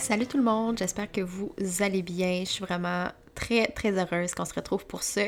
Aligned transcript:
Salut 0.00 0.26
tout 0.26 0.38
le 0.38 0.42
monde, 0.42 0.78
j'espère 0.78 1.12
que 1.12 1.20
vous 1.20 1.52
allez 1.80 2.00
bien. 2.00 2.40
Je 2.40 2.50
suis 2.50 2.64
vraiment 2.64 3.08
très 3.34 3.66
très 3.66 3.92
heureuse 3.92 4.34
qu'on 4.34 4.46
se 4.46 4.54
retrouve 4.54 4.86
pour 4.86 5.02
ce 5.02 5.20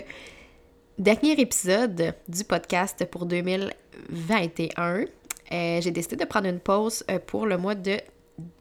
dernier 0.99 1.39
épisode 1.39 2.15
du 2.27 2.45
podcast 2.45 3.05
pour 3.05 3.27
2021. 3.27 5.05
Euh, 5.53 5.81
j'ai 5.83 5.91
décidé 5.91 6.17
de 6.17 6.25
prendre 6.25 6.49
une 6.49 6.59
pause 6.59 7.05
euh, 7.11 7.19
pour 7.19 7.45
le 7.45 7.59
mois 7.59 7.75
de 7.75 7.99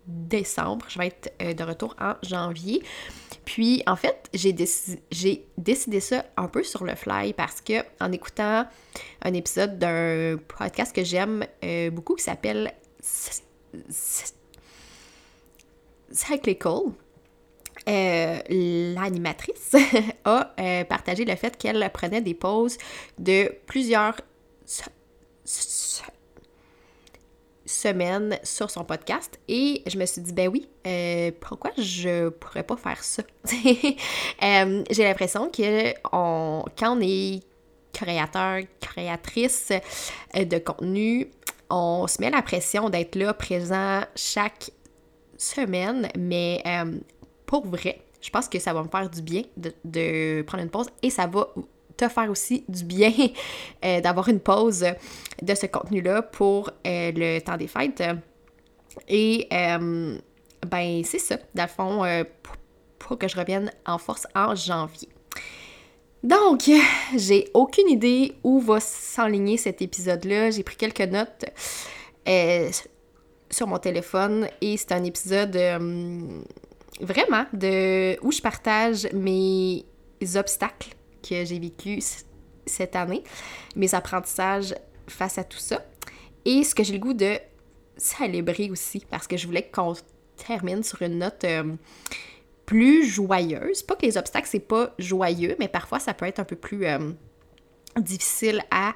décembre. 0.05 0.85
Je 0.89 0.99
vais 0.99 1.07
être 1.07 1.33
euh, 1.41 1.53
de 1.53 1.63
retour 1.63 1.95
en 1.99 2.15
janvier. 2.23 2.83
Puis, 3.45 3.81
en 3.87 3.95
fait, 3.95 4.29
j'ai 4.33 4.51
décidé, 4.51 5.99
ça 6.01 6.25
un 6.35 6.49
peu 6.49 6.63
sur 6.63 6.83
le 6.83 6.95
fly 6.95 7.31
parce 7.31 7.61
que 7.61 7.85
en 8.01 8.11
écoutant 8.11 8.65
un 9.21 9.33
épisode 9.33 9.79
d'un 9.79 10.37
podcast 10.57 10.93
que 10.93 11.05
j'aime 11.05 11.45
beaucoup 11.93 12.15
qui 12.15 12.23
s'appelle 12.25 12.73
Cyclical, 16.11 16.81
l'animatrice 17.87 19.75
a 20.25 20.53
partagé 20.87 21.25
le 21.25 21.35
fait 21.35 21.57
qu'elle 21.57 21.89
prenait 21.93 22.21
des 22.21 22.33
pauses 22.33 22.77
de 23.17 23.53
plusieurs 23.65 24.15
semaine 27.71 28.37
sur 28.43 28.69
son 28.69 28.83
podcast 28.83 29.39
et 29.47 29.81
je 29.87 29.97
me 29.97 30.05
suis 30.05 30.21
dit, 30.21 30.33
ben 30.33 30.49
oui, 30.49 30.67
euh, 30.85 31.31
pourquoi 31.39 31.71
je 31.77 32.29
pourrais 32.29 32.63
pas 32.63 32.77
faire 32.77 33.03
ça? 33.03 33.23
Euh, 34.43 34.83
j'ai 34.89 35.03
l'impression 35.03 35.49
que 35.49 35.93
on, 36.11 36.65
quand 36.77 36.97
on 36.97 37.01
est 37.01 37.41
créateur, 37.93 38.61
créatrice 38.79 39.71
euh, 40.35 40.45
de 40.45 40.57
contenu, 40.57 41.27
on 41.69 42.07
se 42.07 42.19
met 42.19 42.31
la 42.31 42.41
pression 42.41 42.89
d'être 42.89 43.15
là, 43.15 43.35
présent 43.35 44.01
chaque 44.15 44.71
semaine, 45.41 46.09
mais 46.17 46.63
pour 47.45 47.65
vrai, 47.67 48.01
je 48.21 48.29
pense 48.29 48.47
que 48.47 48.59
ça 48.59 48.73
va 48.73 48.83
me 48.83 48.87
faire 48.87 49.09
du 49.09 49.21
bien 49.21 49.43
de, 49.83 50.41
prendre 50.43 50.63
une 50.63 50.69
pause 50.69 50.87
et 51.01 51.09
ça 51.09 51.27
va 51.27 51.47
faire 52.07 52.29
aussi 52.29 52.63
du 52.67 52.83
bien 52.83 53.11
euh, 53.85 54.01
d'avoir 54.01 54.29
une 54.29 54.39
pause 54.39 54.85
de 55.41 55.55
ce 55.55 55.65
contenu-là 55.65 56.21
pour 56.21 56.69
euh, 56.85 57.11
le 57.13 57.39
temps 57.39 57.57
des 57.57 57.67
fêtes. 57.67 58.03
Et 59.07 59.47
euh, 59.53 60.17
ben 60.67 61.01
c'est 61.03 61.19
ça, 61.19 61.37
dans 61.55 61.63
le 61.63 61.69
fond, 61.69 62.25
pour, 62.99 63.17
que 63.17 63.27
je 63.27 63.35
revienne 63.35 63.71
en 63.85 63.97
force 63.97 64.27
en 64.35 64.55
janvier. 64.55 65.09
Donc, 66.23 66.69
j'ai 67.17 67.49
aucune 67.53 67.89
idée 67.89 68.35
où 68.43 68.59
va 68.59 68.79
s'enligner 68.79 69.57
cet 69.57 69.81
épisode-là. 69.81 70.51
J'ai 70.51 70.63
pris 70.63 70.75
quelques 70.75 71.01
notes 71.01 71.45
sur 73.51 73.67
mon 73.67 73.77
téléphone 73.77 74.47
et 74.61 74.77
c'est 74.77 74.93
un 74.93 75.03
épisode 75.03 75.57
vraiment 76.99 77.45
de 77.53 78.17
où 78.23 78.31
je 78.31 78.41
partage 78.41 79.07
mes 79.13 79.85
obstacles 80.35 80.89
que 81.27 81.45
j'ai 81.45 81.59
vécu 81.59 81.99
cette 82.65 82.95
année, 82.95 83.23
mes 83.75 83.93
apprentissages 83.93 84.75
face 85.07 85.37
à 85.37 85.43
tout 85.43 85.57
ça. 85.57 85.83
Et 86.45 86.63
ce 86.63 86.73
que 86.73 86.83
j'ai 86.83 86.93
le 86.93 86.99
goût 86.99 87.13
de 87.13 87.37
célébrer 87.97 88.69
aussi, 88.71 89.05
parce 89.09 89.27
que 89.27 89.37
je 89.37 89.45
voulais 89.45 89.63
qu'on 89.63 89.93
termine 90.37 90.83
sur 90.83 91.01
une 91.01 91.19
note 91.19 91.43
euh, 91.43 91.75
plus 92.65 93.05
joyeuse. 93.05 93.83
Pas 93.83 93.95
que 93.95 94.05
les 94.05 94.17
obstacles, 94.17 94.47
c'est 94.49 94.59
pas 94.59 94.93
joyeux, 94.97 95.55
mais 95.59 95.67
parfois 95.67 95.99
ça 95.99 96.13
peut 96.13 96.25
être 96.25 96.39
un 96.39 96.43
peu 96.45 96.55
plus 96.55 96.85
euh, 96.85 97.11
difficile 97.97 98.63
à 98.71 98.93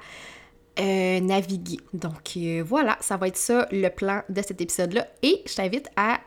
euh, 0.78 1.20
naviguer. 1.20 1.78
Donc 1.92 2.38
voilà, 2.64 2.96
ça 3.00 3.16
va 3.16 3.28
être 3.28 3.36
ça 3.36 3.66
le 3.70 3.88
plan 3.88 4.22
de 4.28 4.42
cet 4.42 4.60
épisode-là. 4.60 5.06
Et 5.22 5.42
je 5.46 5.54
t'invite 5.54 5.88
à, 5.96 6.20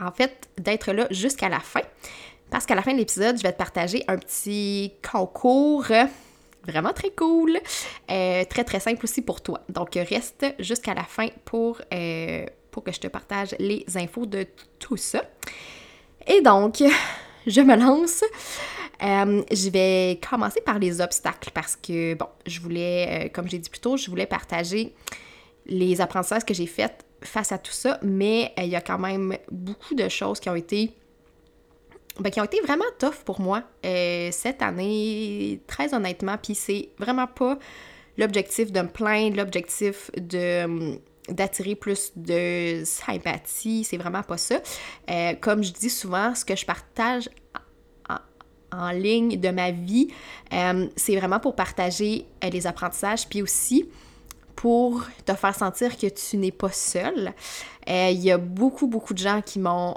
en 0.00 0.12
fait, 0.12 0.48
d'être 0.58 0.92
là 0.92 1.06
jusqu'à 1.10 1.48
la 1.48 1.60
fin. 1.60 1.82
Parce 2.50 2.66
qu'à 2.66 2.74
la 2.74 2.82
fin 2.82 2.92
de 2.92 2.98
l'épisode, 2.98 3.36
je 3.36 3.42
vais 3.42 3.52
te 3.52 3.58
partager 3.58 4.04
un 4.08 4.16
petit 4.18 4.92
concours 5.10 5.90
vraiment 6.66 6.92
très 6.92 7.10
cool, 7.10 7.58
euh, 8.10 8.44
très 8.44 8.64
très 8.64 8.80
simple 8.80 9.04
aussi 9.04 9.22
pour 9.22 9.42
toi. 9.42 9.60
Donc 9.68 9.94
reste 9.94 10.46
jusqu'à 10.58 10.94
la 10.94 11.04
fin 11.04 11.28
pour, 11.44 11.80
euh, 11.92 12.46
pour 12.70 12.84
que 12.84 12.92
je 12.92 13.00
te 13.00 13.06
partage 13.06 13.54
les 13.58 13.84
infos 13.96 14.26
de 14.26 14.46
tout 14.78 14.96
ça. 14.96 15.22
Et 16.26 16.40
donc, 16.40 16.82
je 17.46 17.60
me 17.60 17.76
lance. 17.76 18.24
Euh, 19.02 19.42
je 19.50 19.70
vais 19.70 20.20
commencer 20.28 20.60
par 20.60 20.78
les 20.78 21.00
obstacles 21.00 21.50
parce 21.52 21.76
que, 21.76 22.14
bon, 22.14 22.26
je 22.46 22.60
voulais, 22.60 23.30
comme 23.34 23.48
j'ai 23.48 23.58
dit 23.58 23.70
plus 23.70 23.80
tôt, 23.80 23.96
je 23.96 24.08
voulais 24.08 24.26
partager 24.26 24.94
les 25.66 26.00
apprentissages 26.00 26.44
que 26.44 26.54
j'ai 26.54 26.66
faits 26.66 27.04
face 27.22 27.52
à 27.52 27.58
tout 27.58 27.72
ça, 27.72 27.98
mais 28.02 28.52
il 28.58 28.66
y 28.66 28.76
a 28.76 28.80
quand 28.80 28.98
même 28.98 29.36
beaucoup 29.50 29.94
de 29.94 30.08
choses 30.08 30.40
qui 30.40 30.48
ont 30.50 30.54
été 30.54 30.92
ben, 32.20 32.30
qui 32.30 32.40
ont 32.40 32.44
été 32.44 32.60
vraiment 32.60 32.84
tough 32.98 33.24
pour 33.24 33.40
moi 33.40 33.64
euh, 33.84 34.28
cette 34.30 34.62
année, 34.62 35.60
très 35.66 35.94
honnêtement. 35.94 36.36
Puis 36.40 36.54
c'est 36.54 36.90
vraiment 36.98 37.26
pas 37.26 37.58
l'objectif 38.16 38.70
de 38.70 38.82
me 38.82 38.88
plaindre, 38.88 39.36
l'objectif 39.36 40.12
de 40.16 40.64
hum, 40.64 40.98
d'attirer 41.28 41.74
plus 41.74 42.12
de 42.16 42.82
sympathie, 42.84 43.82
c'est 43.82 43.96
vraiment 43.96 44.22
pas 44.22 44.36
ça. 44.36 44.60
Euh, 45.10 45.32
comme 45.40 45.64
je 45.64 45.72
dis 45.72 45.90
souvent, 45.90 46.34
ce 46.34 46.44
que 46.44 46.54
je 46.54 46.66
partage 46.66 47.30
en, 48.78 48.90
ligne 48.90 49.38
de 49.38 49.50
ma 49.50 49.70
vie, 49.70 50.08
euh, 50.52 50.88
c'est 50.96 51.16
vraiment 51.16 51.40
pour 51.40 51.54
partager 51.54 52.26
les 52.42 52.66
apprentissages, 52.66 53.28
puis 53.28 53.42
aussi 53.42 53.88
pour 54.56 55.04
te 55.24 55.34
faire 55.34 55.54
sentir 55.54 55.96
que 55.96 56.06
tu 56.06 56.36
n'es 56.36 56.52
pas 56.52 56.70
seul. 56.70 57.32
Il 57.86 58.20
y 58.20 58.30
a 58.30 58.38
beaucoup, 58.38 58.86
beaucoup 58.86 59.12
de 59.12 59.18
gens 59.18 59.42
qui 59.42 59.58
m'ont 59.58 59.94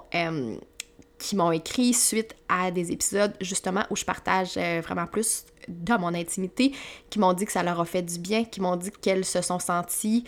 qui 1.18 1.36
m'ont 1.36 1.52
écrit 1.52 1.94
suite 1.94 2.36
à 2.48 2.72
des 2.72 2.92
épisodes 2.92 3.34
justement 3.42 3.84
où 3.90 3.96
je 3.96 4.06
partage 4.06 4.54
euh, 4.58 4.82
vraiment 4.84 5.08
plus 5.08 5.46
dans 5.68 6.00
mon 6.00 6.14
intimité, 6.14 6.72
qui 7.10 7.20
m'ont 7.20 7.34
dit 7.34 7.46
que 7.46 7.52
ça 7.52 7.62
leur 7.62 7.82
a 7.82 7.86
fait 7.86 8.02
du 8.02 8.20
bien, 8.20 8.46
qui 8.46 8.62
m'ont 8.62 8.78
dit 8.78 8.92
qu'elles 9.02 9.26
se 9.26 9.42
sont 9.42 9.60
senties 9.60 10.24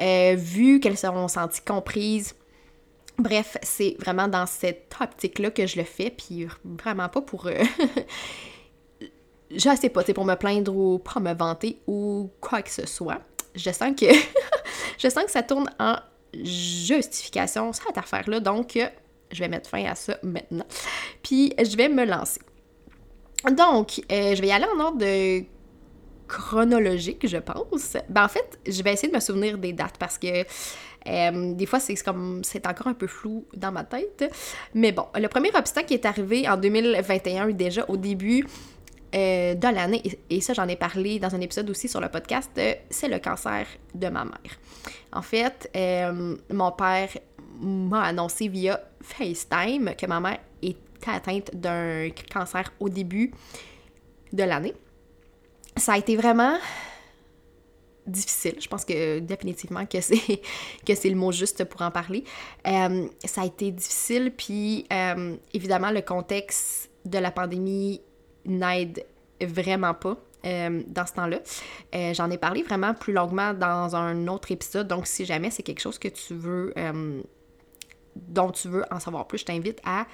euh, 0.00 0.34
vues, 0.36 0.80
qu'elles 0.80 0.98
se 0.98 1.06
sont 1.06 1.28
senties 1.28 1.62
comprises. 1.62 2.34
Bref, 3.18 3.56
c'est 3.62 3.96
vraiment 3.98 4.28
dans 4.28 4.46
cette 4.46 4.94
optique-là 5.00 5.50
que 5.50 5.66
je 5.66 5.76
le 5.76 5.84
fais, 5.84 6.10
puis 6.10 6.46
vraiment 6.64 7.08
pas 7.08 7.20
pour... 7.20 7.46
Euh, 7.46 7.62
je 9.50 9.76
sais 9.76 9.88
pas, 9.90 10.02
c'est 10.04 10.14
pour 10.14 10.24
me 10.24 10.34
plaindre 10.34 10.74
ou 10.74 10.98
pour 10.98 11.20
me 11.20 11.34
vanter 11.34 11.80
ou 11.86 12.30
quoi 12.40 12.62
que 12.62 12.70
ce 12.70 12.86
soit. 12.86 13.20
Je 13.54 13.70
sens 13.70 13.92
que... 13.98 14.06
je 14.98 15.08
que 15.08 15.30
ça 15.30 15.42
tourne 15.42 15.70
en 15.78 15.96
justification, 16.34 17.72
cette 17.72 17.98
affaire-là, 17.98 18.40
donc 18.40 18.78
je 19.30 19.38
vais 19.38 19.48
mettre 19.48 19.68
fin 19.68 19.84
à 19.84 19.94
ça 19.94 20.16
maintenant. 20.22 20.66
Puis 21.22 21.52
je 21.58 21.76
vais 21.76 21.88
me 21.88 22.04
lancer. 22.04 22.40
Donc, 23.50 24.00
euh, 24.10 24.34
je 24.34 24.40
vais 24.40 24.48
y 24.48 24.52
aller 24.52 24.66
en 24.76 24.80
ordre 24.80 25.04
chronologique, 26.28 27.26
je 27.26 27.38
pense. 27.38 27.96
Ben, 28.08 28.24
en 28.24 28.28
fait, 28.28 28.58
je 28.66 28.82
vais 28.82 28.92
essayer 28.92 29.08
de 29.08 29.14
me 29.14 29.20
souvenir 29.20 29.58
des 29.58 29.72
dates 29.72 29.98
parce 29.98 30.16
que 30.16 30.44
euh, 31.06 31.54
des 31.54 31.66
fois, 31.66 31.80
c'est 31.80 31.94
comme 32.02 32.42
c'est 32.44 32.66
encore 32.66 32.88
un 32.88 32.94
peu 32.94 33.06
flou 33.06 33.44
dans 33.54 33.72
ma 33.72 33.84
tête. 33.84 34.32
Mais 34.74 34.92
bon, 34.92 35.06
le 35.14 35.28
premier 35.28 35.50
obstacle 35.54 35.88
qui 35.88 35.94
est 35.94 36.06
arrivé 36.06 36.48
en 36.48 36.56
2021, 36.56 37.50
déjà 37.50 37.84
au 37.88 37.96
début 37.96 38.46
euh, 39.14 39.54
de 39.54 39.68
l'année, 39.68 40.02
et, 40.30 40.40
ça, 40.40 40.52
j'en 40.52 40.68
ai 40.68 40.76
parlé 40.76 41.18
dans 41.18 41.34
un 41.34 41.40
épisode 41.40 41.68
aussi 41.70 41.88
sur 41.88 42.00
le 42.00 42.08
podcast, 42.08 42.50
c'est 42.90 43.08
le 43.08 43.18
cancer 43.18 43.66
de 43.94 44.08
ma 44.08 44.24
mère. 44.24 44.58
En 45.12 45.22
fait, 45.22 45.70
mon 46.50 46.72
père 46.72 47.10
m'a 47.60 48.04
annoncé 48.04 48.48
via 48.48 48.80
FaceTime 49.02 49.94
que 49.96 50.06
ma 50.06 50.20
mère 50.20 50.38
était 50.62 50.78
atteinte 51.06 51.54
d'un 51.54 52.08
cancer 52.32 52.72
au 52.80 52.88
début 52.88 53.32
de 54.32 54.42
l'année. 54.42 54.74
Ça 55.76 55.94
a 55.94 55.98
été 55.98 56.16
vraiment 56.16 56.56
difficile. 58.06 58.56
Je 58.60 58.68
pense 58.68 58.84
que 58.84 59.18
définitivement 59.20 59.86
que 59.86 60.00
c'est 60.00 60.16
que 60.86 60.94
c'est 60.94 61.08
le 61.08 61.16
mot 61.16 61.32
juste 61.32 61.64
pour 61.64 61.82
en 61.82 61.90
parler. 61.90 62.24
Euh, 62.66 63.06
ça 63.24 63.42
a 63.42 63.46
été 63.46 63.70
difficile, 63.70 64.32
puis 64.36 64.86
euh, 64.92 65.36
évidemment 65.52 65.90
le 65.90 66.02
contexte 66.02 66.90
de 67.04 67.18
la 67.18 67.30
pandémie 67.30 68.00
n'aide 68.44 69.04
vraiment 69.40 69.94
pas. 69.94 70.16
Euh, 70.44 70.82
dans 70.88 71.06
ce 71.06 71.12
temps-là. 71.12 71.38
J'en 72.14 72.28
ai 72.28 72.36
parlé 72.36 72.64
vraiment 72.64 72.94
plus 72.94 73.12
longuement 73.12 73.54
dans 73.54 73.94
un 73.94 74.26
autre 74.26 74.50
épisode, 74.50 74.88
donc 74.88 75.06
si 75.06 75.24
jamais 75.24 75.50
c'est 75.50 75.62
quelque 75.62 75.78
chose 75.78 76.00
que 76.00 76.08
tu 76.08 76.34
veux, 76.34 76.74
dont 78.16 78.50
tu 78.50 78.66
veux 78.66 78.84
en 78.90 78.98
savoir 78.98 79.28
plus, 79.28 79.38
je 79.38 79.44
t'invite 79.44 79.80
à 79.84 80.04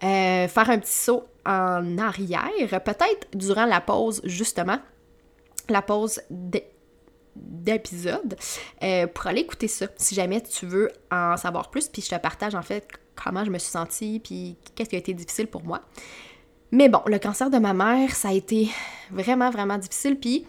faire 0.00 0.70
un 0.70 0.78
petit 0.80 0.90
saut 0.90 1.24
en 1.46 1.98
arrière, 1.98 2.82
peut-être 2.82 3.28
durant 3.32 3.64
la 3.64 3.80
pause, 3.80 4.20
justement, 4.24 4.80
la 5.68 5.82
pause 5.82 6.20
d'épisode 7.36 8.36
euh, 8.82 9.06
pour 9.06 9.26
aller 9.26 9.42
écouter 9.42 9.68
ça 9.68 9.86
si 9.96 10.14
jamais 10.14 10.40
tu 10.40 10.66
veux 10.66 10.90
en 11.10 11.36
savoir 11.36 11.70
plus 11.70 11.88
puis 11.88 12.02
je 12.02 12.08
te 12.08 12.16
partage 12.16 12.54
en 12.54 12.62
fait 12.62 12.88
comment 13.14 13.44
je 13.44 13.50
me 13.50 13.58
suis 13.58 13.70
sentie 13.70 14.20
puis 14.22 14.56
qu'est-ce 14.74 14.90
qui 14.90 14.96
a 14.96 14.98
été 14.98 15.14
difficile 15.14 15.46
pour 15.46 15.62
moi. 15.62 15.82
Mais 16.72 16.88
bon, 16.88 17.00
le 17.06 17.18
cancer 17.18 17.50
de 17.50 17.58
ma 17.58 17.74
mère, 17.74 18.14
ça 18.14 18.28
a 18.28 18.32
été 18.32 18.68
vraiment 19.10 19.50
vraiment 19.50 19.78
difficile 19.78 20.18
puis 20.18 20.46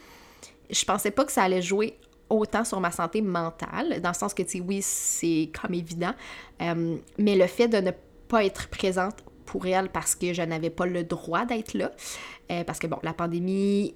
je 0.70 0.86
pensais 0.86 1.12
pas 1.12 1.26
que 1.26 1.32
ça 1.32 1.44
allait 1.44 1.62
jouer 1.62 1.98
autant 2.30 2.64
sur 2.64 2.80
ma 2.80 2.92
santé 2.92 3.22
mentale, 3.22 4.00
dans 4.00 4.10
le 4.10 4.16
sens 4.16 4.34
que, 4.34 4.42
tu 4.42 4.50
sais, 4.52 4.60
oui, 4.62 4.80
c'est 4.82 5.52
comme 5.60 5.74
évident, 5.74 6.14
euh, 6.62 6.96
mais 7.18 7.36
le 7.36 7.46
fait 7.46 7.68
de 7.68 7.78
ne 7.78 7.92
pas 8.30 8.46
être 8.46 8.70
présente 8.70 9.18
pour 9.46 9.66
elle 9.66 9.90
parce 9.90 10.16
que 10.16 10.32
je 10.32 10.42
n'avais 10.42 10.70
pas 10.70 10.86
le 10.86 11.04
droit 11.04 11.44
d'être 11.44 11.74
là, 11.74 11.92
euh, 12.50 12.64
parce 12.64 12.80
que, 12.80 12.88
bon, 12.88 13.00
la 13.04 13.12
pandémie 13.12 13.96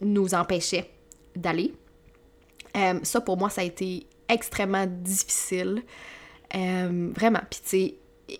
nous 0.00 0.34
empêchait 0.34 0.90
d'aller 1.36 1.72
euh, 2.76 3.00
ça, 3.02 3.20
pour 3.20 3.36
moi, 3.36 3.50
ça 3.50 3.60
a 3.60 3.64
été 3.64 4.06
extrêmement 4.28 4.86
difficile. 4.86 5.82
Euh, 6.54 7.10
vraiment. 7.14 7.40
Puis, 7.50 7.60
tu 7.62 7.68
sais, 7.68 8.38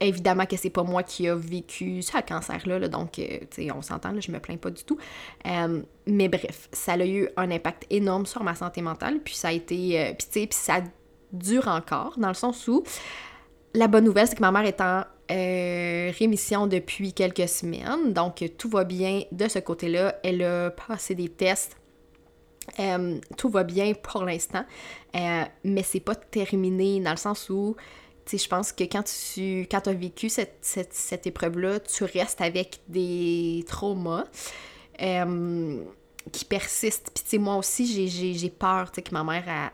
évidemment 0.00 0.44
que 0.46 0.56
c'est 0.56 0.70
pas 0.70 0.82
moi 0.82 1.02
qui 1.02 1.28
a 1.28 1.34
vécu 1.34 2.02
ce 2.02 2.18
cancer-là, 2.20 2.88
donc, 2.88 3.18
euh, 3.18 3.38
tu 3.50 3.64
sais, 3.64 3.72
on 3.72 3.80
s'entend, 3.80 4.12
là, 4.12 4.20
je 4.20 4.30
me 4.30 4.38
plains 4.38 4.56
pas 4.56 4.70
du 4.70 4.84
tout. 4.84 4.98
mais 6.06 6.28
bref, 6.28 6.68
ça 6.72 6.92
a 6.92 7.06
eu 7.06 7.28
un 7.36 7.50
impact 7.50 7.86
énorme 7.90 8.26
sur 8.26 8.42
ma 8.42 8.54
santé 8.54 8.82
mentale, 8.82 9.20
puis 9.20 9.34
ça 9.34 9.48
a 9.48 9.52
été... 9.52 10.14
puis, 10.18 10.26
tu 10.26 10.40
sais, 10.40 10.46
puis 10.46 10.58
ça 10.58 10.82
dure 11.32 11.68
encore, 11.68 12.14
dans 12.18 12.28
le 12.28 12.34
sens 12.34 12.68
où 12.68 12.84
la 13.72 13.88
bonne 13.88 14.04
nouvelle, 14.04 14.28
c'est 14.28 14.36
que 14.36 14.42
ma 14.42 14.52
mère 14.52 14.66
est 14.66 14.80
en 14.80 15.04
rémission 15.30 16.66
depuis 16.66 17.14
quelques 17.14 17.48
semaines, 17.48 18.12
donc 18.12 18.44
tout 18.58 18.68
va 18.68 18.84
bien 18.84 19.22
de 19.32 19.48
ce 19.48 19.58
côté-là. 19.58 20.16
Elle 20.22 20.42
a 20.42 20.70
passé 20.70 21.14
des 21.14 21.28
tests 21.30 21.76
euh, 22.80 23.18
tout 23.36 23.48
va 23.48 23.64
bien 23.64 23.92
pour 23.94 24.24
l'instant, 24.24 24.64
euh, 25.14 25.44
mais 25.64 25.82
c'est 25.82 26.00
pas 26.00 26.14
terminé 26.14 27.00
dans 27.00 27.12
le 27.12 27.16
sens 27.16 27.48
où, 27.48 27.76
tu 28.24 28.36
sais, 28.36 28.44
je 28.44 28.48
pense 28.48 28.72
que 28.72 28.84
quand 28.84 29.04
tu 29.04 29.60
quand 29.70 29.86
as 29.86 29.92
vécu 29.92 30.28
cette, 30.28 30.58
cette, 30.62 31.26
épreuve-là, 31.26 31.80
tu 31.80 32.04
restes 32.04 32.40
avec 32.40 32.80
des 32.88 33.64
traumas 33.68 34.24
euh, 35.00 35.84
qui 36.32 36.44
persistent. 36.44 37.10
Puis, 37.14 37.24
tu 37.24 37.30
sais, 37.30 37.38
moi 37.38 37.56
aussi, 37.56 38.08
j'ai 38.08 38.50
peur, 38.50 38.90
que 38.90 39.00
ma 39.12 39.22
mère 39.22 39.72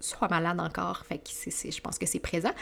soit 0.00 0.28
malade 0.28 0.60
encore. 0.60 1.04
Fait 1.06 1.18
que 1.18 1.30
je 1.70 1.80
pense 1.80 1.98
que 1.98 2.06
c'est 2.06 2.18
présent. 2.18 2.52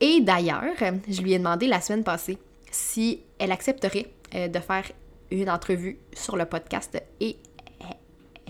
Et 0.00 0.20
d'ailleurs, 0.20 0.62
je 1.08 1.22
lui 1.22 1.32
ai 1.32 1.38
demandé 1.38 1.66
la 1.66 1.80
semaine 1.80 2.04
passée 2.04 2.38
si 2.70 3.22
elle 3.38 3.50
accepterait 3.50 4.10
de 4.32 4.58
faire 4.58 4.84
une 5.30 5.50
entrevue 5.50 5.98
sur 6.12 6.36
le 6.36 6.44
podcast 6.44 7.02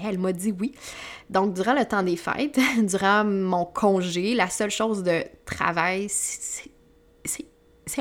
elle 0.03 0.19
m'a 0.19 0.33
dit 0.33 0.55
oui. 0.59 0.73
Donc, 1.31 1.55
durant 1.55 1.75
le 1.75 1.85
temps 1.85 2.03
des 2.03 2.17
fêtes, 2.17 2.59
durant 2.83 3.25
mon 3.25 3.65
congé, 3.65 4.35
la 4.35 4.49
seule 4.49 4.71
chose 4.71 5.03
de 5.03 5.25
travail, 5.45 6.09
si 6.09 6.71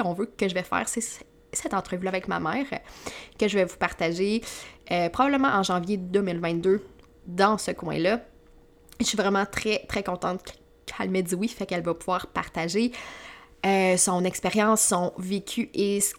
on 0.03 0.13
veut 0.13 0.25
que 0.25 0.47
je 0.47 0.53
vais 0.53 0.63
faire, 0.63 0.87
c'est 0.87 1.25
cette 1.53 1.73
entrevue 1.73 2.07
avec 2.07 2.27
ma 2.27 2.39
mère 2.39 2.65
que 3.39 3.47
je 3.47 3.57
vais 3.57 3.65
vous 3.65 3.77
partager 3.77 4.41
euh, 4.91 5.09
probablement 5.09 5.47
en 5.47 5.63
janvier 5.63 5.97
2022 5.97 6.85
dans 7.27 7.57
ce 7.57 7.71
coin-là. 7.71 8.21
Je 8.99 9.05
suis 9.05 9.17
vraiment 9.17 9.45
très, 9.45 9.85
très 9.87 10.03
contente 10.03 10.41
qu'elle 10.85 11.09
m'ait 11.09 11.23
dit 11.23 11.35
oui, 11.35 11.47
fait 11.47 11.65
qu'elle 11.65 11.83
va 11.83 11.93
pouvoir 11.93 12.27
partager 12.27 12.91
euh, 13.65 13.97
son 13.97 14.23
expérience, 14.23 14.81
son 14.81 15.13
vécu 15.17 15.69
et 15.73 16.01
ce 16.01 16.13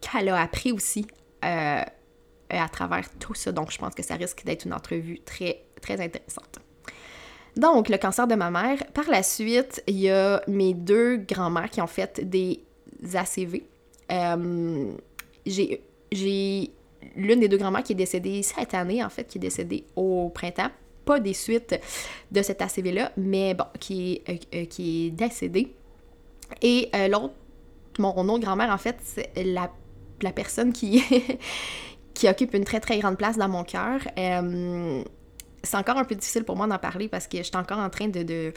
qu'elle 0.00 0.28
a 0.28 0.40
appris 0.40 0.72
aussi 0.72 1.06
euh, 1.44 1.82
à 2.58 2.68
travers 2.68 3.08
tout 3.18 3.34
ça. 3.34 3.52
Donc, 3.52 3.70
je 3.70 3.78
pense 3.78 3.94
que 3.94 4.02
ça 4.02 4.14
risque 4.14 4.44
d'être 4.44 4.64
une 4.64 4.74
entrevue 4.74 5.20
très, 5.20 5.62
très 5.80 6.00
intéressante. 6.00 6.60
Donc, 7.56 7.88
le 7.88 7.98
cancer 7.98 8.26
de 8.26 8.34
ma 8.34 8.50
mère. 8.50 8.78
Par 8.94 9.08
la 9.10 9.22
suite, 9.22 9.82
il 9.86 10.00
y 10.00 10.10
a 10.10 10.42
mes 10.48 10.74
deux 10.74 11.18
grands-mères 11.18 11.70
qui 11.70 11.80
ont 11.80 11.86
fait 11.86 12.20
des 12.28 12.64
ACV. 13.14 13.62
Euh, 14.10 14.92
j'ai 15.44 16.72
l'une 17.16 17.40
des 17.40 17.48
deux 17.48 17.58
grands-mères 17.58 17.82
qui 17.82 17.92
est 17.92 17.96
décédée 17.96 18.42
cette 18.42 18.74
année, 18.74 19.04
en 19.04 19.10
fait, 19.10 19.24
qui 19.24 19.38
est 19.38 19.40
décédée 19.40 19.84
au 19.96 20.30
printemps. 20.30 20.70
Pas 21.04 21.20
des 21.20 21.34
suites 21.34 21.78
de 22.30 22.42
cet 22.42 22.62
ACV-là, 22.62 23.12
mais 23.16 23.54
bon, 23.54 23.64
qui 23.80 24.22
est, 24.26 24.54
euh, 24.54 24.64
qui 24.66 25.06
est 25.06 25.10
décédée. 25.10 25.74
Et 26.62 26.90
l'autre, 27.10 27.34
mon 27.98 28.28
autre 28.28 28.44
grand-mère, 28.44 28.70
en 28.70 28.78
fait, 28.78 28.96
c'est 29.02 29.30
la, 29.42 29.70
la 30.20 30.32
personne 30.32 30.72
qui, 30.72 31.02
qui 32.14 32.28
occupe 32.28 32.54
une 32.54 32.64
très 32.64 32.80
très 32.80 32.98
grande 32.98 33.16
place 33.16 33.36
dans 33.36 33.48
mon 33.48 33.64
cœur. 33.64 34.00
Euh, 34.18 35.02
c'est 35.62 35.76
encore 35.76 35.96
un 35.96 36.04
peu 36.04 36.14
difficile 36.14 36.44
pour 36.44 36.56
moi 36.56 36.66
d'en 36.66 36.78
parler 36.78 37.08
parce 37.08 37.26
que 37.26 37.38
je 37.38 37.44
suis 37.44 37.56
encore 37.56 37.78
en 37.78 37.90
train 37.90 38.08
de, 38.08 38.52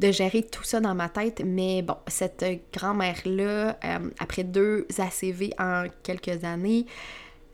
gérer 0.00 0.42
tout 0.42 0.64
ça 0.64 0.80
dans 0.80 0.94
ma 0.94 1.08
tête. 1.08 1.42
Mais 1.44 1.82
bon, 1.82 1.96
cette 2.08 2.44
grand-mère-là, 2.72 3.78
euh, 3.84 4.10
après 4.18 4.42
deux 4.44 4.86
ACV 4.98 5.52
en 5.58 5.84
quelques 6.02 6.44
années, 6.44 6.86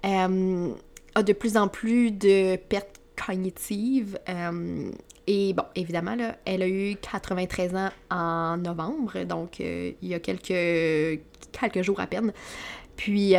euh, 0.05 0.71
a 1.15 1.23
de 1.23 1.33
plus 1.33 1.57
en 1.57 1.69
plus 1.69 2.11
de 2.11 2.57
pertes 2.57 3.01
cognitives. 3.17 4.19
et 5.27 5.53
bon, 5.53 5.65
évidemment, 5.75 6.15
là, 6.15 6.37
elle 6.47 6.63
a 6.63 6.69
eu 6.69 6.97
93 6.97 7.75
ans 7.75 7.91
en 8.11 8.57
novembre, 8.57 9.25
donc 9.25 9.59
il 9.59 9.97
y 10.01 10.15
a 10.15 10.21
quelques, 10.21 11.21
quelques 11.53 11.83
jours 11.83 12.01
à 12.01 12.07
peine. 12.07 12.33
Puis 12.97 13.35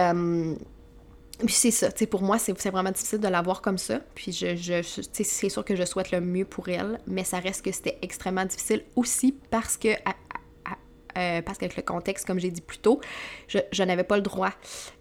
puis 1.45 1.55
c'est 1.55 1.71
ça, 1.71 1.91
tu 1.91 1.99
sais, 1.99 2.05
pour 2.05 2.21
moi, 2.21 2.37
c'est 2.37 2.53
vraiment 2.69 2.91
difficile 2.91 3.19
de 3.19 3.27
la 3.27 3.41
voir 3.41 3.61
comme 3.61 3.77
ça. 3.77 3.99
Puis 4.13 4.33
je, 4.33 4.55
je 4.57 4.81
c'est 5.13 5.49
sûr 5.49 5.63
que 5.63 5.75
je 5.75 5.85
souhaite 5.85 6.11
le 6.11 6.19
mieux 6.19 6.45
pour 6.45 6.67
elle, 6.67 6.99
mais 7.07 7.23
ça 7.23 7.39
reste 7.39 7.63
que 7.63 7.71
c'était 7.71 7.97
extrêmement 8.01 8.45
difficile 8.45 8.83
aussi 8.97 9.33
parce 9.49 9.77
que, 9.77 9.87
euh, 9.87 11.41
parce 11.41 11.57
qu'avec 11.57 11.77
le 11.77 11.83
contexte, 11.83 12.27
comme 12.27 12.39
j'ai 12.39 12.51
dit 12.51 12.59
plus 12.61 12.79
tôt, 12.79 12.99
je, 13.47 13.59
je 13.71 13.83
n'avais 13.83 14.03
pas 14.03 14.17
le 14.17 14.21
droit 14.21 14.51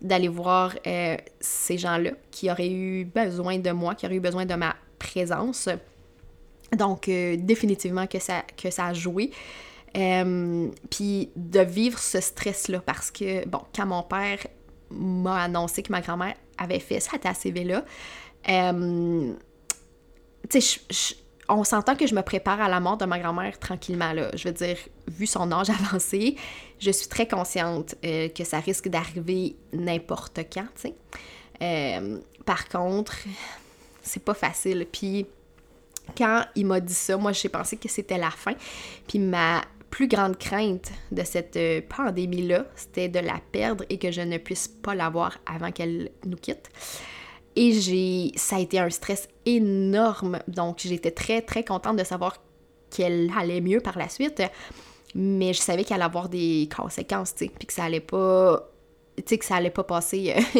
d'aller 0.00 0.28
voir 0.28 0.76
euh, 0.86 1.16
ces 1.40 1.76
gens-là 1.76 2.12
qui 2.30 2.50
auraient 2.50 2.70
eu 2.70 3.04
besoin 3.04 3.58
de 3.58 3.70
moi, 3.72 3.96
qui 3.96 4.06
auraient 4.06 4.16
eu 4.16 4.20
besoin 4.20 4.46
de 4.46 4.54
ma 4.54 4.76
présence. 5.00 5.68
Donc, 6.76 7.08
euh, 7.08 7.36
définitivement 7.36 8.06
que 8.06 8.20
ça, 8.20 8.44
que 8.56 8.70
ça 8.70 8.86
a 8.86 8.94
joué. 8.94 9.32
puis 9.92 11.30
de 11.34 11.60
vivre 11.60 11.98
ce 11.98 12.20
stress-là 12.20 12.80
parce 12.86 13.10
que, 13.10 13.44
bon, 13.48 13.62
quand 13.74 13.86
mon 13.86 14.04
père 14.04 14.38
m'a 14.90 15.42
annoncé 15.42 15.82
que 15.82 15.92
ma 15.92 16.00
grand-mère 16.00 16.34
avait 16.56 16.80
fait 16.80 17.00
cette 17.00 17.26
ACV-là. 17.26 17.84
Euh, 18.48 19.32
tu 20.48 20.60
sais, 20.60 21.16
on 21.48 21.64
s'entend 21.64 21.96
que 21.96 22.06
je 22.06 22.14
me 22.14 22.22
prépare 22.22 22.60
à 22.60 22.68
la 22.68 22.80
mort 22.80 22.96
de 22.96 23.04
ma 23.04 23.18
grand-mère 23.18 23.58
tranquillement. 23.58 24.12
Là. 24.12 24.30
Je 24.34 24.48
veux 24.48 24.54
dire, 24.54 24.76
vu 25.06 25.26
son 25.26 25.50
âge 25.52 25.70
avancé, 25.90 26.36
je 26.78 26.90
suis 26.90 27.08
très 27.08 27.26
consciente 27.26 27.94
euh, 28.04 28.28
que 28.28 28.44
ça 28.44 28.60
risque 28.60 28.88
d'arriver 28.88 29.56
n'importe 29.72 30.40
quand, 30.52 30.66
tu 30.74 30.88
sais. 30.88 30.94
Euh, 31.60 32.18
par 32.44 32.68
contre, 32.68 33.16
c'est 34.02 34.22
pas 34.22 34.34
facile. 34.34 34.86
Puis 34.90 35.26
quand 36.16 36.44
il 36.54 36.66
m'a 36.66 36.80
dit 36.80 36.94
ça, 36.94 37.16
moi 37.16 37.32
j'ai 37.32 37.48
pensé 37.48 37.76
que 37.76 37.88
c'était 37.88 38.18
la 38.18 38.30
fin. 38.30 38.54
Puis 39.06 39.18
ma 39.18 39.62
plus 39.90 40.08
grande 40.08 40.36
crainte 40.36 40.90
de 41.12 41.22
cette 41.24 41.56
euh, 41.56 41.80
pandémie-là, 41.88 42.66
c'était 42.76 43.08
de 43.08 43.18
la 43.18 43.40
perdre 43.52 43.84
et 43.88 43.98
que 43.98 44.10
je 44.10 44.20
ne 44.20 44.38
puisse 44.38 44.68
pas 44.68 44.94
la 44.94 45.08
voir 45.08 45.38
avant 45.46 45.72
qu'elle 45.72 46.10
nous 46.26 46.36
quitte. 46.36 46.70
Et 47.56 47.72
j'ai, 47.72 48.32
ça 48.36 48.56
a 48.56 48.60
été 48.60 48.78
un 48.78 48.90
stress 48.90 49.28
énorme. 49.46 50.38
Donc, 50.46 50.78
j'étais 50.80 51.10
très, 51.10 51.42
très 51.42 51.64
contente 51.64 51.96
de 51.96 52.04
savoir 52.04 52.36
qu'elle 52.90 53.30
allait 53.36 53.60
mieux 53.60 53.80
par 53.80 53.98
la 53.98 54.08
suite. 54.08 54.42
Mais 55.14 55.52
je 55.52 55.60
savais 55.60 55.84
qu'elle 55.84 55.96
allait 55.96 56.04
avoir 56.04 56.28
des 56.28 56.68
conséquences, 56.74 57.34
tu 57.34 57.46
sais, 57.46 57.50
puis 57.58 57.66
que 57.66 57.72
ça 57.72 57.84
allait 57.84 58.00
pas 58.00 58.70
que 59.16 59.44
ça 59.44 59.56
allait 59.56 59.70
pas 59.70 59.82
passer 59.82 60.32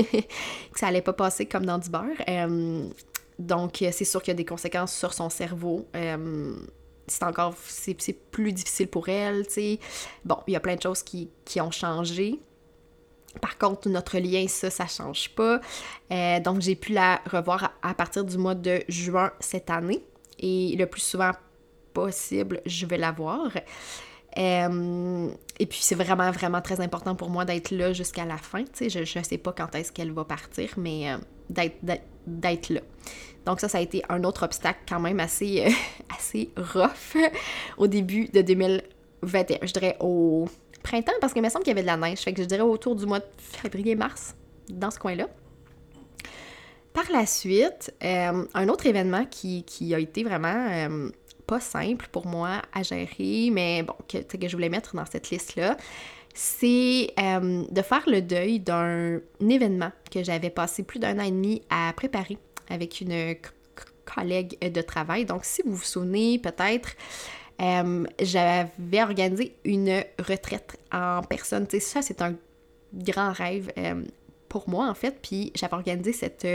que 0.72 0.78
ça 0.80 0.88
allait 0.88 1.00
pas 1.02 1.12
passer 1.12 1.46
comme 1.46 1.64
dans 1.64 1.78
du 1.78 1.90
beurre. 1.90 2.06
Euh, 2.28 2.88
donc 3.38 3.76
c'est 3.92 4.04
sûr 4.04 4.20
qu'il 4.20 4.32
y 4.32 4.34
a 4.34 4.36
des 4.36 4.44
conséquences 4.44 4.92
sur 4.92 5.12
son 5.14 5.30
cerveau. 5.30 5.86
Euh, 5.94 6.56
c'est 7.08 7.24
encore, 7.24 7.54
c'est 7.66 7.94
plus 8.30 8.52
difficile 8.52 8.88
pour 8.88 9.08
elle, 9.08 9.46
tu. 9.46 9.78
Bon, 10.24 10.38
il 10.46 10.52
y 10.52 10.56
a 10.56 10.60
plein 10.60 10.76
de 10.76 10.82
choses 10.82 11.02
qui, 11.02 11.30
qui 11.44 11.60
ont 11.60 11.70
changé. 11.70 12.40
Par 13.40 13.58
contre, 13.58 13.88
notre 13.88 14.18
lien, 14.18 14.46
ça, 14.48 14.70
ça 14.70 14.86
change 14.86 15.30
pas. 15.30 15.60
Euh, 16.10 16.40
donc, 16.40 16.60
j'ai 16.60 16.74
pu 16.74 16.92
la 16.92 17.20
revoir 17.30 17.72
à, 17.82 17.94
partir 17.94 18.24
du 18.24 18.38
mois 18.38 18.54
de 18.54 18.82
juin 18.88 19.30
cette 19.40 19.70
année. 19.70 20.02
Et 20.38 20.74
le 20.76 20.86
plus 20.86 21.00
souvent 21.00 21.32
possible, 21.92 22.60
je 22.64 22.86
vais 22.86 22.98
la 22.98 23.12
voir. 23.12 23.50
Euh, 24.36 25.28
et 25.58 25.66
puis, 25.66 25.78
c'est 25.82 25.94
vraiment, 25.94 26.30
vraiment 26.30 26.60
très 26.60 26.80
important 26.80 27.14
pour 27.14 27.30
moi 27.30 27.44
d'être 27.44 27.70
là 27.70 27.92
jusqu'à 27.92 28.24
la 28.24 28.38
fin. 28.38 28.64
Tu 28.64 28.90
sais, 28.90 29.04
je 29.04 29.18
ne 29.18 29.24
sais 29.24 29.38
pas 29.38 29.52
quand 29.52 29.74
est-ce 29.74 29.92
qu'elle 29.92 30.12
va 30.12 30.24
partir, 30.24 30.70
mais 30.76 31.12
euh, 31.12 31.18
d'être 31.50 32.02
là. 32.70 32.80
Donc 33.46 33.60
ça, 33.60 33.68
ça 33.68 33.78
a 33.78 33.80
été 33.80 34.02
un 34.08 34.24
autre 34.24 34.44
obstacle 34.44 34.80
quand 34.88 35.00
même 35.00 35.20
assez, 35.20 35.74
assez 36.16 36.50
rough 36.56 37.16
au 37.76 37.86
début 37.86 38.28
de 38.28 38.42
2021. 38.42 39.58
Je 39.62 39.72
dirais 39.72 39.96
au 40.00 40.46
printemps 40.82 41.12
parce 41.20 41.32
qu'il 41.32 41.42
me 41.42 41.48
semble 41.48 41.64
qu'il 41.64 41.70
y 41.70 41.78
avait 41.78 41.82
de 41.82 41.86
la 41.86 41.96
neige. 41.96 42.18
Fait 42.18 42.32
que 42.32 42.42
je 42.42 42.46
dirais 42.46 42.62
autour 42.62 42.94
du 42.94 43.06
mois 43.06 43.20
de 43.20 43.26
février-mars, 43.38 44.34
dans 44.68 44.90
ce 44.90 44.98
coin-là. 44.98 45.28
Par 46.92 47.10
la 47.12 47.26
suite, 47.26 47.94
euh, 48.02 48.44
un 48.54 48.68
autre 48.68 48.86
événement 48.86 49.24
qui, 49.24 49.64
a 49.94 49.98
été 49.98 50.24
vraiment 50.24 50.68
euh, 50.70 51.10
pas 51.46 51.60
simple 51.60 52.08
pour 52.10 52.26
moi 52.26 52.62
à 52.72 52.82
gérer, 52.82 53.50
mais 53.52 53.82
bon, 53.82 53.94
que, 54.08 54.18
que 54.18 54.48
je 54.48 54.56
voulais 54.56 54.68
mettre 54.68 54.96
dans 54.96 55.06
cette 55.06 55.30
liste-là, 55.30 55.76
c'est 56.38 57.12
euh, 57.18 57.64
de 57.68 57.82
faire 57.82 58.04
le 58.06 58.22
deuil 58.22 58.60
d'un 58.60 59.18
événement 59.40 59.90
que 60.08 60.22
j'avais 60.22 60.50
passé 60.50 60.84
plus 60.84 61.00
d'un 61.00 61.18
an 61.18 61.24
et 61.24 61.32
demi 61.32 61.62
à 61.68 61.92
préparer 61.92 62.38
avec 62.68 63.00
une 63.00 63.34
collègue 64.04 64.56
de 64.60 64.80
travail. 64.80 65.24
Donc, 65.24 65.44
si 65.44 65.62
vous 65.66 65.74
vous 65.74 65.82
souvenez, 65.82 66.38
peut-être, 66.38 66.90
euh, 67.60 68.04
j'avais 68.22 69.02
organisé 69.02 69.56
une 69.64 70.04
retraite 70.20 70.78
en 70.92 71.22
personne. 71.22 71.66
Tu 71.66 71.80
ça, 71.80 72.02
c'est 72.02 72.22
un 72.22 72.36
grand 72.94 73.32
rêve 73.32 73.72
euh, 73.76 74.04
pour 74.48 74.68
moi, 74.68 74.88
en 74.88 74.94
fait. 74.94 75.18
Puis, 75.20 75.50
j'avais 75.56 75.74
organisé 75.74 76.12
cette 76.12 76.46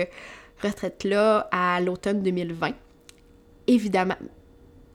retraite-là 0.61 1.49
à 1.51 1.81
l'automne 1.81 2.23
2020. 2.23 2.71
Évidemment, 3.67 4.17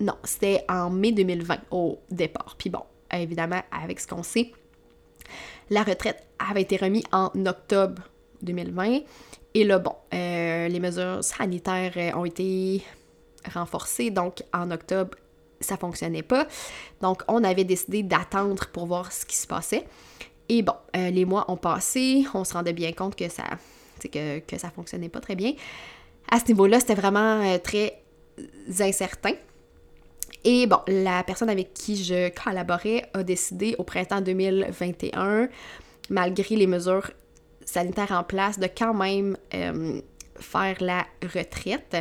non, 0.01 0.17
c'était 0.25 0.65
en 0.67 0.89
mai 0.89 1.13
2020 1.13 1.59
au 1.73 1.99
départ. 2.11 2.55
Puis 2.57 2.71
bon, 2.71 2.85
évidemment, 3.13 3.61
avec 3.71 4.01
ce 4.01 4.07
qu'on 4.07 4.23
sait, 4.23 4.51
la 5.71 5.83
retraite 5.83 6.27
avait 6.39 6.63
été 6.63 6.77
remise 6.77 7.05
en 7.13 7.31
octobre 7.47 8.03
2020. 8.43 9.01
Et 9.55 9.65
là, 9.65 9.79
bon, 9.79 9.95
les 10.13 10.81
mesures 10.81 11.25
sanitaires 11.25 12.17
ont 12.17 12.25
été 12.25 12.83
renforcées. 13.53 14.11
Donc, 14.11 14.43
en 14.53 14.71
octobre, 14.71 15.17
ça 15.61 15.77
fonctionnait 15.77 16.23
pas. 16.23 16.47
Donc, 17.01 17.23
on 17.29 17.43
avait 17.45 17.65
décidé 17.65 18.03
d'attendre 18.03 18.67
pour 18.73 18.87
voir 18.87 19.13
ce 19.13 19.25
qui 19.25 19.37
se 19.37 19.47
passait. 19.47 19.87
Et 20.49 20.63
bon, 20.63 20.75
euh, 20.97 21.11
les 21.11 21.25
mois 21.25 21.51
ont 21.51 21.57
passé, 21.57 22.25
on 22.35 22.45
se 22.45 22.55
rendait 22.55 22.73
bien 22.73 22.93
compte 22.93 23.17
que 23.17 23.29
ça, 23.29 23.45
que, 24.03 24.39
que 24.41 24.59
ça 24.59 24.71
fonctionnait 24.71 25.09
pas 25.09 25.21
très 25.21 25.35
bien. 25.35 25.53
À 26.31 26.41
ce 26.41 26.47
niveau-là, 26.47 26.81
c'était 26.81 26.95
vraiment 26.95 27.43
euh, 27.43 27.59
très 27.59 28.03
incertain. 28.81 29.33
Et 30.45 30.67
bon, 30.67 30.79
la 30.87 31.23
personne 31.25 31.51
avec 31.51 31.75
qui 31.75 32.03
je 32.03 32.31
collaborais 32.31 33.11
a 33.15 33.23
décidé 33.23 33.75
au 33.79 33.85
printemps 33.85 34.21
2021, 34.21 35.49
malgré 36.11 36.57
les 36.57 36.67
mesures 36.67 37.11
sanitaires 37.65 38.13
en 38.13 38.25
place, 38.25 38.59
de 38.59 38.67
quand 38.67 38.95
même 38.95 39.37
euh, 39.55 40.01
faire 40.37 40.77
la 40.81 41.07
retraite. 41.23 41.97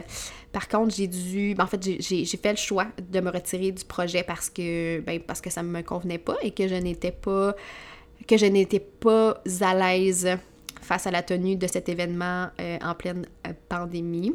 Par 0.52 0.68
contre, 0.68 0.96
j'ai 0.96 1.08
dû. 1.08 1.56
Ben, 1.56 1.66
en 1.66 1.68
fait, 1.68 1.84
j'ai 2.00 2.26
fait 2.26 2.52
le 2.52 2.58
choix 2.58 2.88
de 3.00 3.20
me 3.20 3.30
retirer 3.32 3.72
du 3.72 3.84
projet 3.84 4.24
parce 4.24 4.50
que, 4.50 5.00
ben, 5.02 5.20
parce 5.20 5.42
que 5.42 5.50
ça 5.50 5.64
ne 5.64 5.70
me 5.70 5.82
convenait 5.82 6.18
pas 6.18 6.38
et 6.42 6.52
que 6.52 6.68
je 6.68 6.76
n'étais 6.76 7.12
pas 7.12 7.56
que 8.28 8.38
je 8.38 8.46
n'étais 8.46 8.80
pas 8.80 9.42
à 9.62 9.74
l'aise 9.74 10.28
face 10.82 11.06
à 11.06 11.12
la 11.12 11.22
tenue 11.22 11.56
de 11.56 11.68
cet 11.68 11.90
événement 11.90 12.48
euh, 12.60 12.78
en 12.82 12.96
pleine 12.96 13.26
euh, 13.46 13.52
pandémie. 13.70 14.34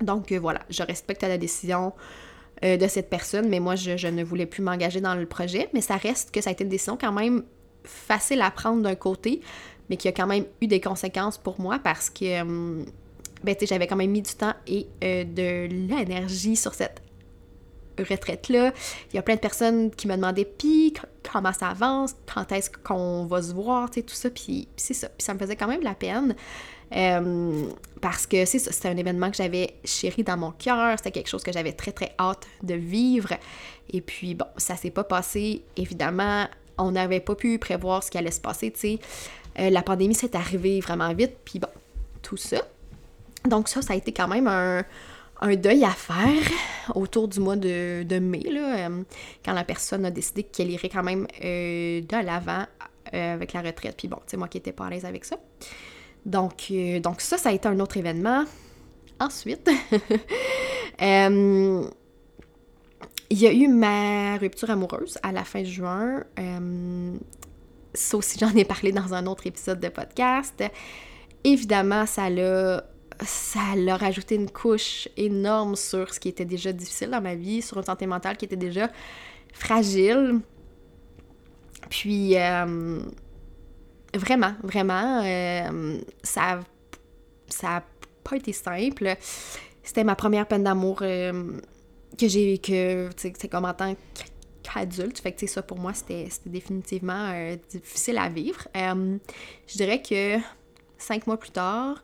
Donc 0.00 0.32
voilà, 0.32 0.60
je 0.70 0.82
respecte 0.82 1.22
la 1.22 1.38
décision 1.38 1.92
de 2.62 2.86
cette 2.88 3.10
personne, 3.10 3.48
mais 3.48 3.60
moi 3.60 3.76
je, 3.76 4.08
ne 4.08 4.24
voulais 4.24 4.46
plus 4.46 4.62
m'engager 4.62 5.00
dans 5.00 5.14
le 5.14 5.26
projet. 5.26 5.68
Mais 5.74 5.80
ça 5.80 5.96
reste 5.96 6.30
que 6.30 6.40
ça 6.40 6.50
a 6.50 6.52
été 6.52 6.64
une 6.64 6.70
décision 6.70 6.96
quand 6.98 7.12
même 7.12 7.44
facile 7.84 8.40
à 8.40 8.50
prendre 8.50 8.82
d'un 8.82 8.94
côté, 8.94 9.40
mais 9.90 9.96
qui 9.96 10.08
a 10.08 10.12
quand 10.12 10.26
même 10.26 10.44
eu 10.60 10.66
des 10.66 10.80
conséquences 10.80 11.38
pour 11.38 11.60
moi 11.60 11.78
parce 11.78 12.10
que 12.10 12.40
hum, 12.40 12.86
ben, 13.44 13.54
j'avais 13.60 13.86
quand 13.86 13.96
même 13.96 14.10
mis 14.10 14.22
du 14.22 14.34
temps 14.34 14.54
et 14.66 14.86
euh, 15.04 15.24
de 15.24 15.68
l'énergie 15.68 16.56
sur 16.56 16.74
cette 16.74 17.00
retraite-là. 18.02 18.72
Il 19.12 19.16
y 19.16 19.18
a 19.18 19.22
plein 19.22 19.34
de 19.34 19.40
personnes 19.40 19.90
qui 19.90 20.08
me 20.08 20.16
demandaient, 20.16 20.44
puis 20.44 20.94
comment 21.32 21.52
ça 21.52 21.68
avance, 21.68 22.14
quand 22.32 22.50
est-ce 22.52 22.70
qu'on 22.70 23.26
va 23.26 23.42
se 23.42 23.52
voir, 23.52 23.90
tu 23.90 24.02
tout 24.02 24.14
ça, 24.14 24.30
puis 24.30 24.68
c'est 24.76 24.94
ça. 24.94 25.08
Puis 25.08 25.24
ça 25.24 25.34
me 25.34 25.38
faisait 25.38 25.56
quand 25.56 25.68
même 25.68 25.82
la 25.82 25.94
peine. 25.94 26.34
Euh, 26.94 27.68
parce 28.00 28.26
que 28.26 28.44
c'est 28.44 28.60
ça, 28.60 28.70
c'était 28.70 28.88
un 28.88 28.96
événement 28.96 29.30
que 29.30 29.36
j'avais 29.36 29.74
chéri 29.84 30.22
dans 30.22 30.36
mon 30.36 30.52
cœur, 30.52 30.96
c'était 30.96 31.10
quelque 31.10 31.28
chose 31.28 31.42
que 31.42 31.52
j'avais 31.52 31.72
très 31.72 31.90
très 31.90 32.14
hâte 32.18 32.46
de 32.62 32.74
vivre. 32.74 33.30
Et 33.90 34.00
puis 34.00 34.34
bon, 34.34 34.46
ça 34.56 34.76
s'est 34.76 34.90
pas 34.90 35.02
passé, 35.02 35.64
évidemment, 35.76 36.46
on 36.78 36.92
n'avait 36.92 37.20
pas 37.20 37.34
pu 37.34 37.58
prévoir 37.58 38.04
ce 38.04 38.10
qui 38.10 38.18
allait 38.18 38.30
se 38.30 38.40
passer, 38.40 38.70
tu 38.70 38.80
sais. 38.80 38.98
Euh, 39.58 39.70
la 39.70 39.82
pandémie 39.82 40.14
s'est 40.14 40.36
arrivée 40.36 40.80
vraiment 40.80 41.12
vite, 41.14 41.32
puis 41.44 41.58
bon, 41.58 41.68
tout 42.22 42.36
ça. 42.36 42.62
Donc 43.48 43.68
ça, 43.68 43.82
ça 43.82 43.94
a 43.94 43.96
été 43.96 44.12
quand 44.12 44.28
même 44.28 44.46
un, 44.46 44.84
deuil 45.56 45.84
à 45.84 45.90
faire 45.90 46.42
autour 46.94 47.28
du 47.28 47.40
mois 47.40 47.56
de, 47.56 48.18
mai, 48.18 48.42
euh, 48.46 49.02
quand 49.44 49.52
la 49.52 49.64
personne 49.64 50.04
a 50.04 50.10
décidé 50.10 50.42
qu'elle 50.42 50.70
irait 50.70 50.88
quand 50.88 51.02
même 51.02 51.26
euh, 51.44 52.00
de 52.00 52.24
l'avant 52.24 52.64
euh, 53.14 53.34
avec 53.34 53.52
la 53.52 53.62
retraite. 53.62 53.96
Puis 53.96 54.08
bon, 54.08 54.18
sais, 54.26 54.36
moi 54.36 54.48
qui 54.48 54.58
n'étais 54.58 54.72
pas 54.72 54.86
à 54.86 54.90
l'aise 54.90 55.04
avec 55.04 55.24
ça. 55.24 55.36
Donc, 56.24 56.72
donc 57.02 57.20
ça, 57.20 57.38
ça 57.38 57.50
a 57.50 57.52
été 57.52 57.68
un 57.68 57.78
autre 57.80 57.96
événement. 57.96 58.44
Ensuite, 59.20 59.70
il 61.00 61.88
y 63.30 63.46
a 63.46 63.52
eu 63.52 63.68
ma 63.68 64.36
rupture 64.38 64.70
amoureuse 64.70 65.18
à 65.22 65.32
la 65.32 65.44
fin 65.44 65.62
juin. 65.62 66.24
ça 67.94 68.16
aussi, 68.16 68.38
j'en 68.40 68.54
ai 68.54 68.64
parlé 68.64 68.90
dans 68.92 69.14
un 69.14 69.26
autre 69.26 69.46
épisode 69.46 69.80
de 69.80 69.88
podcast. 69.88 70.64
Évidemment, 71.44 72.06
ça 72.06 72.28
l'a 72.28 72.82
ça 73.24 73.74
leur 73.76 74.00
rajouté 74.00 74.34
une 74.34 74.50
couche 74.50 75.08
énorme 75.16 75.76
sur 75.76 76.12
ce 76.12 76.20
qui 76.20 76.28
était 76.28 76.44
déjà 76.44 76.72
difficile 76.72 77.10
dans 77.10 77.20
ma 77.20 77.34
vie, 77.34 77.62
sur 77.62 77.78
une 77.78 77.84
santé 77.84 78.06
mentale 78.06 78.36
qui 78.36 78.44
était 78.44 78.56
déjà 78.56 78.90
fragile. 79.52 80.40
Puis, 81.88 82.36
euh, 82.36 83.00
vraiment, 84.14 84.54
vraiment, 84.62 85.22
euh, 85.24 85.98
ça 86.22 86.60
ça 87.48 87.82
pas 88.24 88.36
été 88.36 88.52
simple. 88.52 89.16
C'était 89.82 90.04
ma 90.04 90.16
première 90.16 90.48
peine 90.48 90.64
d'amour 90.64 90.98
euh, 91.02 91.60
que 92.18 92.26
j'ai, 92.26 92.58
que, 92.58 93.08
c'est 93.16 93.48
comme 93.48 93.64
en 93.64 93.72
tant 93.72 93.94
qu'adulte. 94.64 95.20
Fait 95.20 95.32
que, 95.32 95.46
ça, 95.46 95.62
pour 95.62 95.78
moi, 95.78 95.94
c'était 95.94 96.28
définitivement 96.44 97.32
difficile 97.70 98.18
à 98.18 98.28
vivre. 98.28 98.66
je 98.74 99.76
dirais 99.76 100.02
que 100.02 100.38
cinq 100.98 101.26
mois 101.28 101.36
plus 101.36 101.52
tard, 101.52 102.02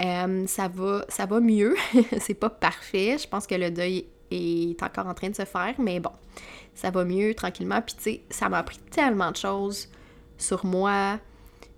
euh, 0.00 0.46
ça, 0.46 0.68
va, 0.68 1.04
ça 1.08 1.26
va 1.26 1.40
mieux. 1.40 1.76
c'est 2.20 2.34
pas 2.34 2.50
parfait. 2.50 3.16
Je 3.18 3.28
pense 3.28 3.46
que 3.46 3.54
le 3.54 3.70
deuil 3.70 4.06
est 4.30 4.82
encore 4.82 5.06
en 5.06 5.14
train 5.14 5.30
de 5.30 5.36
se 5.36 5.44
faire, 5.44 5.74
mais 5.78 6.00
bon, 6.00 6.12
ça 6.74 6.90
va 6.90 7.04
mieux 7.04 7.34
tranquillement. 7.34 7.82
Puis 7.82 7.94
tu 7.96 8.02
sais, 8.02 8.20
ça 8.30 8.48
m'a 8.48 8.58
appris 8.58 8.78
tellement 8.78 9.30
de 9.30 9.36
choses 9.36 9.88
sur 10.38 10.64
moi, 10.64 11.18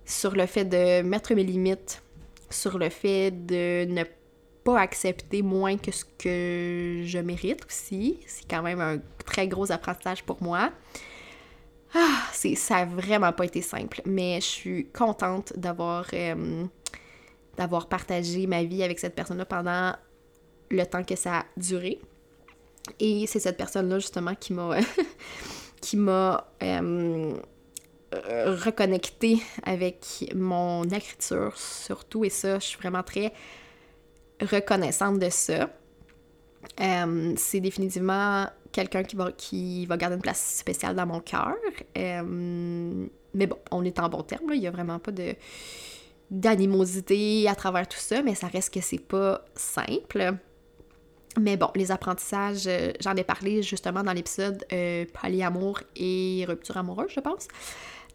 sur 0.05 0.35
le 0.35 0.45
fait 0.45 0.65
de 0.65 1.01
mettre 1.01 1.33
mes 1.33 1.43
limites, 1.43 2.01
sur 2.49 2.77
le 2.77 2.89
fait 2.89 3.31
de 3.31 3.85
ne 3.85 4.03
pas 4.63 4.79
accepter 4.79 5.41
moins 5.41 5.77
que 5.77 5.91
ce 5.91 6.05
que 6.05 7.01
je 7.05 7.19
mérite 7.19 7.65
aussi. 7.65 8.19
C'est 8.27 8.47
quand 8.49 8.61
même 8.61 8.79
un 8.79 8.99
très 9.25 9.47
gros 9.47 9.71
apprentissage 9.71 10.23
pour 10.23 10.41
moi. 10.41 10.71
Ah, 11.95 12.23
ça 12.31 12.77
a 12.77 12.85
vraiment 12.85 13.31
pas 13.33 13.45
été 13.45 13.61
simple, 13.61 14.01
mais 14.05 14.41
je 14.41 14.45
suis 14.45 14.87
contente 14.87 15.53
d'avoir 15.55 16.07
euh, 16.13 16.65
d'avoir 17.57 17.87
partagé 17.87 18.47
ma 18.47 18.63
vie 18.63 18.83
avec 18.83 18.99
cette 18.99 19.15
personne-là 19.15 19.45
pendant 19.45 19.93
le 20.71 20.85
temps 20.85 21.03
que 21.03 21.15
ça 21.15 21.39
a 21.39 21.45
duré. 21.57 21.99
Et 22.99 23.25
c'est 23.27 23.39
cette 23.39 23.57
personne-là, 23.57 23.99
justement, 23.99 24.35
qui 24.35 24.53
m'a 24.53 24.77
qui 25.81 25.97
m'a 25.97 26.47
euh, 26.61 27.35
reconnecté 28.13 29.41
avec 29.63 30.31
mon 30.35 30.83
écriture, 30.83 31.57
surtout. 31.57 32.25
Et 32.25 32.29
ça, 32.29 32.59
je 32.59 32.65
suis 32.65 32.77
vraiment 32.77 33.03
très 33.03 33.33
reconnaissante 34.41 35.19
de 35.19 35.29
ça. 35.29 35.69
Euh, 36.79 37.33
c'est 37.37 37.59
définitivement 37.59 38.47
quelqu'un 38.71 39.03
qui 39.03 39.15
va, 39.15 39.31
qui 39.31 39.85
va 39.85 39.97
garder 39.97 40.15
une 40.15 40.21
place 40.21 40.57
spéciale 40.57 40.95
dans 40.95 41.05
mon 41.05 41.19
cœur. 41.19 41.55
Euh, 41.97 43.07
mais 43.33 43.47
bon, 43.47 43.57
on 43.71 43.83
est 43.83 43.99
en 43.99 44.09
bon 44.09 44.23
terme, 44.23 44.49
là. 44.49 44.55
Il 44.55 44.61
n'y 44.61 44.67
a 44.67 44.71
vraiment 44.71 44.99
pas 44.99 45.11
de 45.11 45.35
d'animosité 46.33 47.47
à 47.47 47.53
travers 47.53 47.87
tout 47.87 47.99
ça, 47.99 48.23
mais 48.23 48.33
ça 48.33 48.47
reste 48.47 48.73
que 48.73 48.81
c'est 48.81 48.97
pas 48.97 49.45
simple. 49.55 50.33
Mais 51.39 51.57
bon, 51.57 51.69
les 51.75 51.91
apprentissages, 51.91 52.63
euh, 52.67 52.91
j'en 52.99 53.15
ai 53.15 53.23
parlé 53.23 53.61
justement 53.61 54.03
dans 54.03 54.13
l'épisode 54.13 54.65
euh, 54.73 55.05
Polyamour 55.21 55.81
et 55.95 56.43
rupture 56.47 56.77
amoureuse, 56.77 57.11
je 57.15 57.19
pense. 57.19 57.47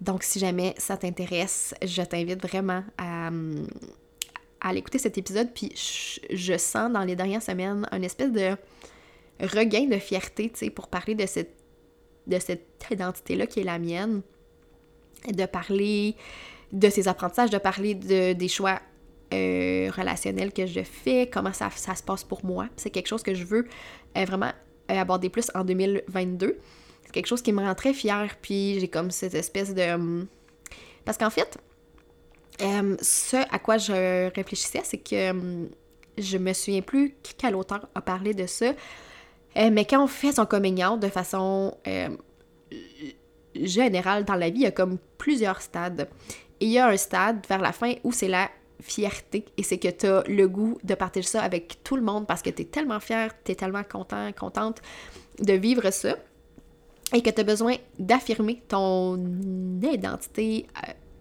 Donc, 0.00 0.25
si 0.25 0.40
jamais 0.40 0.75
ça 0.78 0.96
t'intéresse, 0.96 1.75
je 1.82 2.02
t'invite 2.02 2.42
vraiment 2.42 2.82
à, 2.98 3.28
à 3.28 4.68
aller 4.68 4.78
écouter 4.78 4.98
cet 4.98 5.16
épisode. 5.16 5.50
Puis, 5.54 5.72
je, 5.76 6.56
sens 6.56 6.92
dans 6.92 7.04
les 7.04 7.14
dernières 7.14 7.42
semaines 7.42 7.88
un 7.90 8.02
espèce 8.02 8.32
de 8.32 8.56
regain 9.40 9.87
de 9.87 9.98
fierté, 9.98 10.50
tu 10.50 10.58
sais, 10.58 10.70
pour 10.70 10.88
parler 10.88 11.14
de 11.14 11.26
cette, 11.26 11.54
de 12.26 12.38
cette 12.40 12.84
identité-là 12.90 13.46
qui 13.46 13.60
est 13.60 13.64
la 13.64 13.78
mienne. 13.78 14.22
De 15.32 15.46
parler 15.46 16.14
de 16.72 16.90
ces 16.90 17.08
apprentissages, 17.08 17.50
de 17.50 17.58
parler 17.58 17.94
de, 17.94 18.32
des 18.32 18.48
choix 18.48 18.80
euh, 19.32 19.90
relationnel 19.94 20.52
que 20.52 20.66
je 20.66 20.82
fais, 20.82 21.28
comment 21.30 21.52
ça, 21.52 21.70
se 21.70 22.02
passe 22.02 22.25
pour 22.25 22.44
moi. 22.44 22.68
C'est 22.76 22.90
quelque 22.90 23.08
chose 23.08 23.22
que 23.22 23.34
je 23.34 23.44
veux 23.44 23.66
euh, 24.16 24.25
vraiment 24.25 24.52
euh, 24.90 24.98
aborder 24.98 25.28
plus 25.28 25.50
en 25.54 25.64
2022. 25.64 26.58
C'est 27.04 27.12
quelque 27.12 27.26
chose 27.26 27.42
qui 27.42 27.52
me 27.52 27.62
rend 27.62 27.75
très 27.75 27.92
fière, 27.92 28.37
puis 28.40 28.80
j'ai 28.80 28.88
comme 28.88 29.10
cette 29.10 29.34
espèce 29.34 29.75
de... 29.75 29.82
Hum, 29.94 30.26
parce 31.04 31.18
qu'en 31.18 31.30
fait, 31.30 31.58
ce 32.58 33.37
à 33.37 33.58
quoi 33.58 33.78
je 33.78 34.32
réfléchissais, 34.34 34.80
c'est 34.84 34.98
que 34.98 35.30
hum, 35.30 35.68
je 36.16 36.38
me 36.38 36.52
souviens 36.52 36.82
plus 36.82 37.14
quel 37.37 37.54
auteur 37.54 37.88
a 37.94 38.00
parlé 38.00 38.34
de 38.34 38.46
ça, 38.46 38.72
mais 39.56 39.84
quand 39.84 40.02
on 40.02 40.06
fait 40.06 40.32
son 40.32 40.46
coming 40.46 40.82
de 40.98 41.08
façon 41.08 41.76
générale 43.54 44.25
dans 44.25 44.34
la 44.34 44.50
vie, 44.50 44.60
il 44.60 44.62
y 44.62 44.66
a 44.66 44.70
comme 44.70 44.98
plusieurs 45.18 45.60
stades. 45.62 46.08
Il 46.61 46.69
y 46.69 46.79
a 46.79 46.88
un 46.88 46.97
stade 46.97 47.47
vers 47.49 47.61
la 47.61 47.73
fin 47.73 47.95
où 48.05 48.12
c'est 48.12 48.29
la 48.29 48.50
fierté 48.81 49.45
et 49.57 49.62
c'est 49.62 49.79
que 49.79 49.88
tu 49.88 50.07
as 50.07 50.23
le 50.29 50.49
goût 50.49 50.79
de 50.85 50.95
partager 50.95 51.27
ça 51.27 51.43
avec 51.43 51.83
tout 51.83 51.97
le 51.97 52.03
monde 52.03 52.27
parce 52.27 52.43
que 52.43 52.50
tu 52.50 52.62
es 52.62 52.65
tellement 52.65 53.00
fier, 53.00 53.31
tu 53.45 53.53
es 53.53 53.55
tellement 53.55 53.83
content, 53.83 54.31
contente 54.33 54.81
de 55.41 55.53
vivre 55.53 55.91
ça 55.91 56.17
et 57.12 57.23
que 57.23 57.31
tu 57.31 57.41
as 57.41 57.45
besoin 57.45 57.77
d'affirmer 57.99 58.62
ton 58.69 59.17
identité 59.83 60.67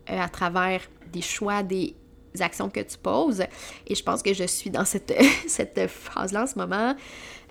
euh, 0.10 0.20
à, 0.22 0.30
travers 0.30 0.82
des 1.12 1.22
choix, 1.22 1.64
des 1.64 1.96
actions 2.40 2.70
que 2.70 2.82
tu 2.82 2.98
poses. 2.98 3.44
Et 3.88 3.96
je 3.96 4.04
pense 4.04 4.22
que 4.22 4.34
je 4.34 4.44
suis 4.44 4.70
dans 4.70 4.86
cette, 4.86 5.14
cette 5.48 5.88
phase-là 5.88 6.44
en 6.44 6.48
ce 6.48 6.60
moment 6.60 6.96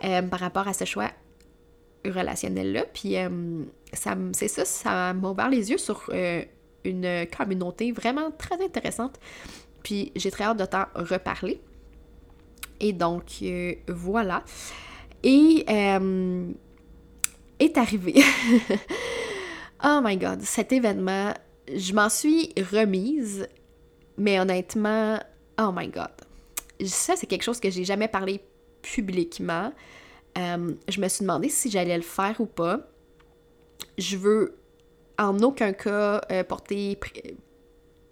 euh, 0.05 0.23
par 0.23 0.40
rapport 0.40 0.69
à 0.69 0.75
ce 0.75 0.85
choix 0.85 1.11
relationnel-là. 2.05 2.85
Puis 2.93 3.16
euh, 3.16 3.64
c'est 4.33 4.49
ça, 4.49 4.64
ça 4.64 5.14
m'a 5.14 5.31
ouvert 5.31 5.49
les 5.49 5.71
yeux 5.71 5.78
sur 5.78 6.11
une 6.87 7.26
communauté 7.37 7.93
vraiment 7.93 8.31
très 8.31 8.62
intéressante 8.64 9.19
puis 9.87 10.11
j'ai 10.16 10.33
très 10.33 10.43
hâte 10.43 10.57
de 10.57 10.64
t'en 10.64 10.87
reparler. 10.97 11.61
Et 12.81 12.93
donc, 12.93 13.23
euh, 13.43 13.73
voilà. 13.87 14.43
Et 15.23 15.64
euh, 15.71 16.50
est 17.61 17.78
arrivé. 17.78 18.16
oh 19.85 20.00
my 20.02 20.16
god, 20.16 20.43
cet 20.43 20.73
événement, 20.73 21.33
je 21.73 21.93
m'en 21.93 22.09
suis 22.09 22.52
remise, 22.73 23.47
mais 24.19 24.40
honnêtement, 24.40 25.21
oh 25.61 25.71
my 25.73 25.87
god. 25.87 26.11
Ça, 26.85 27.14
c'est 27.14 27.28
quelque 27.28 27.45
chose 27.45 27.61
que 27.61 27.71
j'ai 27.71 27.85
jamais 27.85 28.09
parlé 28.09 28.40
publiquement. 28.83 29.73
Euh, 30.37 30.75
je 30.88 31.00
me 31.00 31.07
suis 31.07 31.23
demandé 31.23 31.49
si 31.49 31.71
j'allais 31.71 31.97
le 31.97 32.02
faire 32.02 32.40
ou 32.40 32.47
pas. 32.47 32.81
Je 33.99 34.16
veux 34.16 34.57
en 35.18 35.38
aucun 35.40 35.73
cas 35.73 36.20
porter 36.49 36.99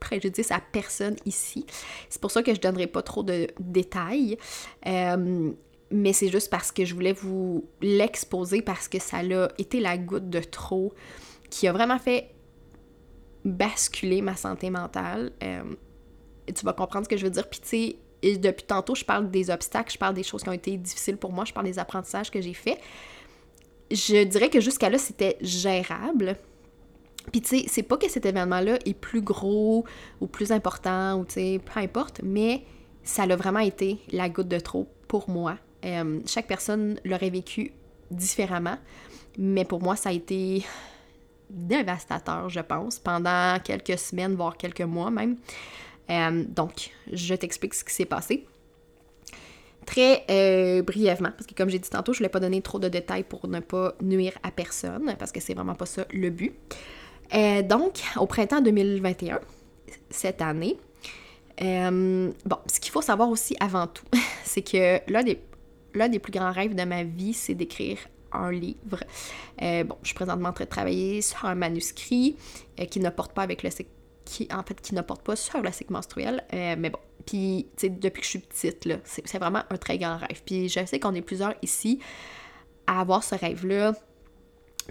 préjudice 0.04 0.50
à 0.50 0.60
personne 0.60 1.16
ici. 1.24 1.66
C'est 2.08 2.20
pour 2.20 2.30
ça 2.30 2.42
que 2.42 2.54
je 2.54 2.60
donnerai 2.60 2.86
pas 2.86 3.02
trop 3.02 3.22
de 3.22 3.48
détails. 3.58 4.36
Euh, 4.86 5.50
mais 5.90 6.12
c'est 6.12 6.28
juste 6.28 6.50
parce 6.50 6.70
que 6.70 6.84
je 6.84 6.94
voulais 6.94 7.12
vous 7.12 7.64
l'exposer 7.80 8.62
parce 8.62 8.88
que 8.88 8.98
ça 8.98 9.18
a 9.18 9.48
été 9.58 9.80
la 9.80 9.96
goutte 9.96 10.28
de 10.28 10.40
trop 10.40 10.92
qui 11.50 11.66
a 11.68 11.72
vraiment 11.72 11.98
fait 11.98 12.30
basculer 13.44 14.20
ma 14.20 14.36
santé 14.36 14.70
mentale. 14.70 15.32
Euh, 15.42 15.62
tu 16.54 16.64
vas 16.64 16.72
comprendre 16.72 17.06
ce 17.06 17.08
que 17.08 17.16
je 17.16 17.24
veux 17.24 17.30
dire. 17.30 17.48
Puis 17.48 17.60
tu 17.60 17.68
sais, 18.22 18.38
depuis 18.38 18.66
tantôt, 18.66 18.94
je 18.94 19.04
parle 19.04 19.30
des 19.30 19.50
obstacles, 19.50 19.92
je 19.92 19.98
parle 19.98 20.14
des 20.14 20.22
choses 20.22 20.42
qui 20.42 20.48
ont 20.48 20.52
été 20.52 20.76
difficiles 20.76 21.16
pour 21.16 21.32
moi, 21.32 21.44
je 21.44 21.52
parle 21.52 21.66
des 21.66 21.78
apprentissages 21.78 22.30
que 22.30 22.40
j'ai 22.40 22.54
faits. 22.54 22.78
Je 23.90 24.24
dirais 24.24 24.50
que 24.50 24.60
jusqu'à 24.60 24.90
là, 24.90 24.98
c'était 24.98 25.36
gérable. 25.40 26.36
Puis 27.32 27.40
tu 27.40 27.58
sais, 27.60 27.64
c'est 27.68 27.82
pas 27.82 27.96
que 27.96 28.08
cet 28.08 28.26
événement-là 28.26 28.78
est 28.84 28.94
plus 28.94 29.22
gros 29.22 29.84
ou 30.20 30.26
plus 30.26 30.52
important 30.52 31.18
ou 31.18 31.24
tu 31.24 31.34
sais, 31.34 31.60
peu 31.64 31.80
importe, 31.80 32.20
mais 32.22 32.64
ça 33.02 33.22
a 33.22 33.36
vraiment 33.36 33.60
été 33.60 33.98
la 34.12 34.28
goutte 34.28 34.48
de 34.48 34.58
trop 34.58 34.88
pour 35.08 35.28
moi. 35.28 35.56
Euh, 35.84 36.20
chaque 36.26 36.46
personne 36.46 36.98
l'aurait 37.04 37.30
vécu 37.30 37.72
différemment, 38.10 38.78
mais 39.38 39.64
pour 39.64 39.82
moi, 39.82 39.96
ça 39.96 40.10
a 40.10 40.12
été 40.12 40.64
dévastateur, 41.50 42.48
je 42.48 42.60
pense, 42.60 42.98
pendant 42.98 43.58
quelques 43.62 43.98
semaines, 43.98 44.34
voire 44.34 44.56
quelques 44.56 44.80
mois 44.80 45.10
même. 45.10 45.36
Euh, 46.10 46.44
donc, 46.48 46.90
je 47.12 47.34
t'explique 47.34 47.74
ce 47.74 47.84
qui 47.84 47.94
s'est 47.94 48.04
passé. 48.04 48.46
Très 49.86 50.24
euh, 50.30 50.82
brièvement, 50.82 51.30
parce 51.30 51.46
que 51.46 51.54
comme 51.54 51.68
j'ai 51.68 51.78
dit 51.78 51.90
tantôt, 51.90 52.14
je 52.14 52.18
voulais 52.18 52.30
pas 52.30 52.40
donner 52.40 52.62
trop 52.62 52.78
de 52.78 52.88
détails 52.88 53.24
pour 53.24 53.46
ne 53.46 53.60
pas 53.60 53.94
nuire 54.00 54.32
à 54.42 54.50
personne, 54.50 55.14
parce 55.18 55.32
que 55.32 55.40
c'est 55.40 55.54
vraiment 55.54 55.74
pas 55.74 55.86
ça 55.86 56.06
le 56.10 56.30
but. 56.30 56.54
Euh, 57.32 57.62
donc, 57.62 58.02
au 58.16 58.26
printemps 58.26 58.60
2021, 58.60 59.40
cette 60.10 60.42
année, 60.42 60.76
euh, 61.62 62.30
bon, 62.44 62.56
ce 62.66 62.80
qu'il 62.80 62.92
faut 62.92 63.02
savoir 63.02 63.28
aussi 63.28 63.56
avant 63.60 63.86
tout, 63.86 64.04
c'est 64.44 64.62
que 64.62 65.00
l'un 65.10 65.22
des, 65.22 66.18
plus 66.18 66.32
grands 66.32 66.52
rêves 66.52 66.74
de 66.74 66.84
ma 66.84 67.04
vie, 67.04 67.32
c'est 67.32 67.54
d'écrire 67.54 67.98
un 68.32 68.50
livre. 68.50 69.04
Euh, 69.62 69.84
bon, 69.84 69.96
je 70.02 70.08
suis 70.08 70.14
présentement 70.14 70.48
en 70.48 70.52
train 70.52 70.64
de 70.64 70.70
travailler 70.70 71.22
sur 71.22 71.44
un 71.44 71.54
manuscrit 71.54 72.36
qui 72.90 72.98
ne 72.98 73.10
porte 73.10 73.32
pas 73.32 73.42
avec 73.42 73.62
le 73.62 73.70
qui 74.24 74.48
en 74.50 74.62
fait 74.62 74.80
qui 74.80 74.94
pas 74.94 75.36
sur 75.36 75.60
le 75.60 75.70
cycle 75.70 75.92
menstruel, 75.92 76.42
mais 76.50 76.88
bon, 76.88 76.98
puis 77.26 77.68
tu 77.76 77.86
sais 77.86 77.88
depuis 77.90 78.20
que 78.20 78.24
je 78.24 78.30
suis 78.30 78.38
petite 78.38 78.86
là, 78.86 78.96
c'est 79.04 79.38
vraiment 79.38 79.62
un 79.68 79.76
très 79.76 79.98
grand 79.98 80.16
rêve. 80.16 80.42
Puis 80.44 80.68
je 80.68 80.84
sais 80.84 80.98
qu'on 80.98 81.14
est 81.14 81.22
plusieurs 81.22 81.54
ici 81.62 82.00
à 82.86 83.00
avoir 83.00 83.22
ce 83.22 83.34
rêve 83.34 83.66
là 83.66 83.92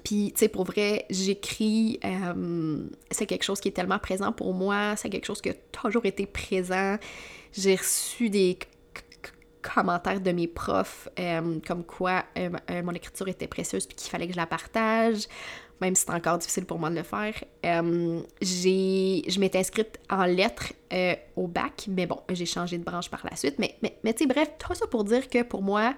puis, 0.02 0.32
tu 0.34 0.40
sais, 0.40 0.48
pour 0.48 0.64
vrai, 0.64 1.06
j'écris, 1.10 2.00
euh, 2.04 2.88
c'est 3.12 3.26
quelque 3.26 3.44
chose 3.44 3.60
qui 3.60 3.68
est 3.68 3.74
tellement 3.74 4.00
présent 4.00 4.32
pour 4.32 4.54
moi, 4.54 4.96
c'est 4.96 5.10
quelque 5.10 5.26
chose 5.26 5.42
qui 5.42 5.50
a 5.50 5.54
toujours 5.54 6.06
été 6.06 6.26
présent. 6.26 6.98
J'ai 7.52 7.76
reçu 7.76 8.30
des 8.30 8.58
commentaires 9.62 10.20
de 10.20 10.32
mes 10.32 10.48
profs 10.48 11.08
euh, 11.20 11.60
comme 11.66 11.86
quoi 11.86 12.26
euh, 12.38 12.50
mon 12.84 12.92
écriture 12.92 13.30
était 13.30 13.48
précieuse 13.48 13.86
puis 13.86 13.96
qu'il 13.96 14.10
fallait 14.10 14.28
que 14.28 14.34
je 14.34 14.38
la 14.38 14.46
partage, 14.46 15.28
même 15.80 15.96
si 15.96 16.04
c'est 16.06 16.12
encore 16.12 16.38
difficile 16.38 16.66
pour 16.66 16.80
moi 16.80 16.90
de 16.90 16.96
le 16.96 17.04
faire. 17.04 17.36
j'ai, 18.42 19.24
je 19.28 19.40
m'étais 19.40 19.60
inscrite 19.60 20.00
en 20.10 20.26
lettres 20.26 20.74
au 21.36 21.48
bac, 21.48 21.86
mais 21.88 22.08
bon, 22.08 22.20
j'ai 22.30 22.46
changé 22.46 22.78
de 22.78 22.84
branche 22.84 23.10
par 23.10 23.26
la 23.30 23.36
suite. 23.36 23.56
Mais, 23.60 23.76
mais, 23.84 23.98
mais 24.04 24.14
tu 24.14 24.24
sais, 24.24 24.28
bref, 24.28 24.50
tout 24.58 24.74
ça 24.74 24.88
pour 24.88 25.04
dire 25.04 25.30
que 25.30 25.44
pour 25.44 25.62
moi, 25.62 25.94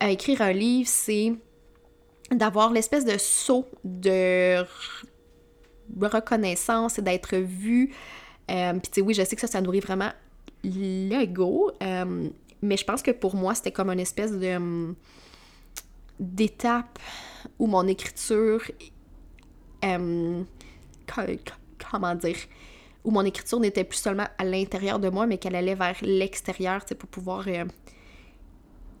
écrire 0.00 0.42
un 0.42 0.52
livre, 0.52 0.88
c'est 0.88 1.32
d'avoir 2.34 2.72
l'espèce 2.72 3.04
de 3.04 3.18
saut 3.18 3.66
de 3.84 4.64
reconnaissance 6.00 6.98
et 6.98 7.02
d'être 7.02 7.36
vu. 7.36 7.92
Euh, 8.50 8.72
Puis 8.72 8.90
tu 8.90 8.94
sais, 8.94 9.00
oui, 9.00 9.14
je 9.14 9.22
sais 9.24 9.36
que 9.36 9.40
ça, 9.40 9.46
ça 9.46 9.60
nourrit 9.60 9.80
vraiment 9.80 10.10
l'ego, 10.64 11.70
euh, 11.82 12.28
mais 12.62 12.76
je 12.76 12.84
pense 12.84 13.02
que 13.02 13.10
pour 13.10 13.34
moi, 13.34 13.54
c'était 13.54 13.72
comme 13.72 13.90
une 13.90 14.00
espèce 14.00 14.32
de 14.32 14.56
hum, 14.56 14.94
d'étape 16.20 16.98
où 17.58 17.66
mon 17.66 17.86
écriture, 17.86 18.62
euh, 19.84 20.42
comment 21.90 22.14
dire, 22.14 22.36
où 23.04 23.10
mon 23.10 23.24
écriture 23.24 23.58
n'était 23.58 23.84
plus 23.84 23.98
seulement 23.98 24.28
à 24.38 24.44
l'intérieur 24.44 25.00
de 25.00 25.08
moi, 25.08 25.26
mais 25.26 25.38
qu'elle 25.38 25.56
allait 25.56 25.74
vers 25.74 25.96
l'extérieur, 26.02 26.84
tu 26.84 26.94
pour 26.94 27.08
pouvoir 27.08 27.44
euh, 27.48 27.64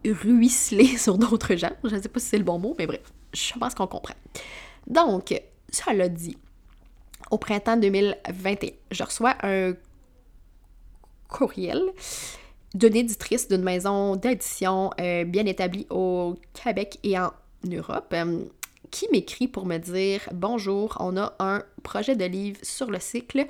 ruisseler 0.04 0.86
sur 0.96 1.16
d'autres 1.18 1.54
gens. 1.54 1.72
Je 1.84 1.94
ne 1.94 2.02
sais 2.02 2.08
pas 2.08 2.18
si 2.18 2.26
c'est 2.26 2.38
le 2.38 2.44
bon 2.44 2.58
mot, 2.58 2.74
mais 2.78 2.86
bref 2.86 3.12
je 3.32 3.58
pense 3.58 3.74
qu'on 3.74 3.86
comprend. 3.86 4.14
Donc, 4.86 5.40
ça 5.70 5.92
l'a 5.92 6.08
dit. 6.08 6.36
Au 7.30 7.38
printemps 7.38 7.76
2021, 7.76 8.70
je 8.90 9.02
reçois 9.02 9.34
un 9.42 9.74
courriel 11.28 11.82
d'une 12.74 12.96
éditrice 12.96 13.48
d'une 13.48 13.62
maison 13.62 14.16
d'édition 14.16 14.90
euh, 15.00 15.24
bien 15.24 15.46
établie 15.46 15.86
au 15.90 16.36
Québec 16.54 16.98
et 17.02 17.18
en 17.18 17.32
Europe 17.70 18.12
euh, 18.12 18.44
qui 18.90 19.06
m'écrit 19.12 19.48
pour 19.48 19.66
me 19.66 19.78
dire 19.78 20.28
Bonjour, 20.32 20.96
on 21.00 21.16
a 21.16 21.34
un 21.38 21.62
projet 21.82 22.16
de 22.16 22.24
livre 22.24 22.58
sur 22.62 22.90
le 22.90 22.98
cycle 22.98 23.46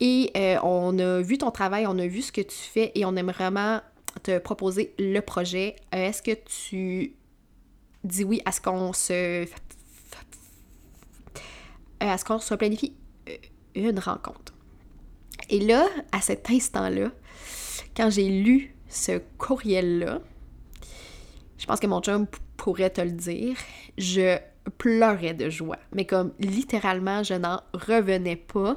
et 0.00 0.30
euh, 0.36 0.58
on 0.62 0.98
a 0.98 1.20
vu 1.20 1.38
ton 1.38 1.50
travail, 1.50 1.86
on 1.86 1.98
a 1.98 2.06
vu 2.06 2.22
ce 2.22 2.32
que 2.32 2.42
tu 2.42 2.56
fais 2.56 2.92
et 2.94 3.04
on 3.04 3.16
aime 3.16 3.30
vraiment 3.30 3.80
te 4.22 4.38
proposer 4.38 4.94
le 4.98 5.20
projet. 5.20 5.76
Est-ce 5.92 6.22
que 6.22 6.32
tu 6.32 7.14
dit 8.06 8.24
oui 8.24 8.40
à 8.44 8.52
ce 8.52 8.60
qu'on 8.60 8.92
se. 8.92 9.46
à 12.00 12.18
ce 12.18 12.24
qu'on 12.24 12.38
se 12.38 12.54
planifie 12.54 12.92
euh, 13.28 13.36
une 13.74 13.98
rencontre. 13.98 14.54
Et 15.48 15.60
là, 15.60 15.86
à 16.12 16.20
cet 16.20 16.50
instant-là, 16.50 17.10
quand 17.96 18.10
j'ai 18.10 18.28
lu 18.28 18.74
ce 18.88 19.20
courriel-là, 19.38 20.20
je 21.58 21.66
pense 21.66 21.80
que 21.80 21.86
mon 21.86 22.00
chum 22.00 22.26
pourrait 22.56 22.90
te 22.90 23.00
le 23.00 23.12
dire, 23.12 23.56
je 23.96 24.38
pleurais 24.78 25.34
de 25.34 25.48
joie. 25.50 25.78
Mais 25.92 26.04
comme 26.04 26.32
littéralement, 26.40 27.22
je 27.22 27.34
n'en 27.34 27.60
revenais 27.72 28.36
pas. 28.36 28.76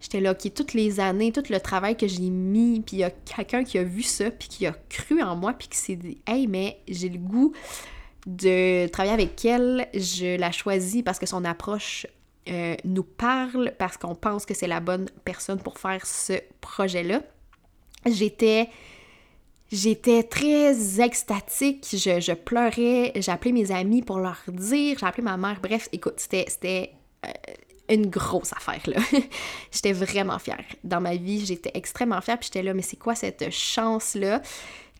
J'étais 0.00 0.20
là, 0.20 0.34
qui 0.34 0.50
toutes 0.50 0.72
les 0.72 0.98
années, 0.98 1.30
tout 1.30 1.42
le 1.50 1.60
travail 1.60 1.96
que 1.96 2.08
j'ai 2.08 2.30
mis, 2.30 2.80
puis 2.80 2.96
il 2.96 3.00
y 3.00 3.04
a 3.04 3.10
quelqu'un 3.10 3.64
qui 3.64 3.78
a 3.78 3.84
vu 3.84 4.02
ça, 4.02 4.30
puis 4.30 4.48
qui 4.48 4.66
a 4.66 4.74
cru 4.88 5.22
en 5.22 5.36
moi, 5.36 5.52
puis 5.52 5.68
qui 5.68 5.76
s'est 5.76 5.96
dit 5.96 6.20
Hey, 6.26 6.46
mais 6.46 6.80
j'ai 6.88 7.10
le 7.10 7.18
goût 7.18 7.52
de 8.30 8.86
travailler 8.88 9.14
avec 9.14 9.44
elle. 9.44 9.88
Je 9.94 10.38
la 10.38 10.52
choisis 10.52 11.02
parce 11.02 11.18
que 11.18 11.26
son 11.26 11.44
approche 11.44 12.06
euh, 12.48 12.76
nous 12.84 13.02
parle, 13.02 13.72
parce 13.78 13.96
qu'on 13.96 14.14
pense 14.14 14.46
que 14.46 14.54
c'est 14.54 14.66
la 14.66 14.80
bonne 14.80 15.06
personne 15.24 15.60
pour 15.60 15.78
faire 15.78 16.06
ce 16.06 16.34
projet-là. 16.60 17.22
J'étais. 18.06 18.68
J'étais 19.72 20.24
très 20.24 21.00
extatique, 21.00 21.86
je, 21.92 22.32
pleurais, 22.34 23.12
j'ai 23.14 23.30
appelé 23.30 23.52
mes 23.52 23.70
amis 23.70 24.02
pour 24.02 24.18
leur 24.18 24.42
dire, 24.48 24.98
appelé 25.04 25.22
ma 25.22 25.36
mère, 25.36 25.60
bref, 25.62 25.88
écoute, 25.92 26.14
c'était 26.16 26.90
euh, 27.24 27.30
une 27.88 28.10
grosse 28.10 28.52
affaire, 28.52 28.82
là. 28.88 29.00
j'étais 29.70 29.92
vraiment 29.92 30.40
fière. 30.40 30.64
Dans 30.82 31.00
ma 31.00 31.14
vie, 31.14 31.46
j'étais 31.46 31.70
extrêmement 31.74 32.20
fière, 32.20 32.36
puis 32.40 32.46
j'étais 32.46 32.64
là, 32.64 32.74
mais 32.74 32.82
c'est 32.82 32.96
quoi 32.96 33.14
cette 33.14 33.48
chance-là 33.52 34.42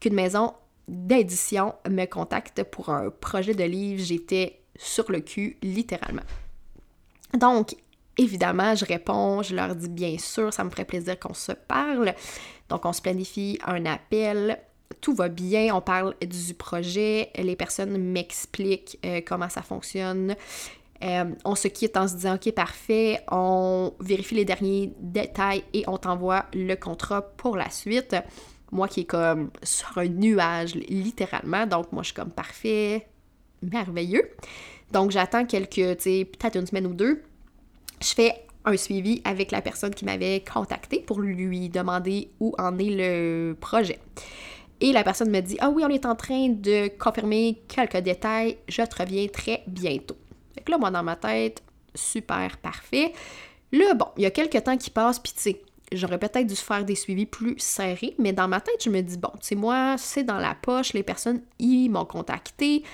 qu'une 0.01 0.14
maison 0.14 0.55
d'édition 0.90 1.74
me 1.88 2.05
contacte 2.05 2.62
pour 2.64 2.90
un 2.90 3.11
projet 3.11 3.55
de 3.55 3.64
livre? 3.64 4.03
J'étais 4.03 4.61
sur 4.76 5.11
le 5.11 5.20
cul, 5.20 5.57
littéralement. 5.62 6.22
Donc, 7.38 7.76
évidemment, 8.18 8.74
je 8.74 8.85
réponds, 8.85 9.42
je 9.42 9.55
leur 9.55 9.74
dis 9.74 9.88
bien 9.88 10.18
sûr, 10.18 10.53
ça 10.53 10.64
me 10.64 10.70
ferait 10.70 10.85
plaisir 10.85 11.18
qu'on 11.18 11.35
se 11.35 11.53
parle. 11.53 12.14
Donc, 12.68 12.85
on 12.85 12.92
se 12.92 13.00
planifie 13.00 13.59
un 13.64 13.87
appel. 13.87 14.59
Tout 15.00 15.14
va 15.14 15.29
bien, 15.29 15.74
on 15.74 15.81
parle 15.81 16.14
du 16.20 16.53
projet, 16.55 17.31
les 17.37 17.57
personnes 17.57 17.96
m'expliquent 17.96 18.98
euh, 19.07 19.20
comment 19.24 19.48
ça 19.48 19.62
fonctionne, 19.62 20.35
euh, 21.03 21.24
on 21.44 21.55
se 21.55 21.68
quitte 21.68 21.96
en 21.96 22.07
se 22.07 22.16
disant 22.16 22.35
OK, 22.35 22.53
parfait, 22.53 23.20
on 23.31 23.94
vérifie 24.00 24.35
les 24.35 24.44
derniers 24.44 24.92
détails 24.98 25.64
et 25.72 25.85
on 25.87 25.96
t'envoie 25.96 26.44
le 26.53 26.74
contrat 26.74 27.22
pour 27.22 27.57
la 27.57 27.70
suite. 27.70 28.16
Moi 28.72 28.88
qui 28.88 29.00
est 29.00 29.04
comme 29.04 29.50
sur 29.62 29.98
un 29.98 30.06
nuage, 30.06 30.74
littéralement. 30.74 31.66
Donc, 31.66 31.92
moi, 31.92 32.02
je 32.02 32.09
suis 32.09 32.14
comme 32.14 32.30
parfait, 32.30 33.06
merveilleux. 33.62 34.30
Donc, 34.92 35.11
j'attends 35.11 35.44
quelques, 35.44 35.74
tu 35.74 35.96
sais, 35.98 36.24
peut-être 36.24 36.56
une 36.56 36.66
semaine 36.66 36.87
ou 36.87 36.94
deux. 36.94 37.22
Je 38.00 38.14
fais 38.14 38.44
un 38.64 38.76
suivi 38.76 39.20
avec 39.24 39.50
la 39.50 39.62
personne 39.62 39.94
qui 39.94 40.04
m'avait 40.04 40.44
contacté 40.44 41.00
pour 41.00 41.20
lui 41.20 41.68
demander 41.68 42.30
où 42.40 42.54
en 42.59 42.78
est 42.78 42.90
le 42.90 43.54
projet. 43.54 43.98
Et 44.80 44.92
la 44.92 45.04
personne 45.04 45.30
me 45.30 45.40
dit 45.40 45.56
Ah 45.61 45.70
oui, 45.70 45.83
on 45.85 45.88
est 45.88 46.06
en 46.06 46.14
train 46.14 46.48
de 46.48 46.88
confirmer 46.98 47.61
quelques 47.68 47.98
détails, 47.98 48.56
je 48.68 48.83
te 48.83 49.02
reviens 49.02 49.26
très 49.28 49.62
bientôt. 49.66 50.16
Fait 50.54 50.62
que 50.62 50.70
là, 50.70 50.78
moi, 50.78 50.90
dans 50.90 51.02
ma 51.02 51.16
tête, 51.16 51.62
super 51.94 52.59
parfait. 52.59 53.12
Là, 53.72 53.94
bon, 53.94 54.06
il 54.16 54.22
y 54.22 54.26
a 54.26 54.30
quelques 54.30 54.62
temps 54.64 54.76
qui 54.76 54.90
passent, 54.90 55.18
puis 55.18 55.33
tu 55.33 55.40
sais, 55.40 55.62
j'aurais 55.92 56.18
peut-être 56.18 56.46
dû 56.46 56.57
faire 56.57 56.85
des 56.85 56.94
suivis 56.94 57.26
plus 57.26 57.57
serrés, 57.59 58.14
mais 58.18 58.33
dans 58.33 58.48
ma 58.48 58.61
tête, 58.61 58.83
je 58.85 58.90
me 58.90 59.00
dis, 59.00 59.18
bon, 59.18 59.31
tu 59.35 59.48
sais, 59.48 59.55
moi, 59.55 59.96
c'est 59.98 60.24
dans 60.24 60.38
la 60.38 60.55
poche, 60.55 60.92
les 60.92 61.03
personnes, 61.03 61.42
ils 61.59 61.88
m'ont 61.88 62.05
contacté, 62.05 62.85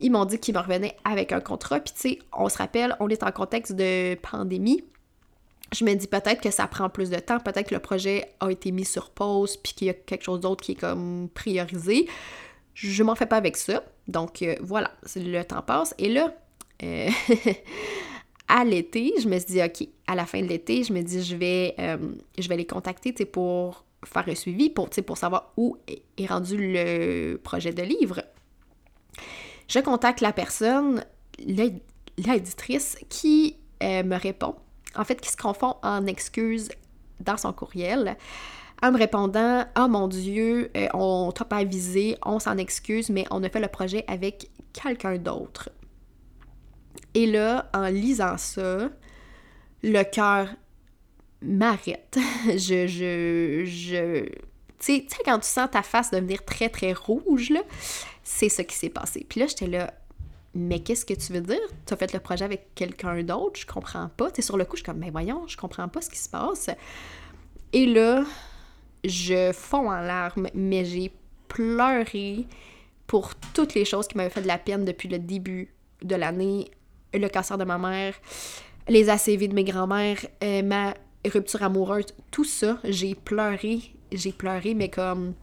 ils 0.00 0.10
m'ont 0.10 0.24
dit 0.24 0.38
qu'ils 0.38 0.54
me 0.54 0.60
revenaient 0.60 0.96
avec 1.04 1.32
un 1.32 1.40
contrat, 1.40 1.80
puis 1.80 1.92
tu 1.94 2.00
sais, 2.00 2.18
on 2.32 2.48
se 2.48 2.58
rappelle, 2.58 2.96
on 3.00 3.08
est 3.08 3.22
en 3.22 3.30
contexte 3.30 3.72
de 3.72 4.14
pandémie. 4.16 4.84
Je 5.72 5.84
me 5.84 5.94
dis 5.94 6.08
peut-être 6.08 6.40
que 6.40 6.50
ça 6.50 6.66
prend 6.66 6.88
plus 6.88 7.10
de 7.10 7.18
temps, 7.18 7.38
peut-être 7.38 7.68
que 7.68 7.74
le 7.74 7.80
projet 7.80 8.32
a 8.40 8.50
été 8.50 8.72
mis 8.72 8.84
sur 8.84 9.10
pause, 9.10 9.56
puis 9.56 9.72
qu'il 9.72 9.86
y 9.86 9.90
a 9.90 9.94
quelque 9.94 10.24
chose 10.24 10.40
d'autre 10.40 10.64
qui 10.64 10.72
est 10.72 10.80
comme 10.80 11.28
priorisé. 11.32 12.08
Je 12.74 13.02
m'en 13.02 13.14
fais 13.14 13.26
pas 13.26 13.36
avec 13.36 13.56
ça. 13.56 13.84
Donc 14.08 14.42
euh, 14.42 14.56
voilà, 14.60 14.90
le 15.14 15.42
temps 15.42 15.62
passe. 15.62 15.94
Et 15.98 16.08
là, 16.08 16.34
euh, 16.82 17.08
à 18.50 18.64
l'été, 18.64 19.14
je 19.22 19.28
me 19.28 19.38
suis 19.38 19.54
dit, 19.54 19.62
OK, 19.62 19.88
à 20.08 20.16
la 20.16 20.26
fin 20.26 20.42
de 20.42 20.46
l'été, 20.48 20.82
je 20.82 20.92
me 20.92 21.02
dis, 21.02 21.22
je 21.22 21.36
vais, 21.36 21.74
euh, 21.78 21.96
je 22.36 22.48
vais 22.48 22.56
les 22.56 22.66
contacter 22.66 23.12
pour 23.24 23.84
faire 24.04 24.28
un 24.28 24.34
suivi, 24.34 24.70
pour, 24.70 24.90
pour 24.90 25.16
savoir 25.16 25.52
où 25.56 25.76
est 25.86 26.26
rendu 26.26 26.56
le 26.58 27.36
projet 27.36 27.72
de 27.72 27.82
livre. 27.82 28.22
Je 29.68 29.78
contacte 29.78 30.20
la 30.20 30.32
personne, 30.32 31.04
l'éditrice, 31.38 32.98
qui 33.08 33.56
euh, 33.84 34.02
me 34.02 34.16
répond. 34.16 34.56
En 34.96 35.04
fait, 35.04 35.20
qui 35.20 35.30
se 35.30 35.36
confond 35.36 35.76
en 35.84 36.06
excuses 36.06 36.70
dans 37.20 37.36
son 37.36 37.52
courriel 37.52 38.16
en 38.82 38.90
me 38.90 38.98
répondant 38.98 39.64
Oh 39.78 39.86
mon 39.88 40.08
Dieu, 40.08 40.72
on 40.94 41.30
t'a 41.32 41.44
pas 41.44 41.58
avisé, 41.58 42.16
on 42.24 42.38
s'en 42.38 42.56
excuse, 42.56 43.10
mais 43.10 43.26
on 43.30 43.44
a 43.44 43.48
fait 43.50 43.60
le 43.60 43.68
projet 43.68 44.04
avec 44.08 44.50
quelqu'un 44.72 45.18
d'autre. 45.18 45.68
Et 47.14 47.26
là, 47.26 47.70
en 47.74 47.86
lisant 47.86 48.36
ça, 48.36 48.90
le 49.82 50.02
cœur 50.04 50.48
m'arrête. 51.42 52.18
je, 52.46 52.86
je, 52.86 53.64
je... 53.64 54.24
Tu 54.78 55.06
sais, 55.08 55.18
quand 55.24 55.38
tu 55.40 55.48
sens 55.48 55.70
ta 55.70 55.82
face 55.82 56.10
devenir 56.10 56.44
très, 56.44 56.68
très 56.68 56.92
rouge, 56.92 57.50
là, 57.50 57.60
c'est 58.22 58.48
ce 58.48 58.62
qui 58.62 58.74
s'est 58.74 58.88
passé. 58.88 59.26
Puis 59.28 59.40
là, 59.40 59.46
j'étais 59.46 59.66
là, 59.66 59.92
mais 60.54 60.80
qu'est-ce 60.80 61.04
que 61.04 61.14
tu 61.14 61.32
veux 61.32 61.40
dire? 61.40 61.60
Tu 61.86 61.94
as 61.94 61.96
fait 61.96 62.12
le 62.12 62.20
projet 62.20 62.44
avec 62.44 62.74
quelqu'un 62.74 63.22
d'autre? 63.22 63.60
Je 63.60 63.66
comprends 63.66 64.08
pas. 64.08 64.30
Tu 64.30 64.42
sur 64.42 64.56
le 64.56 64.64
coup, 64.64 64.76
je 64.76 64.82
suis 64.82 64.84
comme, 64.86 64.98
mais 64.98 65.10
voyons, 65.10 65.46
je 65.46 65.56
comprends 65.56 65.88
pas 65.88 66.00
ce 66.00 66.10
qui 66.10 66.18
se 66.18 66.28
passe. 66.28 66.70
Et 67.72 67.86
là, 67.86 68.24
je 69.04 69.52
fonds 69.52 69.90
en 69.90 70.00
larmes, 70.00 70.48
mais 70.54 70.84
j'ai 70.84 71.12
pleuré 71.48 72.46
pour 73.06 73.34
toutes 73.54 73.74
les 73.74 73.84
choses 73.84 74.08
qui 74.08 74.16
m'avaient 74.16 74.30
fait 74.30 74.42
de 74.42 74.48
la 74.48 74.58
peine 74.58 74.84
depuis 74.84 75.08
le 75.08 75.18
début 75.18 75.74
de 76.02 76.16
l'année 76.16 76.70
le 77.14 77.28
cancer 77.28 77.58
de 77.58 77.64
ma 77.64 77.78
mère, 77.78 78.14
les 78.88 79.08
ACV 79.08 79.48
de 79.48 79.54
mes 79.54 79.64
grands-mères, 79.64 80.18
euh, 80.42 80.62
ma 80.62 80.94
rupture 81.24 81.62
amoureuse, 81.62 82.06
tout 82.30 82.44
ça, 82.44 82.78
j'ai 82.84 83.14
pleuré, 83.14 83.80
j'ai 84.12 84.32
pleuré, 84.32 84.74
mais 84.74 84.88
comme 84.88 85.34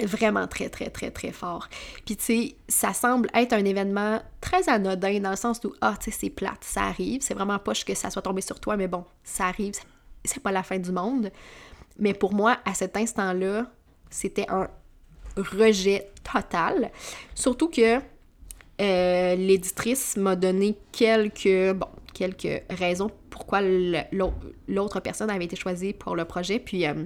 vraiment 0.00 0.46
très, 0.46 0.68
très, 0.68 0.88
très, 0.88 1.10
très 1.10 1.32
fort. 1.32 1.68
Puis, 2.06 2.16
tu 2.16 2.24
sais, 2.24 2.56
ça 2.68 2.94
semble 2.94 3.28
être 3.34 3.52
un 3.52 3.64
événement 3.64 4.22
très 4.40 4.68
anodin 4.68 5.20
dans 5.20 5.30
le 5.30 5.36
sens 5.36 5.60
où, 5.64 5.74
ah, 5.80 5.94
tu 5.98 6.10
sais, 6.10 6.18
c'est 6.18 6.30
plate, 6.30 6.62
ça 6.64 6.82
arrive. 6.84 7.20
C'est 7.22 7.34
vraiment 7.34 7.58
pas 7.58 7.72
que 7.74 7.94
ça 7.94 8.10
soit 8.10 8.22
tombé 8.22 8.40
sur 8.40 8.58
toi, 8.58 8.76
mais 8.76 8.88
bon, 8.88 9.04
ça 9.22 9.46
arrive, 9.46 9.74
c'est 10.24 10.42
pas 10.42 10.52
la 10.52 10.62
fin 10.62 10.78
du 10.78 10.92
monde. 10.92 11.30
Mais 11.98 12.14
pour 12.14 12.32
moi, 12.32 12.58
à 12.64 12.74
cet 12.74 12.96
instant-là, 12.96 13.66
c'était 14.08 14.46
un 14.48 14.68
rejet 15.36 16.10
total. 16.32 16.90
Surtout 17.34 17.68
que 17.68 18.00
euh, 18.82 19.34
l'éditrice 19.36 20.16
m'a 20.16 20.36
donné 20.36 20.76
quelques, 20.90 21.72
bon, 21.74 21.86
raisons 22.70 23.10
pourquoi 23.30 23.60
l'autre 23.62 25.00
personne 25.00 25.30
avait 25.30 25.44
été 25.44 25.56
choisie 25.56 25.92
pour 25.92 26.16
le 26.16 26.24
projet. 26.24 26.58
Puis 26.58 26.86
euh, 26.86 27.04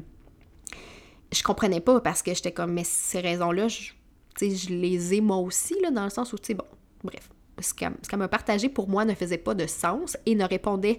je 1.32 1.42
comprenais 1.42 1.80
pas 1.80 2.00
parce 2.00 2.22
que 2.22 2.34
j'étais 2.34 2.52
comme, 2.52 2.72
mais 2.72 2.84
ces 2.84 3.20
raisons-là, 3.20 3.68
je, 3.68 3.92
les 4.40 5.14
ai 5.14 5.20
moi 5.20 5.36
aussi, 5.38 5.74
dans 5.92 6.04
le 6.04 6.10
sens 6.10 6.32
où, 6.32 6.38
tu 6.38 6.48
sais, 6.48 6.54
bon, 6.54 6.64
bref. 7.04 7.30
Ce 7.58 7.72
qu'elle 7.72 8.18
m'a 8.18 8.28
partagé 8.28 8.68
pour 8.68 8.86
moi 8.86 9.06
ne 9.06 9.14
faisait 9.14 9.38
pas 9.38 9.54
de 9.54 9.66
sens 9.66 10.18
et 10.26 10.34
ne 10.34 10.44
répondait 10.44 10.98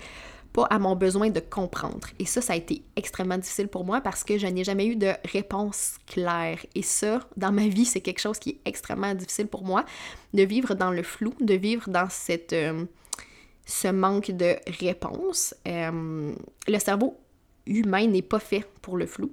pas 0.58 0.66
à 0.72 0.80
mon 0.80 0.96
besoin 0.96 1.30
de 1.30 1.40
comprendre. 1.40 2.08
Et 2.18 2.26
ça, 2.26 2.42
ça 2.42 2.54
a 2.54 2.56
été 2.56 2.82
extrêmement 2.96 3.38
difficile 3.38 3.68
pour 3.68 3.86
moi 3.86 4.02
parce 4.02 4.24
que 4.24 4.40
je 4.40 4.48
n'ai 4.48 4.64
jamais 4.64 4.88
eu 4.88 4.96
de 4.96 5.12
réponse 5.32 5.98
claire. 6.08 6.58
Et 6.74 6.82
ça, 6.82 7.20
dans 7.38 7.52
ma 7.52 7.68
vie, 7.68 7.86
c'est 7.86 8.02
quelque 8.02 8.20
chose 8.20 8.40
qui 8.40 8.50
est 8.50 8.60
extrêmement 8.66 9.14
difficile 9.14 9.46
pour 9.46 9.64
moi, 9.64 9.86
de 10.34 10.42
vivre 10.42 10.74
dans 10.74 10.90
le 10.90 11.04
flou, 11.04 11.36
de 11.42 11.54
vivre 11.54 11.88
dans 11.92 12.10
cette, 12.10 12.54
euh, 12.54 12.86
ce 13.68 13.90
manque 13.90 14.32
de 14.32 14.56
réponse. 14.80 15.54
Euh, 15.68 16.34
le 16.68 16.80
cerveau 16.80 17.20
humain 17.68 18.08
n'est 18.08 18.24
pas 18.24 18.40
fait 18.40 18.66
pour 18.82 18.98
le 18.98 19.06
flou. 19.06 19.32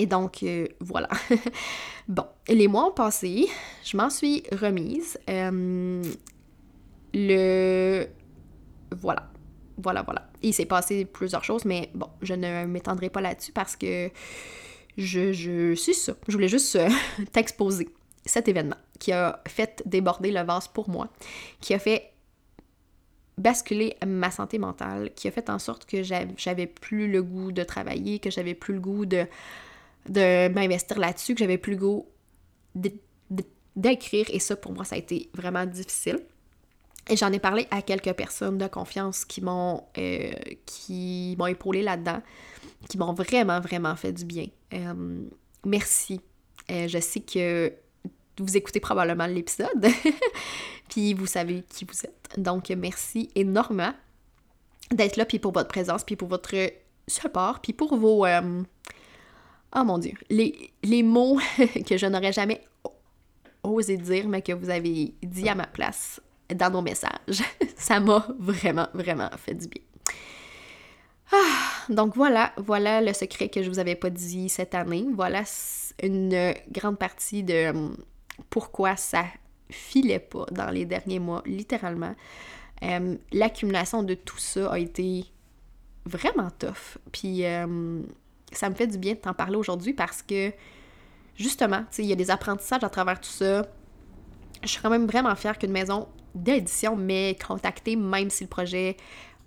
Et 0.00 0.06
donc, 0.06 0.42
euh, 0.42 0.66
voilà. 0.80 1.10
bon, 2.08 2.26
les 2.48 2.66
mois 2.66 2.88
ont 2.88 2.92
passé, 2.92 3.46
je 3.84 3.96
m'en 3.96 4.10
suis 4.10 4.42
remise. 4.50 5.16
le... 7.14 8.06
Voilà 8.96 9.28
voilà, 9.76 10.02
voilà. 10.02 10.28
il 10.42 10.54
s'est 10.54 10.66
passé 10.66 11.04
plusieurs 11.04 11.44
choses, 11.44 11.64
mais 11.64 11.90
bon, 11.94 12.08
je 12.22 12.34
ne 12.34 12.66
m'étendrai 12.66 13.10
pas 13.10 13.20
là-dessus 13.20 13.52
parce 13.52 13.76
que 13.76 14.10
je, 14.96 15.32
je 15.32 15.74
suis 15.74 15.94
ça. 15.94 16.14
Je 16.28 16.32
voulais 16.32 16.48
juste 16.48 16.76
euh, 16.76 16.88
t'exposer 17.32 17.88
cet 18.24 18.48
événement 18.48 18.76
qui 18.98 19.12
a 19.12 19.42
fait 19.46 19.82
déborder 19.86 20.30
le 20.30 20.42
vase 20.42 20.68
pour 20.68 20.88
moi, 20.88 21.08
qui 21.60 21.74
a 21.74 21.78
fait 21.78 22.12
basculer 23.36 23.96
ma 24.06 24.30
santé 24.30 24.58
mentale, 24.58 25.12
qui 25.14 25.28
a 25.28 25.30
fait 25.30 25.50
en 25.50 25.58
sorte 25.58 25.86
que 25.86 26.02
j'avais 26.02 26.66
plus 26.66 27.10
le 27.10 27.22
goût 27.22 27.52
de 27.52 27.64
travailler, 27.64 28.20
que 28.20 28.30
j'avais 28.30 28.54
plus 28.54 28.74
le 28.74 28.80
goût 28.80 29.06
de, 29.06 29.26
de 30.08 30.48
m'investir 30.48 30.98
là-dessus, 30.98 31.34
que 31.34 31.40
j'avais 31.40 31.58
plus 31.58 31.72
le 31.72 31.78
goût 31.78 32.06
d'écrire. 33.76 34.26
Et 34.30 34.38
ça, 34.38 34.56
pour 34.56 34.72
moi, 34.72 34.84
ça 34.84 34.94
a 34.94 34.98
été 34.98 35.30
vraiment 35.34 35.66
difficile. 35.66 36.20
Et 37.08 37.16
j'en 37.16 37.32
ai 37.32 37.38
parlé 37.38 37.66
à 37.70 37.82
quelques 37.82 38.12
personnes 38.14 38.56
de 38.58 38.66
confiance 38.66 39.24
qui 39.24 39.42
m'ont 39.42 39.84
euh, 39.98 40.32
qui 40.64 41.34
m'ont 41.38 41.46
épaulé 41.46 41.82
là-dedans, 41.82 42.22
qui 42.88 42.96
m'ont 42.96 43.12
vraiment, 43.12 43.60
vraiment 43.60 43.94
fait 43.94 44.12
du 44.12 44.24
bien. 44.24 44.46
Euh, 44.72 45.22
merci. 45.64 46.20
Euh, 46.70 46.88
je 46.88 46.98
sais 46.98 47.20
que 47.20 47.72
vous 48.38 48.56
écoutez 48.56 48.80
probablement 48.80 49.26
l'épisode, 49.26 49.86
puis 50.88 51.12
vous 51.12 51.26
savez 51.26 51.62
qui 51.68 51.84
vous 51.84 52.04
êtes. 52.04 52.38
Donc, 52.38 52.70
merci 52.70 53.28
énormément 53.34 53.92
d'être 54.90 55.16
là, 55.16 55.26
puis 55.26 55.38
pour 55.38 55.52
votre 55.52 55.68
présence, 55.68 56.04
puis 56.04 56.16
pour 56.16 56.28
votre 56.28 56.54
support, 57.06 57.60
puis 57.60 57.72
pour 57.72 57.96
vos... 57.96 58.26
Oh 59.76 59.84
mon 59.84 59.98
Dieu, 59.98 60.14
les, 60.30 60.72
les 60.82 61.02
mots 61.02 61.38
que 61.86 61.96
je 61.96 62.06
n'aurais 62.06 62.32
jamais 62.32 62.64
osé 63.62 63.96
dire, 63.96 64.28
mais 64.28 64.42
que 64.42 64.52
vous 64.52 64.70
avez 64.70 65.14
dit 65.22 65.48
à 65.48 65.54
ma 65.54 65.66
place 65.66 66.20
dans 66.52 66.70
nos 66.70 66.82
messages. 66.82 67.42
Ça 67.76 68.00
m'a 68.00 68.26
vraiment, 68.38 68.88
vraiment 68.94 69.30
fait 69.36 69.54
du 69.54 69.68
bien. 69.68 69.82
Ah, 71.32 71.92
donc 71.92 72.14
voilà, 72.14 72.52
voilà 72.58 73.00
le 73.00 73.12
secret 73.12 73.48
que 73.48 73.62
je 73.62 73.68
vous 73.68 73.78
avais 73.78 73.94
pas 73.96 74.10
dit 74.10 74.48
cette 74.48 74.74
année. 74.74 75.06
Voilà 75.14 75.42
une 76.02 76.54
grande 76.70 76.98
partie 76.98 77.42
de 77.42 77.70
hum, 77.70 77.96
pourquoi 78.50 78.96
ça 78.96 79.24
filait 79.70 80.18
pas 80.18 80.46
dans 80.50 80.70
les 80.70 80.84
derniers 80.84 81.18
mois, 81.18 81.42
littéralement. 81.46 82.14
Hum, 82.82 83.18
l'accumulation 83.32 84.02
de 84.02 84.14
tout 84.14 84.38
ça 84.38 84.70
a 84.72 84.78
été 84.78 85.24
vraiment 86.04 86.50
tough. 86.50 86.98
Puis 87.10 87.46
hum, 87.46 88.06
ça 88.52 88.68
me 88.70 88.74
fait 88.74 88.86
du 88.86 88.98
bien 88.98 89.14
de 89.14 89.18
t'en 89.18 89.34
parler 89.34 89.56
aujourd'hui 89.56 89.94
parce 89.94 90.22
que 90.22 90.52
justement, 91.36 91.84
il 91.98 92.04
y 92.04 92.12
a 92.12 92.16
des 92.16 92.30
apprentissages 92.30 92.84
à 92.84 92.90
travers 92.90 93.20
tout 93.20 93.30
ça. 93.30 93.66
Je 94.62 94.68
suis 94.68 94.80
quand 94.80 94.90
même 94.90 95.06
vraiment 95.06 95.34
fière 95.34 95.58
qu'une 95.58 95.72
maison 95.72 96.08
d'édition 96.34 96.96
m'ait 96.96 97.36
contactée, 97.36 97.96
même 97.96 98.30
si 98.30 98.44
le 98.44 98.48
projet 98.48 98.96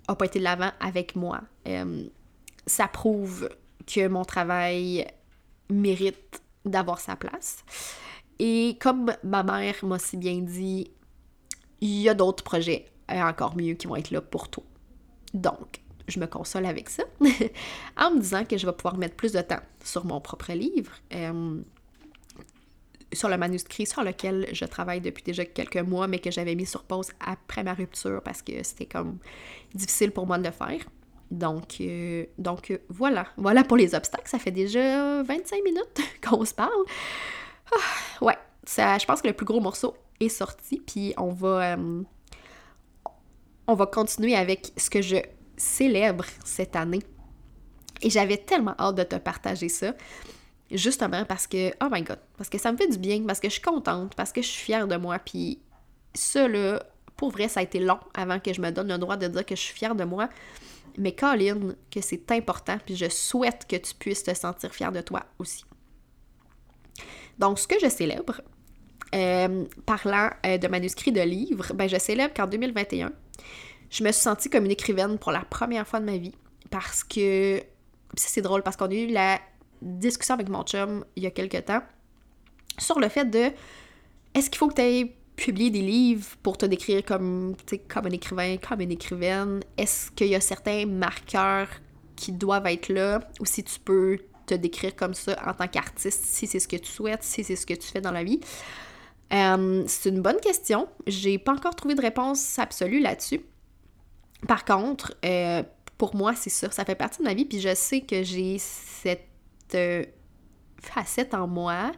n'a 0.08 0.16
pas 0.16 0.26
été 0.26 0.40
de 0.40 0.44
l'avant 0.44 0.72
avec 0.80 1.16
moi. 1.16 1.42
Euh, 1.68 2.06
ça 2.66 2.88
prouve 2.88 3.50
que 3.86 4.08
mon 4.08 4.26
travail 4.26 5.08
mérite 5.70 6.42
d'avoir 6.66 7.00
sa 7.00 7.16
place. 7.16 7.64
Et 8.40 8.78
comme 8.80 9.14
ma 9.24 9.44
mère 9.44 9.76
m'a 9.84 10.00
si 10.00 10.18
bien 10.18 10.40
dit, 10.40 10.92
il 11.82 12.02
y 12.02 12.10
a 12.10 12.14
d'autres 12.14 12.44
projets 12.44 12.86
encore 13.10 13.56
mieux 13.56 13.74
qui 13.74 13.88
vont 13.88 13.96
être 13.96 14.12
là 14.12 14.22
pour 14.22 14.50
toi. 14.50 14.64
Donc, 15.34 15.82
je 16.08 16.20
me 16.20 16.28
console 16.28 16.66
avec 16.66 16.90
ça 16.90 17.04
en 17.98 18.12
me 18.12 18.20
disant 18.20 18.46
que 18.46 18.58
je 18.58 18.66
vais 18.66 18.74
pouvoir 18.74 18.98
mettre 18.98 19.16
plus 19.16 19.34
de 19.34 19.42
temps 19.42 19.60
sur 19.84 20.06
mon 20.06 20.22
propre 20.22 20.54
livre. 20.54 20.92
Euh, 21.14 21.62
sur 23.14 23.30
le 23.30 23.38
manuscrit 23.38 23.86
sur 23.86 24.04
lequel 24.04 24.48
je 24.52 24.66
travaille 24.66 25.02
depuis 25.02 25.24
déjà 25.24 25.46
quelques 25.46 25.78
mois, 25.78 26.08
mais 26.08 26.20
que 26.20 26.32
j'avais 26.32 26.56
mis 26.56 26.66
sur 26.66 26.84
pause 26.84 27.10
après 27.20 27.64
ma 27.64 27.74
rupture 27.74 28.22
parce 28.24 28.42
que 28.42 28.64
c'était 28.64 28.86
comme 28.86 29.18
difficile 29.74 30.12
pour 30.12 30.28
moi 30.28 30.38
de 30.38 30.46
le 30.46 30.52
faire. 30.52 30.80
Donc, 31.32 31.82
euh, 31.82 32.26
donc 32.38 32.72
euh, 32.72 32.78
voilà. 32.90 33.28
Voilà 33.38 33.64
pour 33.64 33.78
les 33.78 33.96
obstacles. 33.96 34.28
Ça 34.30 34.40
fait 34.40 34.52
déjà 34.52 35.24
25 35.24 35.64
minutes 35.64 36.02
qu'on 36.28 36.46
se 36.46 36.54
parle. 36.54 36.72
Ah, 37.74 38.26
ouais, 38.26 38.38
ça, 38.64 38.98
je 38.98 39.06
pense 39.06 39.22
que 39.22 39.28
le 39.28 39.34
plus 39.34 39.46
gros 39.46 39.60
morceau 39.60 39.96
est 40.20 40.30
sorti, 40.30 40.82
puis 40.86 41.14
on 41.18 41.30
va, 41.30 41.74
euh, 41.74 42.04
on 43.68 43.74
va 43.74 43.86
continuer 43.86 44.36
avec 44.36 44.72
ce 44.78 44.90
que 44.90 45.02
je 45.02 45.18
célèbre 45.58 46.26
cette 46.46 46.76
année. 46.76 47.02
Et 48.02 48.10
j'avais 48.10 48.38
tellement 48.38 48.76
hâte 48.80 48.96
de 48.96 49.04
te 49.04 49.16
partager 49.16 49.70
ça. 49.70 49.94
Justement 50.72 51.24
parce 51.24 51.48
que, 51.48 51.70
oh 51.82 51.88
my 51.90 52.02
god, 52.02 52.20
parce 52.38 52.50
que 52.50 52.58
ça 52.58 52.72
me 52.72 52.78
fait 52.78 52.88
du 52.88 52.98
bien, 52.98 53.24
parce 53.26 53.40
que 53.40 53.48
je 53.48 53.54
suis 53.54 53.62
contente, 53.62 54.16
parce 54.16 54.34
que 54.34 54.42
je 54.42 54.48
suis 54.48 54.66
fière 54.66 54.88
de 54.88 54.98
moi. 54.98 55.18
Puis 55.20 55.60
ça, 56.14 56.48
là, 56.48 56.84
pour 57.16 57.32
vrai, 57.32 57.48
ça 57.48 57.62
a 57.62 57.64
été 57.64 57.80
long 57.80 58.00
avant 58.14 58.40
que 58.40 58.54
je 58.54 58.62
me 58.62 58.72
donne 58.72 58.90
le 58.90 58.98
droit 58.98 59.18
de 59.18 59.28
dire 59.28 59.46
que 59.46 59.56
je 59.56 59.62
suis 59.62 59.74
fière 59.74 59.96
de 59.96 60.04
moi. 60.04 60.30
Mais 60.98 61.14
Colin, 61.14 61.76
que 61.92 62.02
c'est 62.02 62.32
important, 62.32 62.78
puis 62.84 62.96
je 62.96 63.08
souhaite 63.08 63.66
que 63.70 63.76
tu 63.76 63.94
puisses 63.94 64.24
te 64.24 64.34
sentir 64.34 64.74
fière 64.74 64.92
de 64.92 65.02
toi 65.02 65.24
aussi. 65.40 65.64
Donc, 67.38 67.60
ce 67.60 67.68
que 67.68 67.76
je 67.80 67.88
célèbre, 67.88 68.42
euh, 69.16 69.66
parlant 69.86 70.30
euh, 70.46 70.58
de 70.58 70.68
manuscrits 70.68 71.12
de 71.12 71.22
livres, 71.22 71.74
ben 71.74 71.88
je 71.88 71.98
célèbre 71.98 72.34
qu'en 72.34 72.48
2021, 72.48 73.12
je 73.90 74.04
me 74.04 74.12
suis 74.12 74.22
sentie 74.22 74.50
comme 74.50 74.66
une 74.66 74.72
écrivaine 74.72 75.18
pour 75.18 75.32
la 75.32 75.42
première 75.42 75.88
fois 75.88 76.00
de 76.00 76.06
ma 76.06 76.18
vie. 76.18 76.34
Parce 76.72 77.04
que, 77.04 77.62
c'est 78.16 78.42
drôle, 78.42 78.64
parce 78.64 78.76
qu'on 78.76 78.90
a 78.90 78.94
eu 78.94 79.08
la 79.08 79.40
discussion 79.82 80.34
avec 80.34 80.50
mon 80.50 80.64
chum 80.64 81.06
il 81.16 81.24
y 81.24 81.28
a 81.28 81.32
quelques 81.32 81.66
temps 81.66 81.82
sur 82.78 83.00
le 83.00 83.10
fait 83.10 83.26
de 83.26 83.52
est-ce 84.34 84.50
qu'il 84.50 84.58
faut 84.58 84.68
que 84.68 84.76
tu 84.76 84.82
aies 84.82 85.16
publié 85.36 85.70
des 85.70 85.82
livres 85.82 86.28
pour 86.44 86.58
te 86.58 86.66
décrire 86.66 87.04
comme, 87.04 87.56
comme 87.88 88.06
un 88.06 88.12
écrivain, 88.12 88.58
comme 88.58 88.82
une 88.82 88.92
écrivaine? 88.92 89.62
Est-ce 89.78 90.12
qu'il 90.12 90.28
y 90.28 90.36
a 90.36 90.42
certains 90.42 90.86
marqueurs 90.86 91.70
qui 92.16 92.32
doivent 92.32 92.68
être 92.68 92.90
là? 92.90 93.20
Ou 93.40 93.46
si 93.46 93.64
tu 93.64 93.80
peux 93.80 94.18
te 94.46 94.54
décrire 94.54 94.96
comme 94.96 95.14
ça 95.14 95.38
en 95.46 95.54
tant 95.54 95.68
qu'artiste, 95.68 96.26
si 96.26 96.48
c'est 96.48 96.60
ce 96.60 96.68
que 96.68 96.78
tu 96.78 96.92
souhaites, 96.92 97.24
si 97.24 97.44
c'est 97.44 97.56
ce 97.56 97.66
que 97.66 97.74
tu 97.74 97.88
fais 97.88 98.02
dans 98.02 98.12
la 98.12 98.24
vie? 98.24 98.40
Euh, 99.34 99.84
c'est 99.88 100.10
une 100.10 100.22
bonne 100.22 100.40
question. 100.40 100.88
J'ai 101.06 101.38
pas 101.38 101.54
encore 101.54 101.76
trouvé 101.76 101.96
de 101.96 102.02
réponse 102.02 102.58
absolue 102.60 103.00
là-dessus. 103.00 103.42
Par 104.48 104.66
contre, 104.66 105.16
euh, 105.26 105.64
pour 105.98 106.16
moi, 106.16 106.34
c'est 106.36 106.50
sûr, 106.50 106.72
ça 106.74 106.86
fait 106.86 106.96
partie 106.96 107.20
de 107.20 107.24
ma 107.24 107.34
vie, 107.34 107.46
puis 107.46 107.60
je 107.60 107.74
sais 107.74 108.02
que 108.02 108.24
j'ai 108.24 108.58
cette 108.60 109.27
euh, 109.76 110.04
facette 110.82 111.34
en 111.34 111.48
moi, 111.48 111.92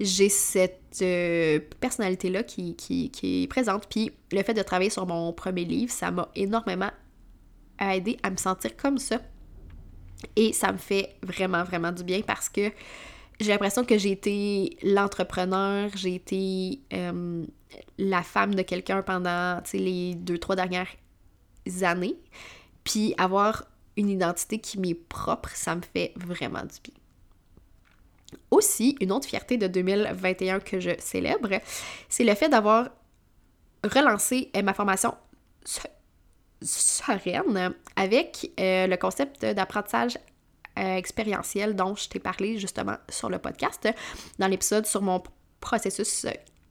j'ai 0.00 0.28
cette 0.28 0.98
euh, 1.02 1.60
personnalité-là 1.80 2.42
qui, 2.42 2.76
qui, 2.76 3.10
est 3.22 3.46
présente. 3.46 3.86
Puis 3.88 4.12
le 4.32 4.42
fait 4.42 4.54
de 4.54 4.62
travailler 4.62 4.90
sur 4.90 5.06
mon 5.06 5.32
premier 5.32 5.64
livre, 5.64 5.92
ça 5.92 6.10
m'a 6.10 6.28
énormément 6.34 6.90
aidé 7.80 8.18
à 8.22 8.30
me 8.30 8.36
sentir 8.36 8.76
comme 8.76 8.98
ça. 8.98 9.20
Et 10.34 10.52
ça 10.52 10.72
me 10.72 10.78
fait 10.78 11.16
vraiment, 11.22 11.64
vraiment 11.64 11.92
du 11.92 12.04
bien 12.04 12.22
parce 12.22 12.48
que 12.48 12.70
j'ai 13.38 13.50
l'impression 13.50 13.84
que 13.84 13.98
j'ai 13.98 14.12
été 14.12 14.78
l'entrepreneur, 14.82 15.90
j'ai 15.94 16.14
été 16.14 16.80
euh, 16.94 17.44
la 17.98 18.22
femme 18.22 18.54
de 18.54 18.62
quelqu'un 18.62 19.02
pendant 19.02 19.60
les 19.74 20.14
deux, 20.14 20.38
trois 20.38 20.56
dernières 20.56 20.88
années. 21.82 22.16
Puis 22.84 23.14
avoir 23.18 23.64
une 23.96 24.10
identité 24.10 24.58
qui 24.58 24.78
m'est 24.78 24.94
propre, 24.94 25.50
ça 25.54 25.74
me 25.74 25.82
fait 25.82 26.12
vraiment 26.16 26.62
du 26.62 26.80
bien. 26.82 26.94
Aussi, 28.50 28.96
une 29.00 29.12
autre 29.12 29.26
fierté 29.26 29.56
de 29.56 29.66
2021 29.66 30.60
que 30.60 30.80
je 30.80 30.90
célèbre, 30.98 31.60
c'est 32.08 32.24
le 32.24 32.34
fait 32.34 32.48
d'avoir 32.48 32.90
relancé 33.84 34.50
euh, 34.56 34.62
ma 34.62 34.74
formation 34.74 35.14
sereine 36.62 37.74
avec 37.96 38.50
euh, 38.58 38.86
le 38.86 38.96
concept 38.96 39.44
d'apprentissage 39.44 40.18
euh, 40.78 40.96
expérientiel 40.96 41.76
dont 41.76 41.94
je 41.94 42.08
t'ai 42.08 42.18
parlé 42.18 42.58
justement 42.58 42.96
sur 43.08 43.28
le 43.28 43.38
podcast, 43.38 43.88
dans 44.38 44.48
l'épisode 44.48 44.86
sur 44.86 45.02
mon 45.02 45.22
processus 45.60 46.26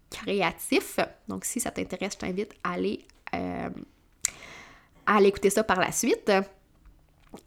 créatif. 0.10 1.00
Donc, 1.28 1.46
si 1.46 1.60
ça 1.60 1.72
t'intéresse, 1.72 2.14
je 2.14 2.18
t'invite 2.20 2.54
à 2.64 2.74
aller, 2.74 3.06
à 3.34 3.70
aller 5.06 5.28
écouter 5.28 5.50
ça 5.50 5.64
par 5.64 5.80
la 5.80 5.92
suite. 5.92 6.32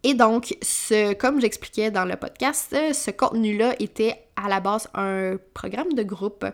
Et 0.03 0.15
donc, 0.15 0.57
ce, 0.63 1.15
comme 1.15 1.41
j'expliquais 1.41 1.91
dans 1.91 2.05
le 2.05 2.17
podcast, 2.17 2.75
ce 2.93 3.11
contenu-là 3.11 3.75
était 3.79 4.25
à 4.37 4.49
la 4.49 4.61
base 4.61 4.89
un 4.95 5.37
programme 5.55 5.93
de 5.95 6.03
groupe. 6.03 6.45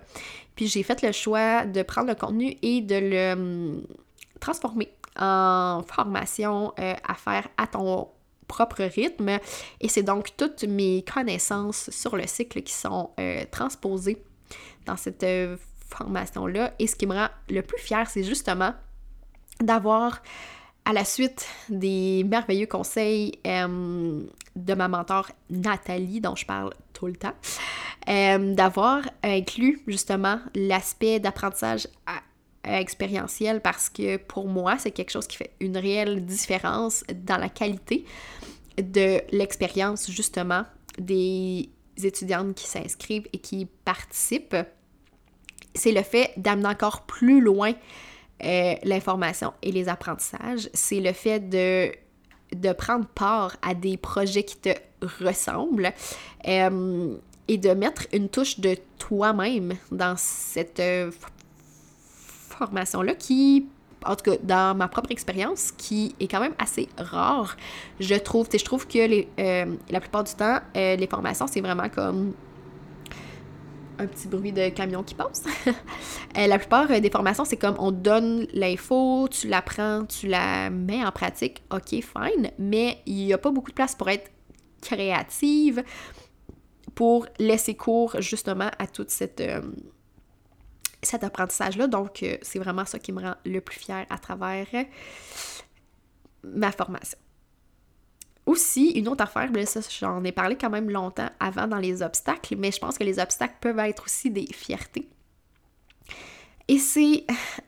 Puis 0.57 0.69
j'ai 0.69 0.83
fait 0.83 1.03
le 1.03 1.13
choix 1.13 1.65
de 1.65 1.83
prendre 1.83 2.09
le 2.09 2.15
contenu 2.15 2.57
et 2.63 2.81
de 2.81 2.95
le 2.97 3.33
hum, 3.33 3.87
transformer 4.41 4.91
en 5.19 5.83
formation 5.87 6.73
euh, 6.79 6.95
à 7.07 7.15
faire 7.15 7.49
à 7.57 7.67
ton 7.67 8.09
propre 8.47 8.83
rythme. 8.83 9.39
Et 9.81 9.89
c'est 9.89 10.03
donc 10.03 10.37
toutes 10.37 10.65
mes 10.65 11.03
connaissances 11.03 11.91
sur 11.91 12.17
le 12.17 12.27
cycle 12.27 12.63
qui 12.63 12.73
sont 12.73 13.11
euh, 13.19 13.45
transposées 13.51 14.23
dans 14.87 14.97
cette 14.97 15.23
euh, 15.23 15.57
formation-là. 15.89 16.73
Et 16.79 16.87
ce 16.87 16.97
qui 16.97 17.07
me 17.07 17.15
rend 17.15 17.29
le 17.49 17.63
plus 17.63 17.79
fier, 17.79 18.09
c'est 18.09 18.23
justement 18.25 18.75
d'avoir 19.61 20.21
à 20.85 20.93
la 20.93 21.05
suite 21.05 21.47
des 21.69 22.25
merveilleux 22.25 22.67
conseils 22.67 23.33
euh, 23.47 24.21
de 24.57 24.75
ma 24.75 24.89
mentor 24.89 25.31
Nathalie, 25.51 26.21
dont 26.21 26.37
je 26.37 26.45
parle 26.45 26.73
tout 26.93 27.07
le 27.07 27.17
temps, 27.17 27.35
euh, 28.09 28.55
d'avoir 28.55 29.03
inclus 29.23 29.83
justement 29.87 30.39
l'aspect 30.55 31.21
d'apprentissage 31.21 31.89
expérientiel 32.67 33.61
parce 33.61 33.91
que 33.91 34.17
pour 34.17 34.49
moi, 34.49 34.79
c'est 34.79 34.91
quelque 34.91 35.11
chose 35.11 35.27
qui 35.27 35.37
fait 35.37 35.53
une 35.61 35.77
réelle 35.77 36.25
différence 36.25 37.05
dans 37.15 37.37
la 37.37 37.49
qualité 37.49 38.05
de 38.79 39.21
l'expérience 39.33 40.11
justement 40.11 40.65
des 40.99 41.69
étudiantes 42.03 42.55
qui 42.55 42.67
s'inscrivent 42.67 43.29
et 43.33 43.39
qui 43.39 43.67
participent. 43.85 44.57
C'est 45.75 45.93
le 45.93 46.03
fait 46.03 46.33
d'amener 46.37 46.69
encore 46.69 47.03
plus 47.03 47.41
loin 47.41 47.75
euh, 48.45 48.75
l'information 48.85 49.53
et 49.63 49.73
les 49.73 49.89
apprentissages, 49.89 50.69
c'est 50.75 51.01
le 51.01 51.13
fait 51.13 51.41
de, 51.41 51.93
de 52.55 52.73
prendre 52.73 53.07
part 53.07 53.57
à 53.63 53.75
des 53.75 53.97
projets 53.97 54.45
qui 54.45 54.57
te 54.57 54.71
ressemblent 55.23 55.93
euh, 56.47 57.17
et 57.49 57.59
de 57.59 57.71
mettre 57.71 58.07
une 58.13 58.29
touche 58.29 58.61
de 58.61 58.77
toi-même 58.99 59.75
dans 59.91 60.15
cette 60.17 60.81
euh, 60.81 61.11
formation-là 62.51 63.15
qui, 63.15 63.67
en 64.05 64.15
tout 64.15 64.31
cas, 64.31 64.37
dans 64.43 64.77
ma 64.77 64.89
propre 64.89 65.11
expérience, 65.11 65.73
qui 65.73 66.15
est 66.21 66.29
quand 66.29 66.41
même 66.41 66.55
assez 66.59 66.89
rare, 66.99 67.57
je 68.01 68.15
trouve. 68.15 68.49
Je 68.53 68.65
trouve 68.65 68.87
que 68.87 68.99
les, 69.07 69.29
la 69.91 70.01
plupart 70.01 70.25
du 70.25 70.35
temps, 70.35 70.59
les 70.75 71.07
formations, 71.11 71.47
c'est 71.47 71.61
vraiment 71.61 71.89
comme 71.89 72.35
un 73.99 74.07
petit 74.07 74.29
bruit 74.29 74.53
de 74.53 74.69
camion 74.69 75.03
qui 75.03 75.15
passe. 75.15 75.45
Euh, 76.37 76.49
la 76.49 76.59
plupart 76.59 76.89
des 76.89 77.11
formations, 77.11 77.45
c'est 77.45 77.57
comme 77.57 77.77
on 77.79 77.93
donne 77.93 78.49
l'info, 78.53 79.29
tu 79.31 79.47
l'apprends, 79.47 80.05
tu 80.05 80.27
la 80.27 80.69
mets 80.69 81.05
en 81.05 81.13
pratique, 81.13 81.63
ok, 81.71 81.91
fine, 81.91 82.51
mais 82.59 82.99
il 83.07 83.27
n'y 83.27 83.33
a 83.33 83.39
pas 83.39 83.53
beaucoup 83.53 83.71
de 83.71 83.75
place 83.77 83.95
pour 83.95 84.09
être 84.09 84.33
créative, 84.83 85.85
pour 86.97 87.29
laisser 87.39 87.77
cours 87.77 88.21
justement 88.21 88.69
à 88.81 88.89
toute 88.89 89.11
cette... 89.11 89.41
cet 91.03 91.23
apprentissage-là. 91.23 91.87
Donc, 91.87 92.25
c'est 92.43 92.59
vraiment 92.59 92.85
ça 92.85 92.99
qui 92.99 93.13
me 93.13 93.23
rend 93.23 93.35
le 93.45 93.61
plus 93.61 93.79
fier 93.79 94.05
à 94.11 94.19
travers 94.19 94.67
ma 96.43 96.73
formation. 96.73 97.19
Aussi, 98.47 98.91
une 98.91 99.09
autre 99.09 99.23
affaire, 99.25 99.51
ben 99.51 99.65
ça 99.65 99.81
j'en 100.01 100.23
ai 100.23 100.33
parlé 100.33 100.57
quand 100.57 100.69
même 100.69 100.91
longtemps 100.91 101.31
avant 101.41 101.67
dans 101.67 101.79
les 101.79 102.03
obstacles, 102.03 102.57
mais 102.57 102.71
je 102.73 102.79
pense 102.79 102.99
que 102.99 103.05
les 103.05 103.19
obstacles 103.19 103.57
peuvent 103.61 103.79
être 103.79 104.05
aussi 104.05 104.31
des 104.31 104.47
fiertés. 104.53 105.09
Et 106.67 106.79
c'est 106.79 107.25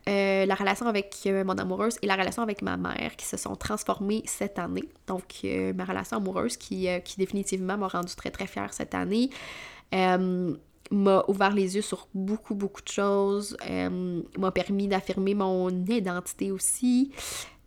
euh, 0.08 0.46
la 0.46 0.54
relation 0.54 0.86
avec 0.86 1.14
euh, 1.26 1.44
mon 1.44 1.54
amoureuse 1.58 1.98
et 2.00 2.06
la 2.06 2.16
relation 2.16 2.42
avec 2.42 2.62
ma 2.62 2.78
mère 2.78 3.14
qui 3.16 3.26
se 3.26 3.36
sont 3.36 3.54
transformées 3.54 4.22
cette 4.24 4.58
année. 4.58 4.84
Donc, 5.06 5.40
euh, 5.44 5.74
ma 5.74 5.84
relation 5.84 6.16
amoureuse 6.16 6.56
qui, 6.56 6.88
qui 7.04 7.16
définitivement 7.18 7.76
m'a 7.76 7.88
rendue 7.88 8.14
très 8.14 8.30
très 8.30 8.46
fière 8.46 8.72
cette 8.72 8.94
année, 8.94 9.30
m'a 9.92 11.24
ouvert 11.28 11.52
les 11.52 11.76
yeux 11.76 11.82
sur 11.82 12.08
beaucoup 12.14 12.54
beaucoup 12.54 12.80
de 12.80 12.88
choses, 12.88 13.56
m'a 14.38 14.50
permis 14.52 14.88
d'affirmer 14.88 15.34
mon 15.34 15.68
identité 15.70 16.50
aussi, 16.50 17.12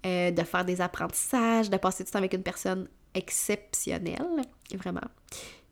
de 0.04 0.43
faire 0.43 0.65
des 0.65 0.82
apprentissages, 0.82 1.69
de 1.69 1.78
passer 1.78 2.04
du 2.04 2.12
temps 2.12 2.19
avec 2.19 2.34
une 2.34 2.43
personne 2.43 2.88
exceptionnel, 3.13 4.26
vraiment. 4.74 5.08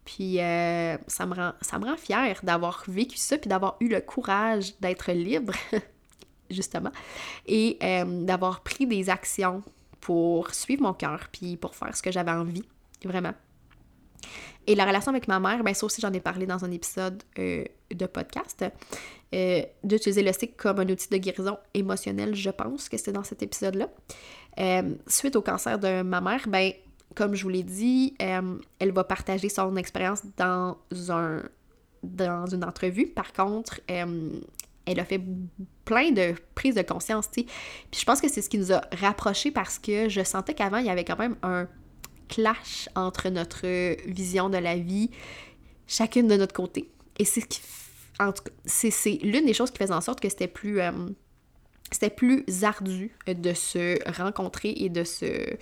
Puis 0.07 0.39
euh, 0.39 0.97
ça, 1.07 1.25
me 1.25 1.35
rend, 1.35 1.51
ça 1.59 1.77
me 1.79 1.85
rend 1.85 1.97
fière 1.97 2.39
d'avoir 2.41 2.85
vécu 2.87 3.17
ça, 3.17 3.37
puis 3.37 3.49
d'avoir 3.49 3.75
eu 3.81 3.89
le 3.89 3.99
courage 3.99 4.79
d'être 4.79 5.11
libre, 5.11 5.53
justement, 6.49 6.93
et 7.45 7.77
euh, 7.83 8.23
d'avoir 8.23 8.61
pris 8.61 8.87
des 8.87 9.09
actions 9.09 9.63
pour 9.99 10.53
suivre 10.53 10.81
mon 10.81 10.93
cœur, 10.93 11.27
puis 11.29 11.57
pour 11.57 11.75
faire 11.75 11.93
ce 11.93 12.01
que 12.01 12.09
j'avais 12.09 12.31
envie, 12.31 12.63
vraiment. 13.03 13.33
Et 14.65 14.75
la 14.75 14.85
relation 14.85 15.11
avec 15.11 15.27
ma 15.27 15.41
mère, 15.41 15.61
ben 15.61 15.73
ça 15.73 15.85
aussi 15.85 15.99
j'en 15.99 16.13
ai 16.13 16.21
parlé 16.21 16.45
dans 16.45 16.63
un 16.63 16.71
épisode 16.71 17.21
euh, 17.37 17.65
de 17.93 18.05
podcast, 18.05 18.63
d'utiliser 19.83 20.23
le 20.23 20.31
cycle 20.31 20.53
comme 20.55 20.79
un 20.79 20.87
outil 20.87 21.09
de 21.09 21.17
guérison 21.17 21.57
émotionnelle, 21.73 22.33
je 22.33 22.49
pense 22.49 22.87
que 22.87 22.95
c'était 22.95 23.11
dans 23.11 23.25
cet 23.25 23.43
épisode-là. 23.43 23.89
suite 25.07 25.35
au 25.35 25.41
cancer 25.41 25.79
de 25.79 26.01
ma 26.01 26.21
mère, 26.21 26.47
ben 26.47 26.71
comme 27.15 27.35
je 27.35 27.43
vous 27.43 27.49
l'ai 27.49 27.63
dit, 27.63 28.15
euh, 28.21 28.57
elle 28.79 28.91
va 28.91 29.03
partager 29.03 29.49
son 29.49 29.75
expérience 29.75 30.21
dans 30.37 30.77
un 31.09 31.41
dans 32.03 32.45
une 32.45 32.63
entrevue. 32.63 33.07
Par 33.07 33.33
contre, 33.33 33.81
euh, 33.89 34.39
elle 34.85 34.99
a 34.99 35.05
fait 35.05 35.21
plein 35.83 36.11
de 36.11 36.35
prises 36.55 36.75
de 36.75 36.81
conscience, 36.81 37.29
tu. 37.29 37.43
Puis 37.43 37.99
je 37.99 38.05
pense 38.05 38.21
que 38.21 38.29
c'est 38.29 38.41
ce 38.41 38.49
qui 38.49 38.57
nous 38.57 38.71
a 38.71 38.81
rapprochés 38.99 39.51
parce 39.51 39.79
que 39.79 40.09
je 40.09 40.23
sentais 40.23 40.53
qu'avant, 40.53 40.77
il 40.77 40.85
y 40.85 40.89
avait 40.89 41.03
quand 41.03 41.17
même 41.17 41.35
un 41.43 41.67
clash 42.29 42.87
entre 42.95 43.29
notre 43.29 43.65
vision 44.09 44.49
de 44.49 44.57
la 44.57 44.77
vie, 44.77 45.09
chacune 45.87 46.27
de 46.27 46.35
notre 46.35 46.53
côté. 46.53 46.89
Et 47.19 47.25
c'est 47.25 49.19
l'une 49.23 49.45
des 49.45 49.53
choses 49.53 49.71
qui 49.71 49.77
faisait 49.77 49.93
en 49.93 50.01
sorte 50.01 50.19
que 50.19 50.29
c'était 50.29 50.47
plus... 50.47 50.79
Euh, 50.79 50.91
c'était 51.89 52.09
plus 52.09 52.43
ardu 52.63 53.15
de 53.27 53.53
se 53.53 53.97
rencontrer 54.21 54.73
et 54.75 54.89
de 54.89 55.05
se 55.05 55.55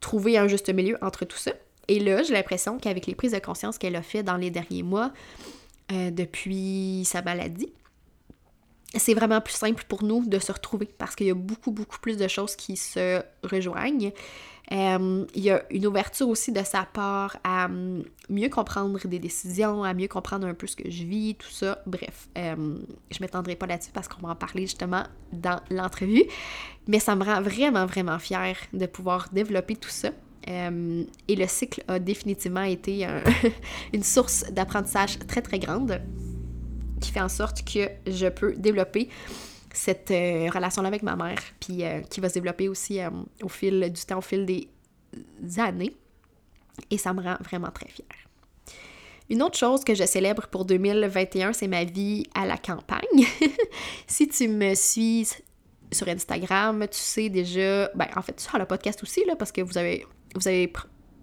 trouver 0.00 0.38
un 0.38 0.48
juste 0.48 0.70
milieu 0.72 0.96
entre 1.02 1.24
tout 1.24 1.36
ça. 1.36 1.52
Et 1.88 1.98
là, 1.98 2.22
j'ai 2.22 2.32
l'impression 2.32 2.78
qu'avec 2.78 3.06
les 3.06 3.14
prises 3.14 3.32
de 3.32 3.38
conscience 3.38 3.78
qu'elle 3.78 3.96
a 3.96 4.02
fait 4.02 4.22
dans 4.22 4.36
les 4.36 4.50
derniers 4.50 4.82
mois, 4.82 5.12
euh, 5.92 6.10
depuis 6.10 7.02
sa 7.04 7.20
maladie, 7.22 7.72
c'est 8.94 9.14
vraiment 9.14 9.40
plus 9.40 9.54
simple 9.54 9.84
pour 9.88 10.02
nous 10.02 10.24
de 10.26 10.38
se 10.38 10.52
retrouver 10.52 10.88
parce 10.98 11.14
qu'il 11.14 11.26
y 11.26 11.30
a 11.30 11.34
beaucoup, 11.34 11.70
beaucoup 11.70 11.98
plus 11.98 12.16
de 12.16 12.28
choses 12.28 12.56
qui 12.56 12.76
se 12.76 13.22
rejoignent. 13.42 14.12
Euh, 14.72 15.26
il 15.34 15.42
y 15.42 15.50
a 15.50 15.64
une 15.70 15.86
ouverture 15.86 16.28
aussi 16.28 16.52
de 16.52 16.62
sa 16.62 16.84
part 16.84 17.36
à 17.42 17.64
hum, 17.64 18.04
mieux 18.28 18.48
comprendre 18.48 19.00
des 19.06 19.18
décisions, 19.18 19.82
à 19.82 19.94
mieux 19.94 20.06
comprendre 20.06 20.46
un 20.46 20.54
peu 20.54 20.66
ce 20.66 20.76
que 20.76 20.88
je 20.88 21.04
vis, 21.04 21.34
tout 21.34 21.50
ça. 21.50 21.82
Bref, 21.86 22.28
euh, 22.38 22.78
je 23.10 23.18
m'étendrai 23.20 23.56
pas 23.56 23.66
là-dessus 23.66 23.90
parce 23.92 24.06
qu'on 24.06 24.24
va 24.24 24.32
en 24.32 24.36
parler 24.36 24.62
justement 24.62 25.04
dans 25.32 25.60
l'entrevue. 25.70 26.24
Mais 26.86 27.00
ça 27.00 27.16
me 27.16 27.24
rend 27.24 27.42
vraiment, 27.42 27.86
vraiment 27.86 28.18
fière 28.18 28.56
de 28.72 28.86
pouvoir 28.86 29.28
développer 29.32 29.74
tout 29.74 29.90
ça. 29.90 30.10
Euh, 30.48 31.04
et 31.28 31.36
le 31.36 31.46
cycle 31.46 31.82
a 31.88 31.98
définitivement 31.98 32.62
été 32.62 33.06
une 33.92 34.02
source 34.02 34.44
d'apprentissage 34.52 35.18
très, 35.26 35.42
très 35.42 35.58
grande 35.58 36.00
qui 37.00 37.10
fait 37.10 37.20
en 37.20 37.28
sorte 37.28 37.64
que 37.64 37.88
je 38.06 38.28
peux 38.28 38.54
développer 38.54 39.08
cette 39.72 40.10
euh, 40.10 40.48
relation-là 40.52 40.88
avec 40.88 41.02
ma 41.02 41.16
mère, 41.16 41.38
puis 41.60 41.84
euh, 41.84 42.00
qui 42.00 42.20
va 42.20 42.28
se 42.28 42.34
développer 42.34 42.68
aussi 42.68 43.00
euh, 43.00 43.10
au 43.42 43.48
fil 43.48 43.90
du 43.92 44.04
temps, 44.04 44.18
au 44.18 44.22
fil 44.22 44.44
des 44.46 44.68
années. 45.58 45.94
Et 46.90 46.98
ça 46.98 47.12
me 47.12 47.22
rend 47.22 47.36
vraiment 47.40 47.70
très 47.70 47.88
fière. 47.88 48.06
Une 49.28 49.42
autre 49.42 49.56
chose 49.56 49.84
que 49.84 49.94
je 49.94 50.04
célèbre 50.04 50.48
pour 50.48 50.64
2021, 50.64 51.52
c'est 51.52 51.68
ma 51.68 51.84
vie 51.84 52.24
à 52.34 52.46
la 52.46 52.56
campagne. 52.56 53.24
si 54.06 54.26
tu 54.28 54.48
me 54.48 54.74
suis 54.74 55.28
sur 55.92 56.08
Instagram, 56.08 56.86
tu 56.90 56.98
sais 56.98 57.28
déjà, 57.28 57.88
ben 57.94 58.08
en 58.16 58.22
fait, 58.22 58.34
tu 58.34 58.56
as 58.56 58.58
le 58.58 58.66
podcast 58.66 59.02
aussi, 59.02 59.24
là, 59.26 59.36
parce 59.36 59.52
que 59.52 59.60
vous 59.60 59.78
avez, 59.78 60.04
vous 60.34 60.48
avez 60.48 60.72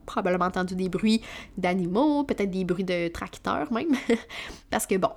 probablement 0.06 0.46
entendu 0.46 0.76
des 0.76 0.88
bruits 0.88 1.22
d'animaux, 1.58 2.24
peut-être 2.24 2.50
des 2.50 2.64
bruits 2.64 2.86
de 2.86 3.10
tracteurs 3.10 3.72
même. 3.74 3.96
parce 4.70 4.88
que 4.88 4.96
bon, 4.96 5.12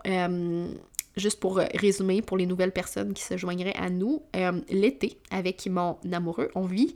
juste 1.16 1.40
pour 1.40 1.58
euh, 1.58 1.66
résumer, 1.74 2.22
pour 2.22 2.36
les 2.36 2.46
nouvelles 2.46 2.72
personnes 2.72 3.12
qui 3.12 3.22
se 3.22 3.36
joindraient 3.36 3.76
à 3.76 3.90
nous, 3.90 4.22
euh, 4.36 4.60
l'été, 4.68 5.18
avec 5.30 5.66
mon 5.66 5.98
amoureux, 6.12 6.50
on 6.54 6.62
vit 6.62 6.94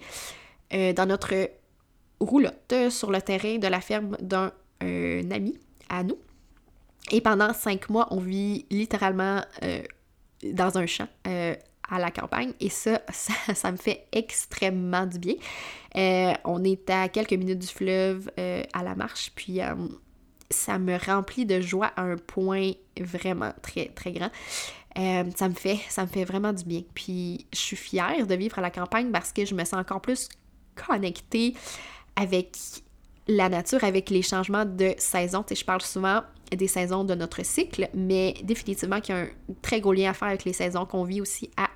euh, 0.72 0.92
dans 0.92 1.06
notre 1.06 1.34
roulotte 2.20 2.74
sur 2.90 3.10
le 3.10 3.20
terrain 3.20 3.58
de 3.58 3.66
la 3.66 3.80
ferme 3.80 4.16
d'un 4.20 4.52
ami 4.80 5.58
à 5.88 6.02
nous. 6.02 6.18
Et 7.10 7.20
pendant 7.20 7.52
cinq 7.52 7.90
mois, 7.90 8.08
on 8.10 8.18
vit 8.18 8.66
littéralement 8.70 9.42
dans 10.42 10.78
un 10.78 10.86
champ 10.86 11.08
à 11.24 11.98
la 11.98 12.10
campagne 12.10 12.52
et 12.60 12.68
ça, 12.70 13.02
ça, 13.10 13.72
me 13.72 13.76
fait 13.76 14.06
extrêmement 14.12 15.04
du 15.04 15.18
bien. 15.18 15.34
on 16.44 16.64
est 16.64 16.88
à 16.88 17.08
quelques 17.08 17.34
minutes 17.34 17.58
du 17.58 17.66
fleuve 17.66 18.30
à 18.38 18.82
la 18.82 18.94
marche, 18.94 19.32
puis 19.34 19.60
ça 20.54 20.78
me 20.78 20.96
remplit 20.96 21.46
de 21.46 21.60
joie 21.60 21.92
à 21.96 22.02
un 22.02 22.16
point 22.16 22.72
vraiment 22.98 23.52
très, 23.62 23.86
très 23.88 24.12
grand. 24.12 24.30
Euh, 24.96 25.24
ça, 25.34 25.48
me 25.48 25.54
fait, 25.54 25.78
ça 25.88 26.02
me 26.02 26.08
fait 26.08 26.24
vraiment 26.24 26.52
du 26.52 26.64
bien. 26.64 26.82
Puis 26.94 27.46
je 27.52 27.58
suis 27.58 27.76
fière 27.76 28.26
de 28.26 28.34
vivre 28.34 28.58
à 28.58 28.62
la 28.62 28.70
campagne 28.70 29.10
parce 29.10 29.32
que 29.32 29.44
je 29.44 29.54
me 29.54 29.64
sens 29.64 29.80
encore 29.80 30.00
plus 30.00 30.28
connectée 30.74 31.54
avec 32.16 32.56
la 33.26 33.48
nature, 33.48 33.82
avec 33.82 34.10
les 34.10 34.22
changements 34.22 34.64
de 34.64 34.94
saison. 34.98 35.44
Je 35.48 35.64
parle 35.64 35.82
souvent 35.82 36.22
des 36.50 36.68
saisons 36.68 37.04
de 37.04 37.14
notre 37.14 37.44
cycle, 37.44 37.88
mais 37.94 38.34
définitivement 38.42 39.00
qu'il 39.00 39.14
y 39.14 39.18
a 39.18 39.22
un 39.22 39.28
très 39.62 39.80
gros 39.80 39.92
lien 39.92 40.10
à 40.10 40.14
faire 40.14 40.28
avec 40.28 40.44
les 40.44 40.52
saisons 40.52 40.86
qu'on 40.86 41.04
vit 41.04 41.20
aussi 41.20 41.50
à 41.56 41.68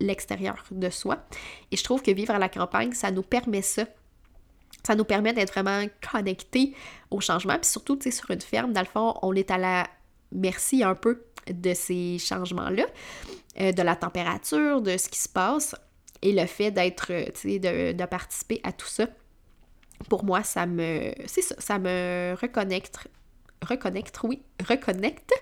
l'extérieur 0.00 0.64
de 0.70 0.90
soi. 0.90 1.24
Et 1.70 1.76
je 1.76 1.84
trouve 1.84 2.02
que 2.02 2.10
vivre 2.10 2.34
à 2.34 2.38
la 2.38 2.48
campagne, 2.48 2.92
ça 2.92 3.10
nous 3.10 3.22
permet 3.22 3.62
ça 3.62 3.86
ça 4.86 4.94
nous 4.94 5.04
permet 5.04 5.32
d'être 5.32 5.52
vraiment 5.52 5.84
connectés 6.12 6.72
au 7.10 7.20
changement. 7.20 7.58
Puis 7.58 7.68
surtout, 7.68 7.96
tu 7.96 8.04
sais, 8.04 8.16
sur 8.16 8.30
une 8.30 8.40
ferme, 8.40 8.72
dans 8.72 8.80
le 8.80 8.86
fond, 8.86 9.14
on 9.22 9.34
est 9.34 9.50
à 9.50 9.58
la 9.58 9.88
merci 10.30 10.84
un 10.84 10.94
peu 10.94 11.24
de 11.50 11.74
ces 11.74 12.18
changements-là, 12.18 12.84
euh, 13.60 13.72
de 13.72 13.82
la 13.82 13.96
température, 13.96 14.80
de 14.80 14.96
ce 14.96 15.08
qui 15.08 15.18
se 15.18 15.28
passe. 15.28 15.74
Et 16.22 16.32
le 16.32 16.46
fait 16.46 16.70
d'être, 16.70 17.06
tu 17.06 17.32
sais, 17.34 17.58
de, 17.58 17.92
de, 17.92 18.04
participer 18.04 18.60
à 18.62 18.70
tout 18.70 18.86
ça, 18.86 19.08
pour 20.08 20.24
moi, 20.24 20.44
ça 20.44 20.66
me. 20.66 21.10
C'est 21.26 21.42
ça, 21.42 21.56
ça 21.58 21.78
me 21.80 22.36
reconnecte. 22.40 23.08
Reconnecte, 23.62 24.20
oui, 24.22 24.42
reconnecte 24.68 25.32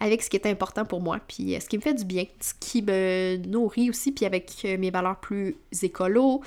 avec 0.00 0.22
ce 0.22 0.30
qui 0.30 0.36
est 0.36 0.46
important 0.46 0.86
pour 0.86 1.02
moi, 1.02 1.18
puis 1.26 1.54
euh, 1.54 1.60
ce 1.60 1.68
qui 1.68 1.76
me 1.76 1.82
fait 1.82 1.94
du 1.94 2.04
bien, 2.04 2.24
ce 2.40 2.54
qui 2.58 2.80
me 2.80 3.36
nourrit 3.46 3.90
aussi, 3.90 4.12
puis 4.12 4.24
avec 4.24 4.52
euh, 4.64 4.78
mes 4.78 4.90
valeurs 4.90 5.20
plus 5.20 5.56
écolo, 5.82 6.42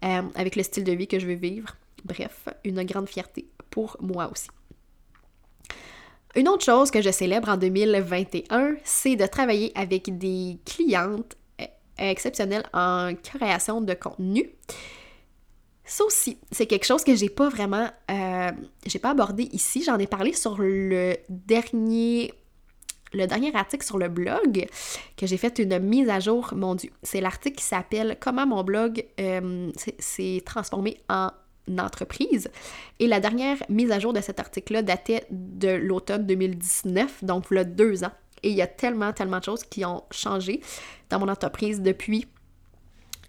avec 0.00 0.56
le 0.56 0.64
style 0.64 0.82
de 0.82 0.92
vie 0.92 1.06
que 1.06 1.20
je 1.20 1.26
veux 1.26 1.34
vivre. 1.34 1.76
Bref, 2.04 2.48
une 2.64 2.82
grande 2.84 3.08
fierté 3.08 3.46
pour 3.70 3.96
moi 4.00 4.30
aussi. 4.30 4.48
Une 6.34 6.48
autre 6.48 6.64
chose 6.64 6.90
que 6.90 7.02
je 7.02 7.10
célèbre 7.10 7.50
en 7.50 7.56
2021, 7.56 8.76
c'est 8.84 9.16
de 9.16 9.26
travailler 9.26 9.70
avec 9.74 10.16
des 10.16 10.58
clientes 10.64 11.36
euh, 11.60 11.66
exceptionnelles 11.98 12.64
en 12.72 13.12
création 13.22 13.82
de 13.82 13.92
contenu. 13.92 14.50
Ça 15.84 16.04
aussi, 16.04 16.38
c'est 16.50 16.66
quelque 16.66 16.86
chose 16.86 17.04
que 17.04 17.14
j'ai 17.14 17.28
pas 17.28 17.50
vraiment, 17.50 17.86
euh, 18.10 18.50
abordé 19.02 19.42
ici. 19.52 19.82
J'en 19.84 19.98
ai 19.98 20.06
parlé 20.06 20.32
sur 20.32 20.56
le 20.58 21.16
dernier, 21.28 22.32
le 23.12 23.26
dernier 23.26 23.54
article 23.54 23.84
sur 23.84 23.98
le 23.98 24.08
blog 24.08 24.66
que 25.18 25.26
j'ai 25.26 25.36
fait 25.36 25.58
une 25.58 25.78
mise 25.80 26.08
à 26.08 26.18
jour. 26.18 26.54
Mon 26.56 26.76
Dieu, 26.76 26.90
c'est 27.02 27.20
l'article 27.20 27.56
qui 27.56 27.64
s'appelle 27.64 28.16
Comment 28.20 28.46
mon 28.46 28.64
blog 28.64 29.04
euh, 29.20 29.70
s'est 29.98 30.42
transformé 30.46 30.96
en 31.10 31.30
entreprise. 31.78 32.50
Et 32.98 33.06
la 33.06 33.20
dernière 33.20 33.58
mise 33.68 33.90
à 33.90 33.98
jour 33.98 34.12
de 34.12 34.20
cet 34.20 34.40
article-là 34.40 34.82
datait 34.82 35.26
de 35.30 35.68
l'automne 35.68 36.26
2019, 36.26 37.24
donc 37.24 37.46
il 37.50 37.56
y 37.56 37.58
a 37.58 37.64
deux 37.64 38.04
ans. 38.04 38.12
Et 38.42 38.50
il 38.50 38.56
y 38.56 38.62
a 38.62 38.66
tellement, 38.66 39.12
tellement 39.12 39.38
de 39.38 39.44
choses 39.44 39.64
qui 39.64 39.84
ont 39.84 40.02
changé 40.10 40.60
dans 41.10 41.20
mon 41.20 41.28
entreprise 41.28 41.80
depuis 41.80 42.26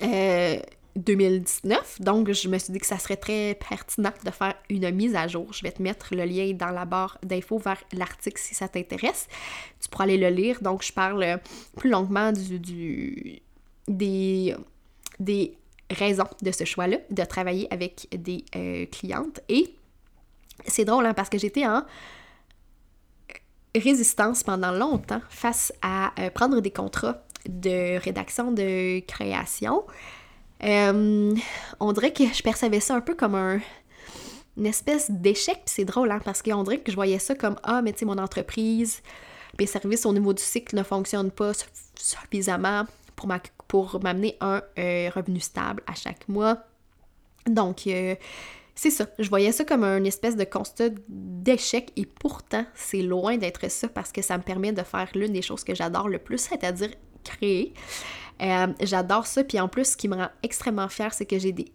2019. 0.02 1.98
Euh, 2.00 2.04
donc, 2.04 2.32
je 2.32 2.48
me 2.50 2.58
suis 2.58 2.74
dit 2.74 2.80
que 2.80 2.88
ça 2.88 2.98
serait 2.98 3.18
très 3.18 3.56
pertinent 3.56 4.14
de 4.26 4.32
faire 4.32 4.56
une 4.70 4.90
mise 4.90 5.16
à 5.16 5.28
jour. 5.28 5.54
Je 5.54 5.62
vais 5.62 5.72
te 5.72 5.84
mettre 5.84 6.16
le 6.16 6.26
lien 6.26 6.52
dans 6.54 6.72
la 6.72 6.86
barre 6.86 7.20
d'infos 7.22 7.60
vers 7.60 7.84
l'article 7.94 8.42
si 8.42 8.56
ça 8.56 8.68
t'intéresse. 8.68 9.28
Tu 9.80 9.90
pourras 9.90 10.06
aller 10.06 10.18
le 10.18 10.30
lire. 10.30 10.62
Donc, 10.62 10.84
je 10.84 10.92
parle 10.92 11.40
plus 11.76 11.92
longuement 11.92 12.32
du, 12.32 13.40
des, 13.88 14.56
des 15.20 15.58
raisons 15.94 16.28
de 16.42 16.52
ce 16.52 16.66
choix-là, 16.66 16.98
de 17.10 17.24
travailler 17.24 17.72
avec 17.74 18.08
des 18.12 18.46
euh, 18.56 18.86
clientes. 18.88 19.40
Et 19.50 19.76
c'est 20.68 20.86
drôle, 20.86 21.06
hein, 21.06 21.14
parce 21.14 21.30
que 21.30 21.38
j'étais 21.38 21.66
en 21.66 21.84
résistance 23.76 24.44
pendant 24.44 24.72
longtemps 24.72 25.22
face 25.30 25.74
à 25.82 26.14
euh, 26.20 26.30
prendre 26.30 26.60
des 26.60 26.72
contrats 26.72 27.24
de 27.48 27.98
rédaction, 28.00 28.52
de 28.52 29.00
création. 29.02 29.84
Euh, 30.64 31.34
on 31.80 31.92
dirait 31.92 32.14
que 32.14 32.24
je 32.26 32.42
percevais 32.44 32.80
ça 32.80 32.96
un 32.96 33.02
peu 33.02 33.16
comme 33.16 33.36
un, 33.36 33.60
une 34.58 34.66
espèce 34.66 35.10
d'échec, 35.10 35.62
c'est 35.66 35.86
drôle, 35.86 36.12
hein, 36.12 36.22
parce 36.24 36.42
qu'on 36.42 36.64
dirait 36.64 36.80
que 36.80 36.92
je 36.92 36.96
voyais 36.96 37.20
ça 37.20 37.36
comme 37.36 37.56
Ah, 37.64 37.82
mais 37.82 37.92
tu 37.94 38.00
sais, 38.00 38.06
mon 38.06 38.18
entreprise, 38.18 39.02
mes 39.60 39.66
services 39.66 40.06
au 40.06 40.14
niveau 40.14 40.34
du 40.34 40.44
cycle 40.44 40.76
ne 40.76 40.84
fonctionnent 40.84 41.32
pas 41.32 41.52
suffisamment 41.96 42.86
pour, 43.16 44.00
m'amener 44.04 44.38
un 44.42 44.62
euh, 44.78 45.10
revenu 45.14 45.40
stable 45.40 45.84
à 45.88 45.96
chaque 45.96 46.28
mois. 46.28 46.58
Donc, 47.48 47.88
c'est 48.76 48.90
ça. 48.90 49.06
Je 49.20 49.30
voyais 49.30 49.52
ça 49.52 49.66
comme 49.66 49.84
un 49.84 50.04
espèce 50.04 50.36
de 50.36 50.44
constat 50.44 50.90
d'échec 51.08 51.92
et 51.96 52.06
pourtant, 52.06 52.66
c'est 52.74 53.02
loin 53.02 53.38
d'être 53.38 53.70
ça 53.70 53.88
parce 53.88 54.12
que 54.12 54.22
ça 54.22 54.38
me 54.38 54.44
permet 54.44 54.72
de 54.72 54.84
faire 54.84 55.10
l'une 55.14 55.34
des 55.34 55.42
choses 55.42 55.64
que 55.64 55.76
j'adore 55.76 56.10
le 56.10 56.20
plus, 56.20 56.38
c'est-à-dire 56.38 56.90
créer. 57.24 57.74
Euh, 58.42 58.68
j'adore 58.82 59.28
ça. 59.28 59.44
Puis 59.44 59.60
en 59.60 59.68
plus, 59.68 59.92
ce 59.92 59.98
qui 59.98 60.08
me 60.08 60.16
rend 60.16 60.30
extrêmement 60.42 60.90
fière, 60.90 61.14
c'est 61.14 61.26
que 61.26 61.38
j'ai 61.40 61.52
des 61.52 61.72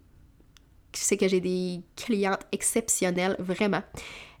c'est 0.91 1.17
que 1.17 1.27
j'ai 1.27 1.39
des 1.39 1.81
clientes 1.95 2.41
exceptionnelles, 2.51 3.35
vraiment, 3.37 3.83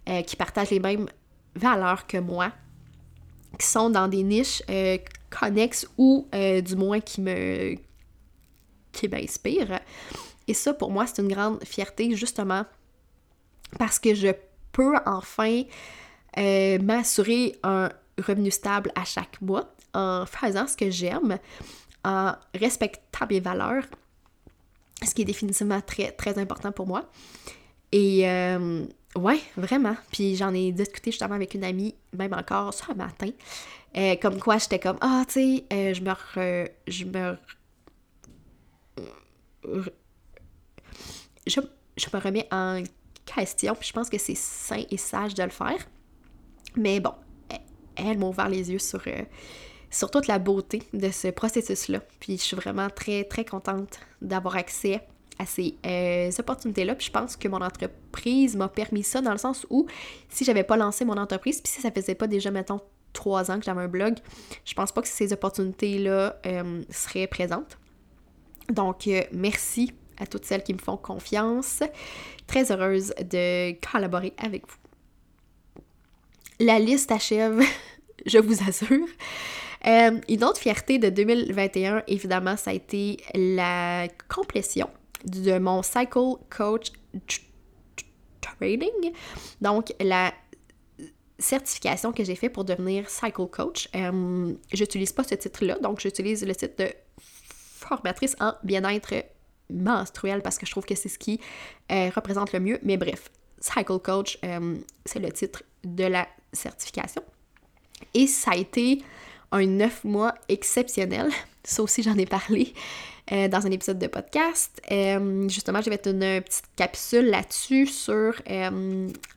euh, 0.09 0.23
qui 0.23 0.35
partagent 0.35 0.71
les 0.71 0.79
mêmes 0.79 1.07
valeurs 1.55 2.07
que 2.07 2.17
moi, 2.17 2.51
qui 3.59 3.67
sont 3.67 3.91
dans 3.91 4.07
des 4.07 4.23
niches 4.23 4.63
euh, 4.67 4.97
connexes 5.29 5.87
ou 5.97 6.27
du 6.31 6.75
moins 6.75 6.99
qui 6.99 7.21
me 7.21 7.75
qui 8.91 9.07
m'inspirent. 9.07 9.79
Et 10.47 10.53
ça, 10.53 10.73
pour 10.73 10.91
moi, 10.91 11.05
c'est 11.05 11.21
une 11.21 11.27
grande 11.27 11.63
fierté, 11.63 12.15
justement, 12.15 12.65
parce 13.77 13.99
que 13.99 14.15
je 14.15 14.29
peux 14.71 14.95
enfin 15.05 15.63
euh, 16.37 16.79
m'assurer 16.79 17.55
un 17.63 17.89
revenu 18.17 18.51
stable 18.51 18.91
à 18.95 19.05
chaque 19.05 19.41
mois 19.41 19.73
en 19.93 20.25
faisant 20.25 20.67
ce 20.67 20.75
que 20.75 20.89
j'aime, 20.89 21.37
en 22.03 22.33
respectant 22.55 23.27
mes 23.29 23.39
valeurs, 23.39 23.83
ce 25.03 25.13
qui 25.13 25.21
est 25.21 25.25
définitivement 25.25 25.81
très, 25.81 26.11
très 26.11 26.37
important 26.37 26.71
pour 26.71 26.87
moi. 26.87 27.09
Et 27.91 28.27
euh, 28.27 28.85
ouais, 29.15 29.39
vraiment. 29.55 29.95
Puis 30.11 30.35
j'en 30.35 30.53
ai 30.53 30.71
discuté 30.71 31.11
justement 31.11 31.35
avec 31.35 31.53
une 31.53 31.63
amie, 31.63 31.95
même 32.13 32.33
encore 32.33 32.73
ce 32.73 32.91
matin, 32.93 33.29
euh, 33.97 34.15
comme 34.21 34.39
quoi 34.39 34.57
j'étais 34.57 34.79
comme, 34.79 34.97
ah, 35.01 35.23
tu 35.27 35.63
sais, 35.69 35.93
je 35.93 36.01
me... 36.01 36.67
je 36.87 37.05
me 37.05 37.37
je, 41.47 41.59
me 41.61 42.19
remets 42.19 42.47
en 42.51 42.83
question, 43.25 43.75
puis 43.75 43.87
je 43.89 43.93
pense 43.93 44.09
que 44.09 44.17
c'est 44.17 44.35
sain 44.35 44.83
et 44.89 44.97
sage 44.97 45.33
de 45.33 45.43
le 45.43 45.49
faire. 45.49 45.77
Mais 46.75 46.99
bon, 46.99 47.13
elle, 47.95 48.17
m'a 48.17 48.27
ouvert 48.27 48.49
les 48.49 48.71
yeux 48.71 48.79
sur, 48.79 49.01
euh, 49.07 49.23
sur 49.89 50.11
toute 50.11 50.27
la 50.27 50.39
beauté 50.39 50.83
de 50.93 51.09
ce 51.11 51.29
processus-là. 51.29 52.01
Puis 52.19 52.37
je 52.37 52.43
suis 52.43 52.55
vraiment 52.55 52.89
très, 52.89 53.23
très 53.23 53.45
contente 53.45 53.99
d'avoir 54.21 54.55
accès 54.55 55.01
à 55.37 55.45
ces 55.45 55.75
euh, 55.85 56.31
opportunités-là. 56.37 56.95
Puis 56.95 57.07
je 57.07 57.11
pense 57.11 57.35
que 57.35 57.47
mon 57.47 57.61
entreprise 57.61 58.55
m'a 58.55 58.67
permis 58.67 59.03
ça 59.03 59.21
dans 59.21 59.31
le 59.31 59.37
sens 59.37 59.65
où 59.69 59.87
si 60.29 60.45
j'avais 60.45 60.63
pas 60.63 60.77
lancé 60.77 61.05
mon 61.05 61.17
entreprise, 61.17 61.61
puis 61.61 61.71
si 61.71 61.81
ça 61.81 61.91
faisait 61.91 62.15
pas 62.15 62.27
déjà, 62.27 62.51
mettons, 62.51 62.81
trois 63.13 63.51
ans 63.51 63.59
que 63.59 63.65
j'avais 63.65 63.81
un 63.81 63.87
blog, 63.87 64.15
je 64.65 64.73
pense 64.73 64.91
pas 64.91 65.01
que 65.01 65.07
ces 65.07 65.33
opportunités-là 65.33 66.37
euh, 66.45 66.83
seraient 66.89 67.27
présentes. 67.27 67.77
Donc, 68.69 69.09
merci 69.31 69.91
à 70.19 70.27
toutes 70.27 70.45
celles 70.45 70.63
qui 70.63 70.73
me 70.73 70.79
font 70.79 70.97
confiance. 70.97 71.81
Très 72.45 72.71
heureuse 72.71 73.13
de 73.19 73.71
collaborer 73.91 74.33
avec 74.37 74.67
vous. 74.67 75.83
La 76.59 76.77
liste 76.77 77.11
achève, 77.11 77.61
je 78.25 78.37
vous 78.37 78.61
assure. 78.67 79.07
Euh, 79.87 80.19
une 80.27 80.43
autre 80.43 80.59
fierté 80.59 80.99
de 80.99 81.09
2021, 81.09 82.03
évidemment, 82.07 82.57
ça 82.57 82.71
a 82.71 82.73
été 82.73 83.17
la 83.33 84.07
complétion 84.27 84.89
de 85.25 85.57
mon 85.57 85.81
Cycle 85.83 86.35
Coach 86.49 86.91
Training. 88.41 89.13
Donc, 89.61 89.93
la 90.01 90.33
certification 91.39 92.11
que 92.11 92.23
j'ai 92.23 92.35
fait 92.35 92.49
pour 92.49 92.65
devenir 92.65 93.09
Cycle 93.09 93.47
Coach. 93.47 93.89
Euh, 93.95 94.53
j'utilise 94.71 95.11
pas 95.11 95.23
ce 95.23 95.35
titre-là, 95.35 95.79
donc 95.79 95.99
j'utilise 95.99 96.45
le 96.45 96.53
titre 96.53 96.75
de 96.77 96.91
formatrice 97.19 98.35
en 98.39 98.53
bien-être 98.63 99.13
menstruelle 99.69 100.41
parce 100.41 100.57
que 100.57 100.65
je 100.65 100.71
trouve 100.71 100.85
que 100.85 100.95
c'est 100.95 101.09
ce 101.09 101.17
qui 101.17 101.39
euh, 101.91 102.09
représente 102.15 102.53
le 102.53 102.59
mieux. 102.59 102.79
Mais 102.83 102.97
bref, 102.97 103.31
Cycle 103.59 103.99
Coach, 103.99 104.37
euh, 104.43 104.77
c'est 105.05 105.19
le 105.19 105.31
titre 105.31 105.63
de 105.83 106.03
la 106.05 106.27
certification. 106.51 107.23
Et 108.13 108.27
ça 108.27 108.51
a 108.51 108.55
été 108.55 109.01
un 109.51 109.65
neuf 109.65 110.03
mois 110.03 110.35
exceptionnel. 110.47 111.29
Ça 111.69 111.83
aussi, 111.83 112.01
j'en 112.03 112.17
ai 112.17 112.25
parlé 112.25 112.73
euh, 113.31 113.47
dans 113.47 113.65
un 113.65 113.71
épisode 113.71 113.99
de 113.99 114.07
podcast. 114.07 114.81
justement, 115.47 115.81
j'ai 115.81 115.91
fait 115.91 116.07
une 116.07 116.41
petite 116.41 116.65
capsule 116.75 117.25
là-dessus 117.25 117.87
sur 117.87 118.33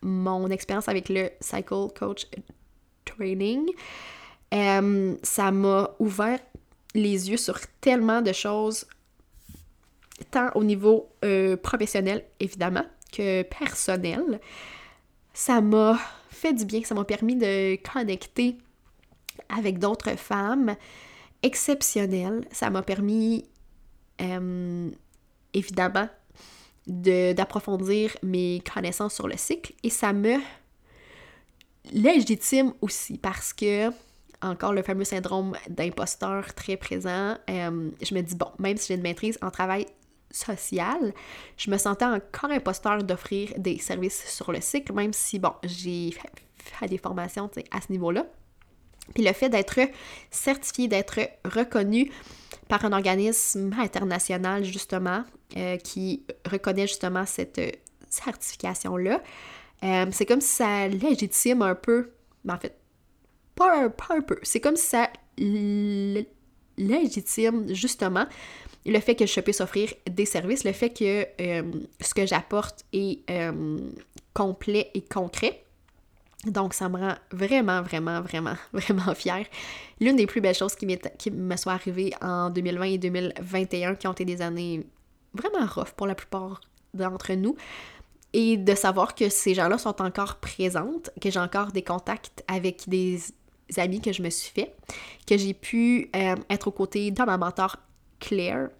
mon 0.03 0.49
expérience 0.49 0.89
avec 0.89 1.09
le 1.09 1.31
Cycle 1.41 1.89
Coach 1.95 2.27
Training. 3.05 3.69
ça 4.51 5.51
m'a 5.51 5.91
ouvert 5.99 6.39
les 6.95 7.31
yeux 7.31 7.37
sur 7.37 7.59
tellement 7.81 8.23
de 8.23 8.33
choses 8.33 8.87
tant 10.31 10.51
au 10.55 10.65
niveau 10.65 11.11
euh, 11.25 11.57
professionnel, 11.57 12.25
évidemment, 12.41 12.85
que 13.13 13.43
personnel. 13.43 14.41
Ça 15.35 15.61
m'a 15.61 15.99
fait 16.31 16.53
du 16.53 16.65
bien, 16.65 16.83
ça 16.85 16.95
m'a 16.95 17.05
permis 17.05 17.37
de 17.37 17.77
connecter 17.77 18.59
avec 19.49 19.79
d'autres 19.79 20.17
femmes 20.17 20.77
exceptionnelles. 21.43 22.47
Ça 22.51 22.71
m'a 22.71 22.83
permis, 22.83 23.45
euh, 24.21 24.91
évidemment, 25.55 26.09
d'approfondir 26.87 28.17
mes 28.23 28.63
connaissances 28.73 29.15
sur 29.15 29.29
le 29.29 29.37
cycle 29.37 29.73
et 29.83 29.91
ça 29.91 30.13
me 30.13 30.39
légitime 31.93 32.73
aussi 32.81 33.19
parce 33.19 33.53
que 33.53 33.91
encore 34.43 34.73
le 34.73 34.83
fameux 34.83 35.05
syndrome 35.05 35.57
d'imposteur 35.69 36.53
très 36.55 36.77
présent. 36.77 37.37
Euh, 37.49 37.91
je 38.03 38.15
me 38.15 38.21
dis, 38.21 38.35
bon, 38.35 38.49
même 38.59 38.77
si 38.77 38.89
j'ai 38.89 38.95
une 38.95 39.03
maîtrise 39.03 39.39
en 39.41 39.51
travail 39.51 39.87
sociale, 40.31 41.13
je 41.57 41.71
me 41.71 41.79
sentais 41.79 42.05
encore 42.05 42.51
imposteur 42.51 43.05
d'offrir 43.05 43.53
des 43.57 43.79
services 43.79 44.25
sur 44.27 44.51
le 44.53 44.61
cycle, 44.61 44.93
même 44.93 45.13
si, 45.13 45.39
bon, 45.39 45.53
j'ai 45.63 46.11
fait 46.57 46.89
des 46.89 46.99
formations 46.99 47.51
à 47.71 47.81
ce 47.81 47.93
niveau-là. 47.93 48.27
Puis 49.15 49.25
le 49.25 49.33
fait 49.33 49.49
d'être 49.49 49.81
certifié, 50.31 50.89
d'être 50.89 51.21
reconnu 51.45 52.11
par 52.69 52.85
un 52.85 52.93
organisme 52.93 53.75
international, 53.79 54.65
justement, 54.65 55.25
euh, 55.57 55.77
qui 55.77 56.25
reconnaît 56.51 56.87
justement 56.87 57.27
cette 57.27 57.61
certification-là, 58.09 59.23
euh, 59.85 60.07
c'est 60.13 60.27
comme 60.27 60.41
si 60.41 60.49
ça 60.49 60.89
légitime 60.89 61.63
un 61.63 61.75
peu, 61.75 62.13
mais 62.45 62.53
en 62.55 62.59
fait, 62.59 62.79
pas 63.55 63.91
pas 63.91 64.15
un 64.17 64.23
peu, 64.23 64.39
c'est 64.43 64.61
comme 64.61 64.77
si 64.77 64.87
ça 64.87 65.11
légitime 66.79 67.75
justement 67.75 68.27
le 68.85 68.99
fait 69.01 69.15
que 69.15 69.27
je 69.27 69.41
puisse 69.41 69.61
offrir 69.61 69.93
des 70.11 70.25
services, 70.25 70.65
le 70.65 70.73
fait 70.73 70.91
que 70.91 71.27
euh, 71.41 71.63
ce 72.01 72.15
que 72.15 72.27
j'apporte 72.27 72.85
est 72.93 73.21
complet 74.35 74.91
et 74.95 75.03
concret. 75.03 75.62
Donc, 76.47 76.75
ça 76.75 76.89
me 76.89 76.99
rend 76.99 77.15
vraiment, 77.31 77.83
vraiment, 77.83 78.21
vraiment, 78.21 78.57
vraiment 78.73 79.15
fière. 79.15 79.47
L'une 80.01 80.17
des 80.17 80.27
plus 80.27 80.41
belles 80.41 80.55
choses 80.55 80.75
qui, 80.75 80.87
qui 81.19 81.31
me 81.31 81.57
soit 81.57 81.73
arrivée 81.73 82.13
en 82.21 82.51
2020 82.51 82.85
et 82.85 82.99
2021, 82.99 83.95
qui 83.95 84.07
ont 84.09 84.13
été 84.13 84.25
des 84.25 84.43
années 84.43 84.87
vraiment 85.35 85.67
rough 85.67 85.93
pour 85.97 86.07
la 86.07 86.15
plupart 86.15 86.61
d'entre 86.95 87.33
nous, 87.35 87.57
et 88.33 88.57
de 88.57 88.75
savoir 88.75 89.15
que 89.15 89.29
ces 89.29 89.55
gens-là 89.55 89.79
sont 89.79 90.01
encore 90.03 90.37
présentes, 90.37 91.11
que 91.21 91.31
j'ai 91.31 91.39
encore 91.39 91.73
des 91.73 91.83
contacts 91.83 92.43
avec 92.49 92.89
des 92.89 93.21
amis 93.77 94.01
que 94.01 94.13
je 94.13 94.23
me 94.23 94.31
suis 94.31 94.51
fait, 94.51 94.75
que 95.27 95.37
j'ai 95.37 95.55
pu 95.55 96.11
euh, 96.17 96.37
être 96.51 96.69
aux 96.69 96.73
côtés 96.73 97.11
de 97.11 97.23
ma 97.23 97.37
mentor 97.37 97.77
Claire, 98.21 98.71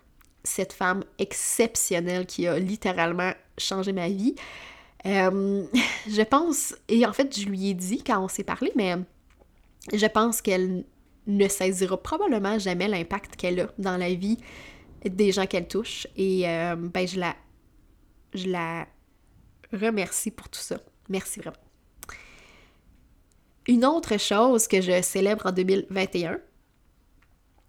cette 0.45 0.73
femme 0.73 1.05
exceptionnelle 1.19 2.27
qui 2.27 2.47
a 2.47 2.59
littéralement 2.59 3.33
changé 3.59 3.93
ma 3.93 4.09
vie. 4.09 4.35
Euh, 5.07 5.65
je 6.09 6.23
pense, 6.23 6.75
et 6.89 7.07
en 7.07 7.13
fait, 7.13 7.39
je 7.39 7.47
lui 7.47 7.71
ai 7.71 7.75
dit 7.75 8.03
quand 8.03 8.23
on 8.23 8.29
s'est 8.29 8.45
parlé, 8.45 8.73
mais 8.77 8.97
je 9.93 10.07
pense 10.07 10.41
qu'elle 10.41 10.85
ne 11.27 11.49
saisira 11.49 12.01
probablement 12.01 12.59
jamais 12.59 12.89
l'impact 12.89 13.37
qu'elle 13.37 13.61
a 13.61 13.69
dans 13.79 13.97
la 13.97 14.13
vie 14.15 14.39
des 15.05 15.33
gens 15.33 15.47
qu'elle 15.47 15.69
touche. 15.69 16.07
Et 16.17 16.49
euh, 16.49 16.77
ben, 16.77 17.07
je 17.07 17.19
la, 17.19 17.37
je 18.35 18.49
la 18.49 18.87
remercie 19.73 20.31
pour 20.31 20.49
tout 20.49 20.61
ça. 20.61 20.79
Merci 21.09 21.41
vraiment. 21.41 21.57
Une 23.69 23.85
autre 23.85 24.19
chose 24.19 24.67
que 24.67 24.81
je 24.81 25.03
célèbre 25.03 25.47
en 25.47 25.53
2021, 25.53 26.39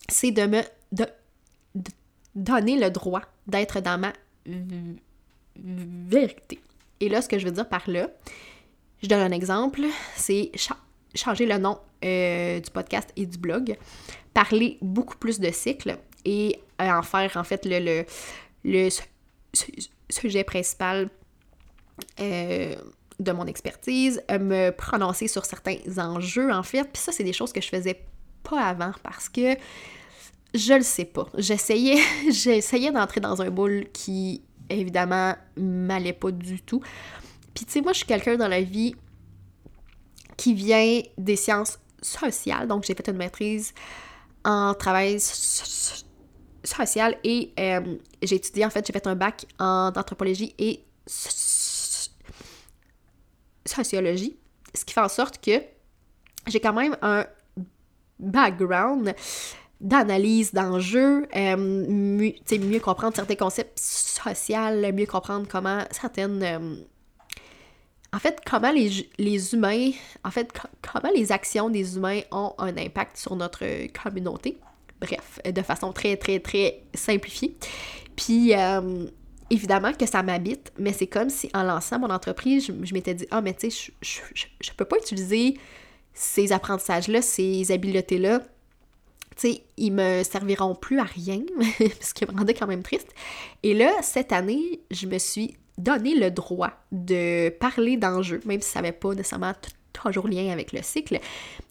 c'est 0.10 0.32
de 0.32 0.46
me 0.48 0.62
donner 2.36 2.80
le 2.80 2.90
droit 2.90 3.22
d'être 3.48 3.80
dans 3.80 4.00
ma 4.00 4.14
vérité. 5.56 6.60
Et 7.04 7.10
là, 7.10 7.22
ce 7.22 7.28
que 7.28 7.38
je 7.38 7.44
veux 7.44 7.52
dire 7.52 7.68
par 7.68 7.90
là, 7.90 8.08
je 9.02 9.10
donne 9.10 9.20
un 9.20 9.32
exemple, 9.32 9.82
c'est 10.16 10.52
changer 11.14 11.46
le 11.46 11.58
nom 11.58 11.78
euh, 12.06 12.62
du 12.62 12.72
podcast 12.72 13.10
et 13.18 13.26
du 13.26 13.38
blog, 13.38 13.76
parler 14.34 14.78
beaucoup 14.82 15.18
plus 15.18 15.42
de 15.42 15.52
cycles 15.52 15.98
et 16.24 16.62
euh, 16.82 16.90
en 16.90 17.02
faire 17.02 17.36
en 17.36 17.44
fait 17.44 17.66
le, 17.66 18.06
le, 18.64 18.90
sujet 20.10 20.46
principal 20.46 21.10
euh, 22.22 22.76
de 23.20 23.32
mon 23.34 23.48
expertise, 23.48 24.24
me 24.30 24.70
prononcer 24.70 25.28
sur 25.28 25.44
certains 25.44 25.78
enjeux 25.98 26.54
en 26.54 26.64
fait. 26.64 26.86
Puis 26.86 27.02
ça, 27.02 27.12
c'est 27.12 27.26
des 27.26 27.34
choses 27.34 27.52
que 27.52 27.60
je 27.60 27.68
faisais 27.68 28.02
pas 28.44 28.62
avant 28.62 28.94
parce 29.04 29.28
que 29.28 29.58
je 30.54 30.74
le 30.74 30.84
sais 30.84 31.06
pas. 31.06 31.28
J'essayais, 31.38 32.02
j'essayais 32.32 32.94
d'entrer 32.94 33.20
dans 33.20 33.42
un 33.42 33.50
boule 33.50 33.88
qui 33.92 34.42
évidemment 34.80 35.36
m'allait 35.58 36.14
pas 36.14 36.32
du 36.32 36.62
tout. 36.62 36.82
Puis 37.54 37.66
tu 37.66 37.72
sais, 37.72 37.82
moi 37.82 37.94
je 37.94 37.98
suis 37.98 38.08
quelqu'un 38.08 38.36
dans 38.36 38.48
la 38.48 38.62
vie 38.62 38.96
qui 40.38 40.54
vient 40.54 41.02
des 41.18 41.36
sciences 41.36 41.80
sociales, 42.02 42.68
donc 42.68 42.84
j'ai 42.84 42.96
fait 42.96 43.08
une 43.08 43.18
maîtrise 43.18 43.74
en 44.44 44.74
travail 44.74 45.20
social 46.64 47.18
et 47.24 47.54
euh, 47.60 47.98
j'ai 48.22 48.36
étudié 48.36 48.66
en 48.66 48.70
fait, 48.70 48.86
j'ai 48.86 48.94
fait 48.94 49.08
un 49.08 49.16
bac 49.16 49.46
en 49.60 49.92
anthropologie 49.96 50.54
et 50.58 50.84
sociologie, 53.66 54.38
ce 54.74 54.84
qui 54.86 54.94
fait 54.94 55.02
en 55.02 55.10
sorte 55.10 55.44
que 55.44 55.62
j'ai 56.48 56.60
quand 56.60 56.74
même 56.74 56.98
un 57.02 57.26
background 58.20 59.16
d'analyse 59.84 60.54
d'enjeux, 60.54 61.28
euh, 61.36 61.58
mieux, 61.58 62.80
comprendre 62.80 63.16
certains 63.16 63.36
concepts 63.36 63.78
sociaux, 63.78 64.92
mieux 64.94 65.06
comprendre 65.06 65.46
comment 65.48 65.84
certaines... 65.92 66.42
Euh, 66.42 66.76
en 68.14 68.20
fait, 68.20 68.40
comment 68.50 68.72
les, 68.72 69.10
les, 69.18 69.54
humains, 69.54 69.90
en 70.24 70.32
fait, 70.32 70.52
comment 70.82 71.12
les 71.14 71.32
actions 71.32 71.70
des 71.70 71.98
humains 71.98 72.22
ont 72.32 72.54
un 72.60 72.78
impact 72.78 73.18
sur 73.18 73.36
notre 73.36 73.66
communauté. 73.92 74.58
Bref, 75.02 75.40
de 75.44 75.62
façon 75.64 75.92
très, 75.92 76.16
très, 76.16 76.40
très 76.40 76.84
simplifiée. 76.94 77.58
Puis, 78.16 78.54
euh, 78.54 79.08
évidemment 79.50 79.94
que 79.94 80.06
ça 80.06 80.22
m'habite, 80.24 80.72
mais 80.78 80.94
c'est 80.94 81.08
comme 81.08 81.30
si 81.30 81.50
en 81.56 81.64
lançant 81.64 82.00
mon 82.00 82.12
entreprise, 82.12 82.72
je, 82.84 82.94
m'étais 82.94 83.16
dit, 83.16 83.26
ah, 83.32 83.42
mais 83.42 83.54
tu 83.56 83.72
sais, 83.72 83.92
je, 84.02 84.22
je, 84.36 84.46
je, 84.62 84.72
peux 84.78 84.86
pas 84.86 84.98
utiliser 84.98 85.58
ces 86.14 86.54
apprentissages-là, 86.54 87.22
ces 87.24 87.72
habiletés-là 87.72 88.42
tu 89.36 89.50
sais, 89.50 89.64
ils 89.78 89.92
me 89.92 90.24
serviront 90.24 90.76
plus 90.76 91.00
à 91.00 91.04
rien, 91.04 91.42
ce 92.02 92.14
qui 92.14 92.26
me 92.26 92.38
rendait 92.38 92.54
quand 92.54 92.68
même 92.68 92.84
triste. 92.84 93.14
Et 93.64 93.74
là, 93.74 93.92
cette 94.02 94.32
année, 94.32 94.82
je 94.92 95.08
me 95.08 95.18
suis 95.18 95.56
donné 95.78 96.16
le 96.16 96.32
droit 96.32 96.72
de 96.92 97.50
parler 97.50 97.98
d'enjeux, 97.98 98.42
même 98.46 98.62
si 98.62 98.70
ça 98.70 98.82
n'avait 98.82 98.92
pas 98.92 99.14
nécessairement 99.14 99.54
toujours 99.94 100.28
lien 100.28 100.52
avec 100.52 100.74
le 100.74 100.82
cycle. 100.82 101.20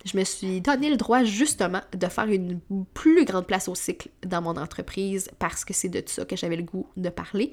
Je 0.04 0.16
me 0.16 0.24
suis 0.24 0.60
donné 0.60 0.90
le 0.90 0.96
droit 0.96 1.24
justement 1.24 1.80
de 1.92 2.06
faire 2.06 2.26
une 2.26 2.60
plus 2.94 3.24
grande 3.24 3.46
place 3.46 3.68
au 3.68 3.74
cycle 3.74 4.08
dans 4.24 4.40
mon 4.40 4.56
entreprise 4.56 5.28
parce 5.38 5.64
que 5.64 5.74
c'est 5.74 5.88
de 5.88 6.02
ça 6.06 6.24
que 6.24 6.36
j'avais 6.36 6.56
le 6.56 6.62
goût 6.62 6.86
de 6.96 7.08
parler. 7.08 7.50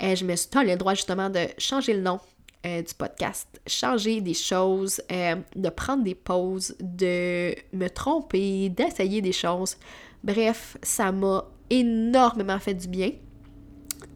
Et 0.00 0.16
je 0.16 0.24
me 0.24 0.34
suis 0.36 0.50
donné 0.50 0.72
le 0.72 0.78
droit 0.78 0.94
justement 0.94 1.30
de 1.30 1.46
changer 1.58 1.94
le 1.94 2.00
nom 2.00 2.20
euh, 2.64 2.82
du 2.82 2.94
podcast, 2.94 3.60
changer 3.66 4.20
des 4.20 4.34
choses, 4.34 5.00
euh, 5.12 5.36
de 5.54 5.68
prendre 5.68 6.02
des 6.02 6.14
pauses, 6.14 6.74
de 6.80 7.54
me 7.72 7.88
tromper, 7.88 8.68
d'essayer 8.70 9.20
des 9.20 9.32
choses. 9.32 9.76
Bref, 10.24 10.76
ça 10.82 11.12
m'a 11.12 11.44
énormément 11.70 12.58
fait 12.58 12.74
du 12.74 12.88
bien. 12.88 13.12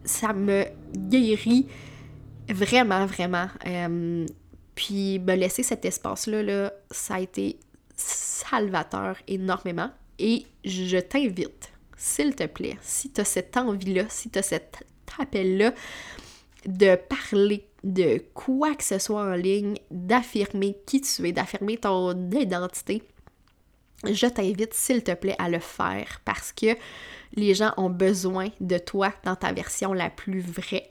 Ça 0.03 0.33
me 0.33 0.65
guérit 0.95 1.67
vraiment, 2.49 3.05
vraiment. 3.05 3.47
Euh, 3.67 4.25
puis 4.75 5.19
me 5.19 5.35
laisser 5.35 5.63
cet 5.63 5.85
espace-là, 5.85 6.43
là, 6.43 6.73
ça 6.89 7.15
a 7.15 7.19
été 7.19 7.59
salvateur 7.95 9.17
énormément. 9.27 9.91
Et 10.19 10.45
je 10.65 10.97
t'invite, 10.97 11.71
s'il 11.97 12.35
te 12.35 12.45
plaît, 12.45 12.77
si 12.81 13.11
tu 13.11 13.21
as 13.21 13.25
cette 13.25 13.55
envie-là, 13.55 14.05
si 14.09 14.29
tu 14.29 14.39
as 14.39 14.43
cet 14.43 14.83
appel-là, 15.19 15.73
de 16.65 16.95
parler 16.95 17.67
de 17.83 18.23
quoi 18.33 18.75
que 18.75 18.83
ce 18.83 18.99
soit 18.99 19.23
en 19.23 19.33
ligne, 19.33 19.75
d'affirmer 19.89 20.77
qui 20.85 21.01
tu 21.01 21.27
es, 21.27 21.31
d'affirmer 21.31 21.77
ton 21.77 22.13
identité, 22.31 23.03
je 24.03 24.27
t'invite, 24.27 24.73
s'il 24.73 25.03
te 25.03 25.13
plaît, 25.13 25.35
à 25.37 25.49
le 25.49 25.59
faire 25.59 26.21
parce 26.25 26.51
que 26.51 26.75
les 27.33 27.53
gens 27.53 27.73
ont 27.77 27.89
besoin 27.89 28.49
de 28.59 28.77
toi 28.77 29.13
dans 29.23 29.35
ta 29.35 29.53
version 29.53 29.93
la 29.93 30.09
plus 30.09 30.41
vraie. 30.41 30.89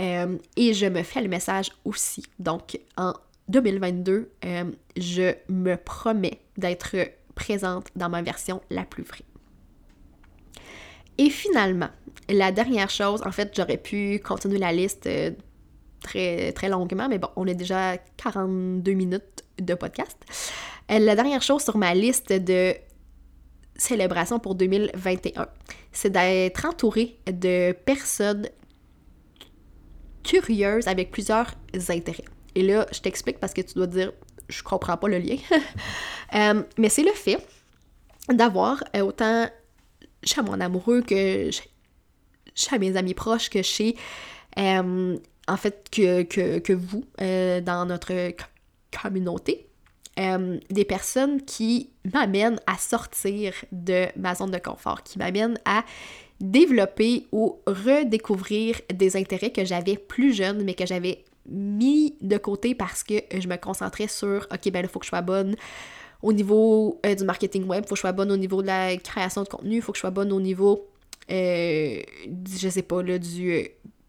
Euh, 0.00 0.38
et 0.56 0.74
je 0.74 0.86
me 0.86 1.02
fais 1.02 1.22
le 1.22 1.28
message 1.28 1.70
aussi. 1.84 2.24
Donc, 2.38 2.78
en 2.96 3.14
2022, 3.48 4.30
euh, 4.44 4.64
je 4.96 5.34
me 5.48 5.76
promets 5.76 6.40
d'être 6.56 6.96
présente 7.34 7.88
dans 7.96 8.08
ma 8.08 8.22
version 8.22 8.60
la 8.70 8.84
plus 8.84 9.04
vraie. 9.04 9.24
Et 11.18 11.30
finalement, 11.30 11.88
la 12.28 12.52
dernière 12.52 12.90
chose, 12.90 13.22
en 13.24 13.32
fait, 13.32 13.52
j'aurais 13.56 13.76
pu 13.76 14.20
continuer 14.24 14.58
la 14.58 14.72
liste 14.72 15.06
euh, 15.06 15.30
très, 16.02 16.52
très 16.52 16.68
longuement, 16.68 17.08
mais 17.08 17.18
bon, 17.18 17.28
on 17.36 17.46
est 17.46 17.54
déjà 17.54 17.96
42 18.16 18.92
minutes 18.92 19.44
de 19.58 19.74
podcast. 19.74 20.16
Euh, 20.90 20.98
la 20.98 21.14
dernière 21.14 21.42
chose 21.42 21.62
sur 21.62 21.76
ma 21.76 21.94
liste 21.94 22.32
de 22.32 22.74
célébrations 23.76 24.38
pour 24.38 24.54
2021, 24.54 25.46
c'est 25.92 26.10
d'être 26.10 26.64
entourée 26.64 27.18
de 27.26 27.72
personnes 27.72 28.48
curieuses 30.22 30.88
avec 30.88 31.10
plusieurs 31.10 31.54
intérêts. 31.88 32.24
Et 32.54 32.62
là, 32.62 32.86
je 32.92 33.00
t'explique 33.00 33.38
parce 33.38 33.52
que 33.52 33.60
tu 33.60 33.74
dois 33.74 33.86
dire, 33.86 34.12
je 34.48 34.62
comprends 34.62 34.96
pas 34.96 35.08
le 35.08 35.18
lien. 35.18 35.36
Euh, 36.34 36.64
mais 36.78 36.88
c'est 36.88 37.04
le 37.04 37.12
fait 37.12 37.38
d'avoir 38.28 38.82
autant 39.00 39.46
chez 40.24 40.42
mon 40.42 40.60
amoureux 40.60 41.02
que 41.02 41.50
chez 42.54 42.78
mes 42.78 42.96
amis 42.96 43.14
proches 43.14 43.50
que 43.50 43.62
chez 43.62 43.96
euh, 44.58 45.16
en 45.48 45.56
fait 45.56 45.88
que, 45.90 46.22
que, 46.22 46.72
vous 46.72 47.04
euh, 47.20 47.60
dans 47.60 47.86
notre 47.86 48.32
communauté. 49.02 49.68
Euh, 50.20 50.60
des 50.70 50.84
personnes 50.84 51.42
qui 51.42 51.90
m'amènent 52.12 52.60
à 52.68 52.78
sortir 52.78 53.52
de 53.72 54.06
ma 54.16 54.36
zone 54.36 54.52
de 54.52 54.58
confort, 54.58 55.02
qui 55.02 55.18
m'amènent 55.18 55.58
à 55.64 55.84
développer 56.40 57.26
ou 57.32 57.58
redécouvrir 57.66 58.80
des 58.94 59.16
intérêts 59.16 59.50
que 59.50 59.64
j'avais 59.64 59.96
plus 59.96 60.32
jeune, 60.32 60.62
mais 60.62 60.74
que 60.74 60.86
j'avais 60.86 61.24
mis 61.48 62.16
de 62.20 62.36
côté 62.36 62.76
parce 62.76 63.02
que 63.02 63.14
je 63.36 63.48
me 63.48 63.56
concentrais 63.56 64.06
sur 64.06 64.46
OK, 64.52 64.70
ben 64.70 64.84
il 64.84 64.88
faut 64.88 65.00
que 65.00 65.04
je 65.04 65.10
sois 65.10 65.20
bonne 65.20 65.56
au 66.24 66.32
niveau 66.32 67.00
euh, 67.04 67.14
du 67.14 67.22
marketing 67.22 67.66
web, 67.66 67.84
faut 67.84 67.90
que 67.90 67.96
je 67.96 68.00
sois 68.00 68.12
bonne 68.12 68.32
au 68.32 68.36
niveau 68.38 68.62
de 68.62 68.66
la 68.66 68.96
création 68.96 69.42
de 69.42 69.48
contenu, 69.48 69.82
faut 69.82 69.92
que 69.92 69.98
je 69.98 70.00
sois 70.00 70.10
bonne 70.10 70.32
au 70.32 70.40
niveau, 70.40 70.88
euh, 71.30 72.00
je 72.58 72.68
sais 72.70 72.82
pas, 72.82 73.02
là, 73.02 73.18
du 73.18 73.52
euh, 73.52 73.64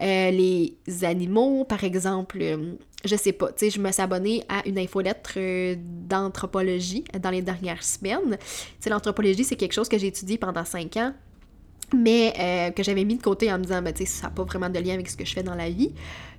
euh, 0.00 0.30
les 0.30 0.76
animaux, 1.02 1.64
par 1.64 1.82
exemple, 1.84 2.38
euh, 2.40 2.74
je 3.04 3.16
sais 3.16 3.32
pas, 3.32 3.48
tu 3.48 3.66
sais, 3.66 3.70
je 3.70 3.80
me 3.80 3.90
suis 3.90 4.02
abonnée 4.02 4.44
à 4.48 4.66
une 4.66 4.78
infolettre 4.78 5.34
euh, 5.36 5.74
d'anthropologie 5.78 7.04
dans 7.20 7.30
les 7.30 7.42
dernières 7.42 7.82
semaines. 7.82 8.38
Tu 8.80 8.88
l'anthropologie, 8.88 9.44
c'est 9.44 9.56
quelque 9.56 9.72
chose 9.72 9.88
que 9.88 9.98
j'ai 9.98 10.08
étudié 10.08 10.38
pendant 10.38 10.64
cinq 10.64 10.96
ans, 10.96 11.12
mais 11.96 12.72
que 12.76 12.82
j'avais 12.82 13.04
mis 13.04 13.16
de 13.16 13.22
côté 13.22 13.50
en 13.50 13.58
me 13.58 13.64
disant, 13.64 13.80
ben, 13.80 13.94
tu 13.94 14.04
sais, 14.04 14.12
ça 14.20 14.26
n'a 14.26 14.30
pas 14.30 14.44
vraiment 14.44 14.68
de 14.68 14.78
lien 14.78 14.94
avec 14.94 15.08
ce 15.08 15.16
que 15.16 15.24
je 15.24 15.32
fais 15.32 15.42
dans 15.42 15.54
la 15.54 15.70
vie. 15.70 15.92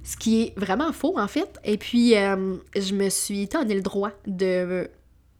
Ce 0.04 0.16
qui 0.16 0.44
est 0.44 0.60
vraiment 0.60 0.94
faux, 0.94 1.18
en 1.18 1.28
fait. 1.28 1.60
Et 1.66 1.78
puis, 1.78 2.12
je 2.12 2.94
me 2.94 3.10
suis 3.10 3.48
donné 3.48 3.74
le 3.74 3.82
droit 3.82 4.12
de 4.28 4.88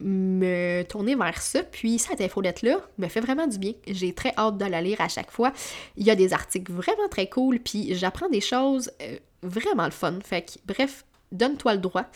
me 0.00 0.82
tourner 0.82 1.14
vers 1.14 1.40
ça. 1.40 1.62
Puis 1.62 1.98
cette 1.98 2.20
infolette-là 2.20 2.80
me 2.98 3.08
fait 3.08 3.20
vraiment 3.20 3.46
du 3.46 3.58
bien. 3.58 3.72
J'ai 3.86 4.12
très 4.14 4.32
hâte 4.36 4.58
de 4.58 4.64
la 4.64 4.80
lire 4.80 5.00
à 5.00 5.08
chaque 5.08 5.30
fois. 5.30 5.52
Il 5.96 6.06
y 6.06 6.10
a 6.10 6.16
des 6.16 6.32
articles 6.32 6.72
vraiment 6.72 7.08
très 7.10 7.28
cool, 7.28 7.60
puis 7.60 7.94
j'apprends 7.94 8.28
des 8.28 8.40
choses 8.40 8.90
euh, 9.02 9.16
vraiment 9.42 9.84
le 9.84 9.90
fun. 9.90 10.18
Fait 10.24 10.42
que, 10.42 10.52
bref, 10.64 11.04
donne-toi 11.32 11.74
le 11.74 11.80
droit 11.80 12.06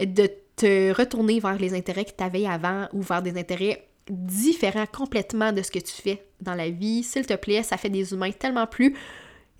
de 0.00 0.30
te 0.56 0.92
retourner 0.92 1.40
vers 1.40 1.58
les 1.58 1.74
intérêts 1.74 2.04
que 2.04 2.16
tu 2.16 2.24
avais 2.24 2.46
avant 2.46 2.88
ou 2.92 3.02
vers 3.02 3.22
des 3.22 3.38
intérêts 3.38 3.86
différents 4.08 4.86
complètement 4.86 5.52
de 5.52 5.62
ce 5.62 5.70
que 5.70 5.78
tu 5.78 5.92
fais 5.92 6.24
dans 6.40 6.54
la 6.54 6.70
vie. 6.70 7.02
S'il 7.02 7.26
te 7.26 7.34
plaît, 7.34 7.62
ça 7.62 7.76
fait 7.76 7.90
des 7.90 8.12
humains 8.12 8.30
tellement 8.30 8.66
plus 8.66 8.96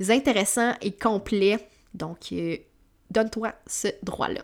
intéressants 0.08 0.74
et 0.80 0.92
complets. 0.92 1.68
Donc, 1.94 2.32
euh, 2.32 2.56
donne-toi 3.10 3.52
ce 3.66 3.88
droit-là. 4.02 4.42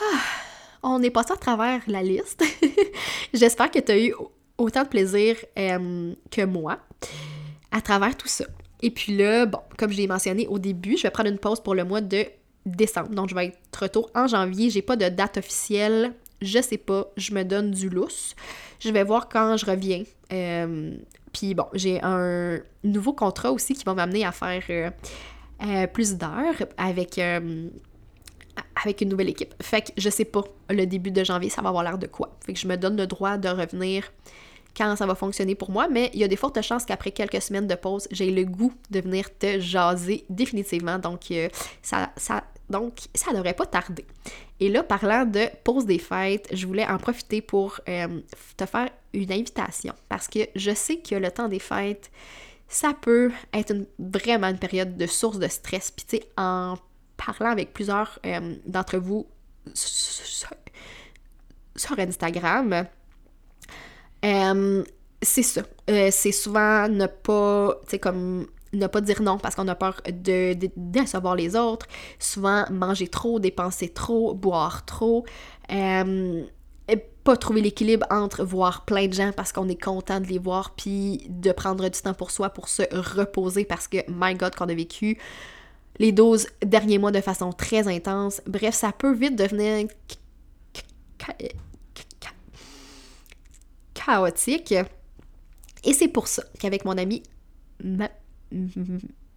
Ah 0.00 0.51
on 0.82 1.02
est 1.02 1.10
passé 1.10 1.32
à 1.32 1.36
travers 1.36 1.80
la 1.86 2.02
liste. 2.02 2.42
J'espère 3.34 3.70
que 3.70 3.78
tu 3.78 3.92
as 3.92 3.98
eu 3.98 4.14
autant 4.58 4.82
de 4.82 4.88
plaisir 4.88 5.36
euh, 5.58 6.14
que 6.30 6.44
moi 6.44 6.78
à 7.70 7.80
travers 7.80 8.16
tout 8.16 8.28
ça. 8.28 8.44
Et 8.82 8.90
puis 8.90 9.16
là, 9.16 9.46
bon, 9.46 9.60
comme 9.78 9.92
je 9.92 9.96
l'ai 9.96 10.06
mentionné 10.06 10.46
au 10.48 10.58
début, 10.58 10.96
je 10.96 11.04
vais 11.04 11.10
prendre 11.10 11.30
une 11.30 11.38
pause 11.38 11.60
pour 11.60 11.74
le 11.74 11.84
mois 11.84 12.00
de 12.00 12.26
décembre. 12.66 13.10
Donc, 13.10 13.28
je 13.28 13.34
vais 13.34 13.46
être 13.46 13.78
retour 13.80 14.10
en 14.14 14.26
janvier. 14.26 14.70
J'ai 14.70 14.82
pas 14.82 14.96
de 14.96 15.08
date 15.08 15.38
officielle. 15.38 16.12
Je 16.40 16.60
sais 16.60 16.78
pas. 16.78 17.06
Je 17.16 17.32
me 17.32 17.44
donne 17.44 17.70
du 17.70 17.88
lousse. 17.88 18.34
Je 18.80 18.90
vais 18.90 19.04
voir 19.04 19.28
quand 19.28 19.56
je 19.56 19.66
reviens. 19.66 20.02
Euh, 20.32 20.96
puis 21.32 21.54
bon, 21.54 21.66
j'ai 21.72 22.00
un 22.02 22.58
nouveau 22.82 23.12
contrat 23.12 23.52
aussi 23.52 23.74
qui 23.74 23.84
va 23.84 23.94
m'amener 23.94 24.24
à 24.24 24.32
faire 24.32 24.92
euh, 25.62 25.86
plus 25.86 26.16
d'heures 26.16 26.66
avec 26.76 27.18
avec 28.80 29.00
une 29.00 29.08
nouvelle 29.10 29.28
équipe. 29.28 29.54
Fait 29.62 29.82
que 29.82 29.92
je 29.96 30.10
sais 30.10 30.24
pas, 30.24 30.44
le 30.70 30.86
début 30.86 31.10
de 31.10 31.24
janvier, 31.24 31.50
ça 31.50 31.62
va 31.62 31.68
avoir 31.68 31.84
l'air 31.84 31.98
de 31.98 32.06
quoi. 32.06 32.36
Fait 32.44 32.52
que 32.52 32.58
je 32.58 32.66
me 32.66 32.76
donne 32.76 32.96
le 32.96 33.06
droit 33.06 33.36
de 33.36 33.48
revenir 33.48 34.10
quand 34.76 34.96
ça 34.96 35.06
va 35.06 35.14
fonctionner 35.14 35.54
pour 35.54 35.70
moi, 35.70 35.88
mais 35.88 36.10
il 36.14 36.20
y 36.20 36.24
a 36.24 36.28
des 36.28 36.36
fortes 36.36 36.60
chances 36.62 36.84
qu'après 36.84 37.10
quelques 37.10 37.42
semaines 37.42 37.66
de 37.66 37.74
pause, 37.74 38.08
j'ai 38.10 38.30
le 38.30 38.44
goût 38.44 38.72
de 38.90 39.00
venir 39.00 39.28
te 39.38 39.60
jaser 39.60 40.24
définitivement. 40.30 40.98
Donc, 40.98 41.30
euh, 41.30 41.48
ça, 41.82 42.10
ça, 42.16 42.44
donc, 42.70 43.00
ça 43.14 43.32
devrait 43.32 43.54
pas 43.54 43.66
tarder. 43.66 44.06
Et 44.60 44.68
là, 44.68 44.82
parlant 44.82 45.24
de 45.24 45.46
pause 45.64 45.86
des 45.86 45.98
fêtes, 45.98 46.48
je 46.52 46.66
voulais 46.66 46.86
en 46.86 46.96
profiter 46.98 47.42
pour 47.42 47.80
euh, 47.88 48.20
te 48.56 48.64
faire 48.64 48.88
une 49.12 49.32
invitation 49.32 49.94
parce 50.08 50.28
que 50.28 50.40
je 50.56 50.72
sais 50.74 50.96
que 50.96 51.14
le 51.14 51.30
temps 51.30 51.48
des 51.48 51.58
fêtes, 51.58 52.10
ça 52.68 52.94
peut 52.98 53.30
être 53.52 53.74
vraiment 53.98 54.46
une 54.48 54.58
période 54.58 54.96
de 54.96 55.06
source 55.06 55.38
de 55.38 55.48
stress. 55.48 55.90
Puis, 55.90 56.06
tu 56.08 56.16
sais, 56.16 56.22
en 56.38 56.76
parlant 57.26 57.50
avec 57.50 57.72
plusieurs 57.72 58.18
euh, 58.26 58.56
d'entre 58.66 58.98
vous 58.98 59.26
sur, 59.74 60.48
Instagram, 61.98 62.86
euh, 64.24 64.84
c'est 65.20 65.42
ça. 65.42 65.62
Euh, 65.88 66.08
c'est 66.10 66.32
souvent 66.32 66.88
ne 66.88 67.06
pas, 67.06 67.80
comme 68.00 68.46
ne 68.72 68.86
pas 68.86 69.00
dire 69.00 69.22
non 69.22 69.38
parce 69.38 69.54
qu'on 69.54 69.68
a 69.68 69.74
peur 69.74 70.00
de, 70.06 70.56
décevoir 70.76 71.36
les 71.36 71.56
autres. 71.56 71.86
Souvent, 72.18 72.64
manger 72.70 73.08
trop, 73.08 73.38
dépenser 73.40 73.88
trop, 73.88 74.34
boire 74.34 74.84
trop. 74.84 75.24
pas 77.24 77.36
trouver 77.36 77.60
l'équilibre 77.60 78.04
entre 78.10 78.42
voir 78.42 78.84
plein 78.84 79.06
de 79.06 79.12
gens 79.12 79.30
parce 79.34 79.52
qu'on 79.52 79.68
est 79.68 79.80
content 79.80 80.20
de 80.20 80.26
les 80.26 80.38
voir, 80.38 80.74
puis 80.74 81.24
de 81.28 81.52
prendre 81.52 81.88
du 81.88 82.00
temps 82.00 82.14
pour 82.14 82.32
soi 82.32 82.50
pour 82.50 82.68
se 82.68 82.82
reposer 82.92 83.64
parce 83.64 83.86
que, 83.86 83.98
my 84.08 84.34
God, 84.34 84.56
qu'on 84.56 84.68
a 84.68 84.74
vécu 84.74 85.18
les 86.02 86.10
12 86.10 86.48
derniers 86.66 86.98
mois 86.98 87.12
de 87.12 87.20
façon 87.20 87.52
très 87.52 87.86
intense. 87.86 88.42
Bref, 88.46 88.74
ça 88.74 88.90
peut 88.90 89.14
vite 89.14 89.36
devenir 89.36 89.86
chaotique. 93.94 94.74
Et 95.84 95.92
c'est 95.92 96.08
pour 96.08 96.26
ça 96.26 96.42
qu'avec 96.58 96.84
mon 96.84 96.98
amie 96.98 97.22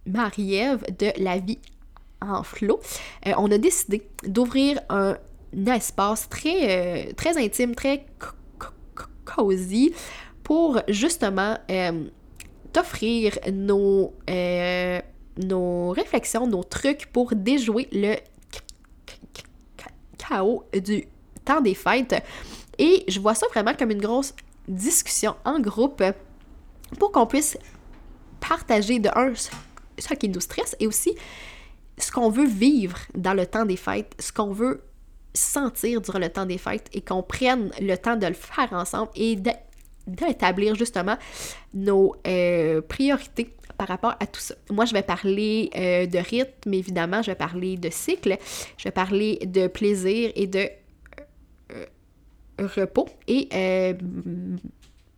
Marie-Ève 0.06 0.84
de 0.98 1.12
La 1.22 1.38
vie 1.38 1.60
en 2.20 2.42
flot, 2.42 2.80
euh, 3.26 3.32
on 3.38 3.48
a 3.52 3.58
décidé 3.58 4.08
d'ouvrir 4.26 4.80
un, 4.88 5.16
espace 5.68 6.28
très, 6.28 7.08
euh, 7.08 7.12
très 7.16 7.38
intime, 7.38 7.76
très 7.76 8.06
cosy 9.24 9.92
pour 10.42 10.80
justement 10.88 11.58
euh, 11.70 12.08
t'offrir 12.72 13.38
nos 13.52 14.12
nos 15.38 15.90
réflexions, 15.90 16.46
nos 16.46 16.64
trucs 16.64 17.06
pour 17.06 17.34
déjouer 17.34 17.88
le 17.92 18.16
chaos 20.16 20.64
du 20.72 21.06
temps 21.44 21.60
des 21.60 21.74
fêtes. 21.74 22.22
Et 22.78 23.04
je 23.08 23.20
vois 23.20 23.34
ça 23.34 23.46
vraiment 23.48 23.74
comme 23.74 23.90
une 23.90 24.00
grosse 24.00 24.34
discussion 24.68 25.36
en 25.44 25.60
groupe 25.60 26.02
pour 26.98 27.12
qu'on 27.12 27.26
puisse 27.26 27.56
partager 28.40 28.98
de 28.98 29.08
un 29.14 29.32
ce 29.98 30.14
qui 30.14 30.28
nous 30.28 30.40
stresse 30.40 30.76
et 30.78 30.86
aussi 30.86 31.14
ce 31.98 32.12
qu'on 32.12 32.28
veut 32.28 32.46
vivre 32.46 32.98
dans 33.14 33.32
le 33.32 33.46
temps 33.46 33.64
des 33.64 33.76
fêtes, 33.76 34.14
ce 34.18 34.32
qu'on 34.32 34.52
veut 34.52 34.82
sentir 35.32 36.00
durant 36.00 36.18
le 36.18 36.28
temps 36.28 36.46
des 36.46 36.58
fêtes 36.58 36.88
et 36.92 37.00
qu'on 37.00 37.22
prenne 37.22 37.70
le 37.80 37.96
temps 37.96 38.16
de 38.16 38.26
le 38.26 38.34
faire 38.34 38.72
ensemble 38.72 39.10
et 39.14 39.36
d'établir 40.06 40.74
justement 40.74 41.16
nos 41.74 42.14
euh, 42.26 42.80
priorités 42.80 43.52
par 43.76 43.88
rapport 43.88 44.14
à 44.20 44.26
tout 44.26 44.40
ça. 44.40 44.54
Moi, 44.70 44.84
je 44.84 44.94
vais 44.94 45.02
parler 45.02 45.70
euh, 45.76 46.06
de 46.06 46.18
rythme, 46.18 46.72
évidemment, 46.72 47.22
je 47.22 47.30
vais 47.30 47.36
parler 47.36 47.76
de 47.76 47.90
cycle, 47.90 48.38
je 48.78 48.84
vais 48.84 48.92
parler 48.92 49.38
de 49.44 49.66
plaisir 49.66 50.30
et 50.34 50.46
de 50.46 50.68
euh, 51.72 51.84
repos. 52.58 53.08
Et 53.26 53.48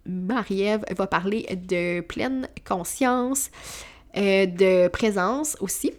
Marie-Ève 0.07 0.85
va 0.97 1.07
parler 1.07 1.47
de 1.55 2.01
pleine 2.01 2.49
conscience, 2.67 3.51
de 4.15 4.89
présence 4.89 5.57
aussi. 5.61 5.93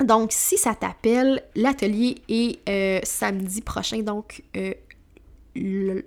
Donc, 0.00 0.30
si 0.32 0.56
ça 0.56 0.74
t'appelle, 0.74 1.42
l'atelier 1.56 2.16
est 2.28 3.04
samedi 3.04 3.60
prochain, 3.60 4.02
donc 4.02 4.42
le, 5.56 6.04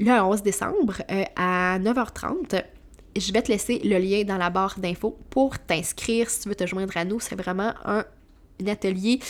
11 0.00 0.42
décembre 0.42 1.02
à 1.36 1.78
9h30 1.78 2.64
je 3.16 3.32
vais 3.32 3.42
te 3.42 3.50
laisser 3.50 3.78
le 3.84 3.98
lien 3.98 4.24
dans 4.24 4.36
la 4.36 4.50
barre 4.50 4.78
d'infos 4.78 5.16
pour 5.30 5.58
t'inscrire 5.58 6.30
si 6.30 6.40
tu 6.40 6.48
veux 6.48 6.54
te 6.54 6.66
joindre 6.66 6.96
à 6.96 7.04
nous. 7.04 7.20
C'est 7.20 7.36
vraiment 7.36 7.72
un, 7.84 8.04
atelier 8.66 9.20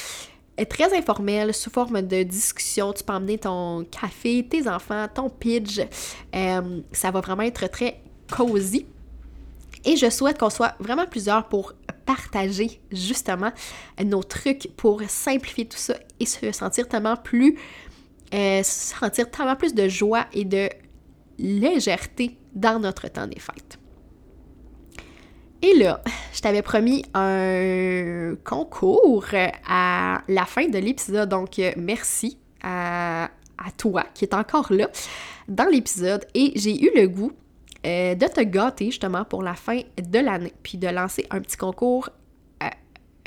très 0.69 0.97
informel, 0.97 1.53
sous 1.53 1.71
forme 1.71 2.03
de 2.03 2.23
discussion. 2.23 2.93
Tu 2.93 3.03
peux 3.03 3.13
emmener 3.13 3.39
ton 3.39 3.85
café, 3.85 4.47
tes 4.49 4.69
enfants, 4.69 5.07
ton 5.13 5.29
pidge. 5.29 5.81
Euh, 6.35 6.81
ça 6.93 7.11
va 7.11 7.21
vraiment 7.21 7.43
être 7.43 7.67
très 7.69 8.01
cosy. 8.31 8.87
Et 9.85 9.97
je 9.97 10.09
souhaite 10.09 10.39
qu'on 10.39 10.51
soit 10.51 10.75
vraiment 10.79 11.07
plusieurs 11.07 11.49
pour 11.49 11.75
partager 12.07 12.81
justement 12.91 13.51
nos 14.03 14.23
trucs 14.23 14.69
pour 14.77 15.03
simplifier 15.09 15.67
tout 15.67 15.79
ça 15.79 15.95
et 16.21 16.27
se 16.27 16.53
sentir 16.53 16.89
tellement 16.89 17.17
plus, 17.17 17.59
euh, 18.35 18.63
sentir 18.65 19.31
tellement 19.31 19.55
plus 19.55 19.75
de 19.75 19.87
joie 19.87 20.27
et 20.33 20.45
de 20.45 20.69
légèreté 21.39 22.37
dans 22.53 22.81
notre 22.81 23.07
temps 23.07 23.29
des 23.29 23.39
fêtes. 23.39 23.79
Et 25.63 25.75
là, 25.79 26.03
je 26.33 26.41
t'avais 26.41 26.63
promis 26.63 27.05
un 27.15 28.35
concours 28.43 29.25
à 29.69 30.23
la 30.27 30.45
fin 30.47 30.67
de 30.67 30.79
l'épisode, 30.79 31.29
donc 31.29 31.61
euh, 31.61 31.73
merci 31.77 32.39
à, 32.63 33.31
toi 33.79 34.05
qui 34.15 34.25
est 34.25 34.35
encore 34.35 34.73
là 34.73 34.91
dans 35.47 35.71
l'épisode. 35.71 36.27
Et 36.35 36.53
j'ai 36.57 36.83
eu 36.83 36.91
le 36.97 37.07
goût 37.07 37.33
euh, 37.87 38.17
de 38.17 38.27
te 38.27 38.41
gâter 38.41 38.87
justement 38.87 39.25
pour 39.25 39.45
la 39.45 39.55
fin 39.55 39.81
de 39.97 40.19
l'année, 40.19 40.53
puis 40.65 40.77
de 40.77 40.89
lancer 40.89 41.25
un 41.31 41.41
petit 41.41 41.57
concours 41.57 42.11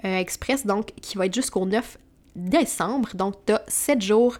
express, 0.03 0.65
donc 0.65 0.91
qui 1.01 1.17
va 1.17 1.25
être 1.25 1.33
jusqu'au 1.33 1.65
9 1.65 1.97
décembre. 2.37 3.09
Donc, 3.15 3.33
tu 3.45 3.53
as 3.53 3.63
7 3.67 4.01
jours 4.01 4.37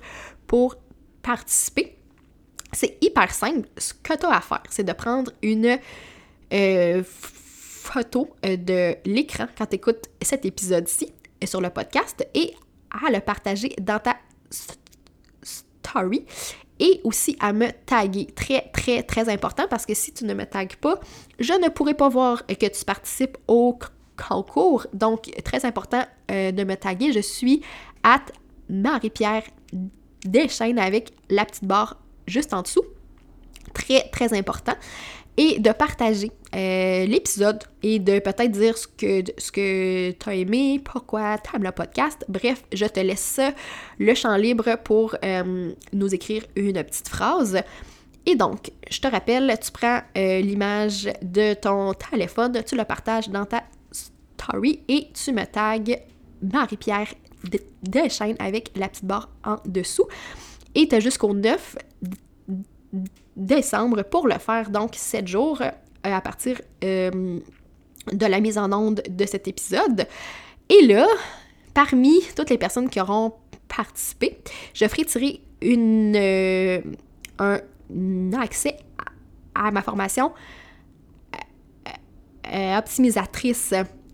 pour 0.47 0.75
participer. 1.21 1.97
C'est 2.73 2.97
hyper 3.01 3.33
simple. 3.33 3.67
Ce 3.77 3.93
que 3.93 4.13
tu 4.17 4.25
as 4.25 4.37
à 4.37 4.41
faire, 4.41 4.63
c'est 4.69 4.83
de 4.83 4.93
prendre 4.93 5.31
une 5.41 5.77
euh, 6.53 7.03
photo 7.05 8.35
euh, 8.45 8.57
de 8.57 8.95
l'écran 9.05 9.47
quand 9.57 9.67
tu 9.67 9.75
écoutes 9.75 10.05
cet 10.21 10.45
épisode-ci 10.45 11.13
sur 11.45 11.61
le 11.61 11.69
podcast 11.69 12.27
et 12.33 12.53
à 12.89 13.11
le 13.11 13.19
partager 13.19 13.73
dans 13.79 13.99
ta 13.99 14.17
story 15.41 16.25
et 16.79 17.01
aussi 17.03 17.35
à 17.39 17.53
me 17.53 17.69
taguer. 17.85 18.27
Très, 18.27 18.69
très, 18.73 19.03
très 19.03 19.29
important 19.29 19.67
parce 19.69 19.85
que 19.85 19.93
si 19.93 20.13
tu 20.13 20.25
ne 20.25 20.33
me 20.33 20.45
tagues 20.45 20.75
pas, 20.75 20.99
je 21.39 21.53
ne 21.53 21.69
pourrai 21.69 21.93
pas 21.93 22.09
voir 22.09 22.45
que 22.45 22.67
tu 22.67 22.85
participes 22.85 23.37
au 23.47 23.77
concours. 24.17 24.87
Donc, 24.93 25.31
très 25.43 25.65
important 25.65 26.03
euh, 26.31 26.51
de 26.51 26.63
me 26.63 26.75
taguer. 26.75 27.11
Je 27.11 27.19
suis 27.19 27.61
at 28.03 28.25
Marie-Pierre 28.69 29.43
Deschaines 30.25 30.79
avec 30.79 31.11
la 31.29 31.45
petite 31.45 31.65
barre 31.65 31.97
juste 32.27 32.53
en 32.53 32.61
dessous. 32.61 32.83
Très, 33.73 34.09
très 34.09 34.37
important 34.37 34.75
et 35.37 35.59
de 35.59 35.71
partager 35.71 36.31
euh, 36.55 37.05
l'épisode 37.05 37.63
et 37.83 37.99
de 37.99 38.19
peut-être 38.19 38.51
dire 38.51 38.75
ce 38.77 38.87
que, 38.87 39.23
ce 39.37 39.51
que 39.51 40.11
tu 40.11 40.29
as 40.29 40.33
aimé, 40.33 40.81
pourquoi 40.83 41.37
tu 41.37 41.55
aimes 41.55 41.63
le 41.63 41.71
podcast. 41.71 42.25
Bref, 42.27 42.63
je 42.73 42.85
te 42.85 42.99
laisse 42.99 43.39
le 43.99 44.13
champ 44.15 44.35
libre 44.35 44.77
pour 44.83 45.15
euh, 45.23 45.71
nous 45.93 46.15
écrire 46.15 46.43
une 46.55 46.83
petite 46.83 47.07
phrase. 47.07 47.61
Et 48.25 48.35
donc, 48.35 48.71
je 48.89 48.99
te 48.99 49.07
rappelle, 49.07 49.55
tu 49.63 49.71
prends 49.71 50.01
euh, 50.17 50.41
l'image 50.41 51.07
de 51.21 51.53
ton 51.53 51.93
téléphone, 51.93 52.61
tu 52.65 52.75
le 52.75 52.83
partages 52.83 53.29
dans 53.29 53.45
ta 53.45 53.63
story 53.91 54.81
et 54.87 55.07
tu 55.13 55.31
me 55.33 55.45
tags 55.45 55.95
Marie-Pierre 56.41 57.13
Deschaines 57.83 58.35
avec 58.39 58.71
la 58.75 58.89
petite 58.89 59.05
barre 59.05 59.29
en 59.43 59.57
dessous. 59.65 60.07
Et 60.75 60.87
tu 60.87 60.95
as 60.95 60.99
jusqu'au 60.99 61.33
9 61.33 61.77
décembre 63.35 64.03
pour 64.03 64.27
le 64.27 64.37
faire, 64.39 64.69
donc 64.69 64.95
7 64.95 65.27
jours 65.27 65.61
euh, 65.61 65.69
à 66.03 66.21
partir 66.21 66.59
euh, 66.83 67.39
de 68.11 68.25
la 68.25 68.39
mise 68.39 68.57
en 68.57 68.71
onde 68.71 69.03
de 69.09 69.25
cet 69.25 69.47
épisode. 69.47 70.07
Et 70.69 70.85
là, 70.85 71.05
parmi 71.73 72.19
toutes 72.35 72.49
les 72.49 72.57
personnes 72.57 72.89
qui 72.89 72.99
auront 72.99 73.33
participé, 73.67 74.39
je 74.73 74.87
ferai 74.87 75.05
tirer 75.05 75.41
une, 75.61 76.15
euh, 76.15 76.81
un 77.39 78.33
accès 78.33 78.77
à, 79.55 79.71
ma 79.71 79.81
formation 79.81 80.31
optimisatrice. 82.77 83.73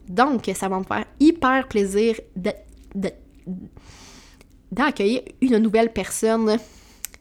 Donc, 0.10 0.50
ça 0.56 0.68
va 0.68 0.80
me 0.80 0.84
faire 0.84 1.06
hyper 1.20 1.68
plaisir 1.68 2.20
d'accueillir 4.72 5.22
une 5.42 5.58
nouvelle 5.58 5.92
personne 5.94 6.58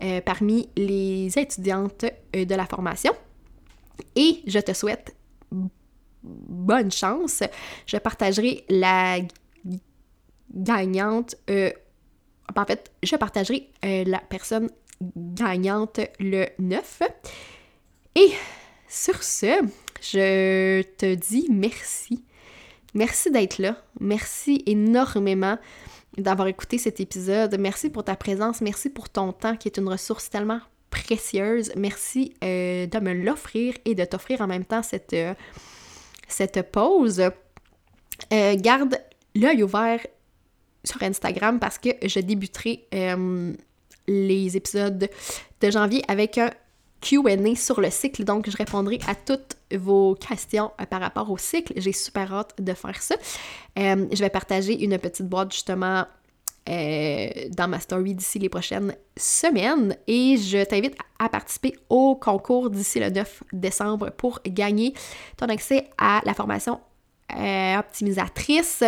euh, 0.03 0.21
parmi 0.21 0.69
les 0.77 1.39
étudiantes 1.39 2.05
euh, 2.35 2.45
de 2.45 2.55
la 2.55 2.67
formation. 2.67 3.13
Et 4.17 4.43
je 4.47 4.59
te 4.59 4.73
souhaite 4.73 5.15
bonne 6.23 6.91
chance. 6.91 7.45
Je 7.87 7.99
partagerai 7.99 8.65
la 8.69 9.19
gagnante. 10.53 11.37
Euh, 11.51 11.71
en 12.57 12.65
fait, 12.65 12.91
je 13.03 13.15
partagerai 13.17 13.71
la 13.83 14.19
personne 14.19 14.69
gagnante 15.17 16.01
le 16.19 16.47
9. 16.59 17.03
Et 18.17 18.33
sur 18.89 19.23
ce, 19.23 19.63
je 20.01 20.83
te 20.83 21.15
dis 21.15 21.47
merci. 21.49 22.25
Merci 22.95 23.31
d'être 23.31 23.59
là. 23.59 23.77
Merci 24.01 24.63
énormément 24.67 25.59
d'avoir 26.19 26.49
écouté 26.49 26.79
cet 26.79 27.01
épisode. 27.01 27.57
Merci 27.59 27.91
pour 27.91 28.05
ta 28.05 28.17
présence, 28.17 28.61
merci 28.61 28.91
pour 28.91 29.09
ton 29.09 29.33
temps 29.33 29.57
qui 29.57 29.69
est 29.69 29.79
une 29.79 29.89
ressource 29.89 30.29
tellement 30.29 30.61
précieuse. 30.91 31.73
Merci 31.75 32.35
euh, 32.45 32.87
de 32.87 32.99
me 32.99 33.15
l'offrir 33.15 33.75
et 33.85 33.95
de 33.95 34.05
t'offrir 34.05 34.43
en 34.43 34.47
même 34.47 34.65
temps 34.65 34.83
cette, 34.83 35.15
euh, 35.15 35.35
cette 36.29 36.71
pause. 36.71 37.21
Euh, 38.33 38.57
garde 38.57 38.99
l'œil 39.35 39.63
ouvert 39.63 40.01
sur 40.85 41.03
Instagram 41.03 41.59
parce 41.59 41.79
que 41.79 41.91
je 42.03 42.21
débuterai 42.21 42.87
les 44.09 44.57
épisodes 44.57 45.09
de 45.61 45.71
janvier 45.71 46.03
avec 46.09 46.39
un 46.39 46.51
QA 47.03 47.55
sur 47.57 47.81
le 47.81 47.91
cycle. 47.91 48.25
Donc, 48.25 48.49
je 48.49 48.57
répondrai 48.57 48.99
à 49.07 49.15
toutes 49.15 49.57
vos 49.75 50.15
questions 50.15 50.71
par 50.89 51.01
rapport 51.01 51.31
au 51.31 51.37
cycle. 51.37 51.73
J'ai 51.77 51.93
super 51.93 52.33
hâte 52.33 52.55
de 52.59 52.73
faire 52.73 53.03
ça. 53.03 53.17
Euh, 53.79 54.07
je 54.11 54.19
vais 54.19 54.31
partager 54.31 54.83
une 54.83 54.99
petite 54.99 55.27
boîte 55.27 55.53
justement 55.53 56.07
euh, 56.69 57.29
dans 57.51 57.67
ma 57.67 57.81
story 57.81 58.15
d'ici 58.15 58.39
les 58.39 58.49
prochaines 58.49 58.95
semaines 59.17 59.97
et 60.07 60.37
je 60.37 60.65
t'invite 60.65 60.95
à 61.19 61.29
participer 61.29 61.77
au 61.89 62.15
concours 62.15 62.71
d'ici 62.71 63.01
le 63.01 63.11
9 63.11 63.43
décembre 63.53 64.11
pour 64.11 64.41
gagner 64.47 64.95
ton 65.37 65.47
accès 65.47 65.91
à 65.99 66.21
la 66.25 66.35
formation 66.35 66.81
euh, 67.37 67.79
optimisatrice. 67.79 68.85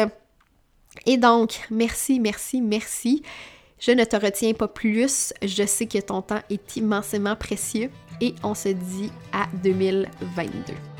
Et 1.04 1.16
donc, 1.16 1.62
merci, 1.68 2.20
merci, 2.20 2.60
merci. 2.60 3.22
Je 3.86 3.90
ne 3.90 4.04
te 4.04 4.16
retiens 4.16 4.54
pas 4.54 4.68
plus. 4.68 5.34
Je 5.42 5.66
sais 5.66 5.84
que 5.84 5.98
ton 5.98 6.22
temps 6.22 6.40
est 6.48 6.76
immensément 6.76 7.36
précieux 7.36 7.90
et 8.22 8.34
on 8.42 8.54
se 8.54 8.70
dit 8.70 9.12
à 9.30 9.46
2022. 9.62 10.93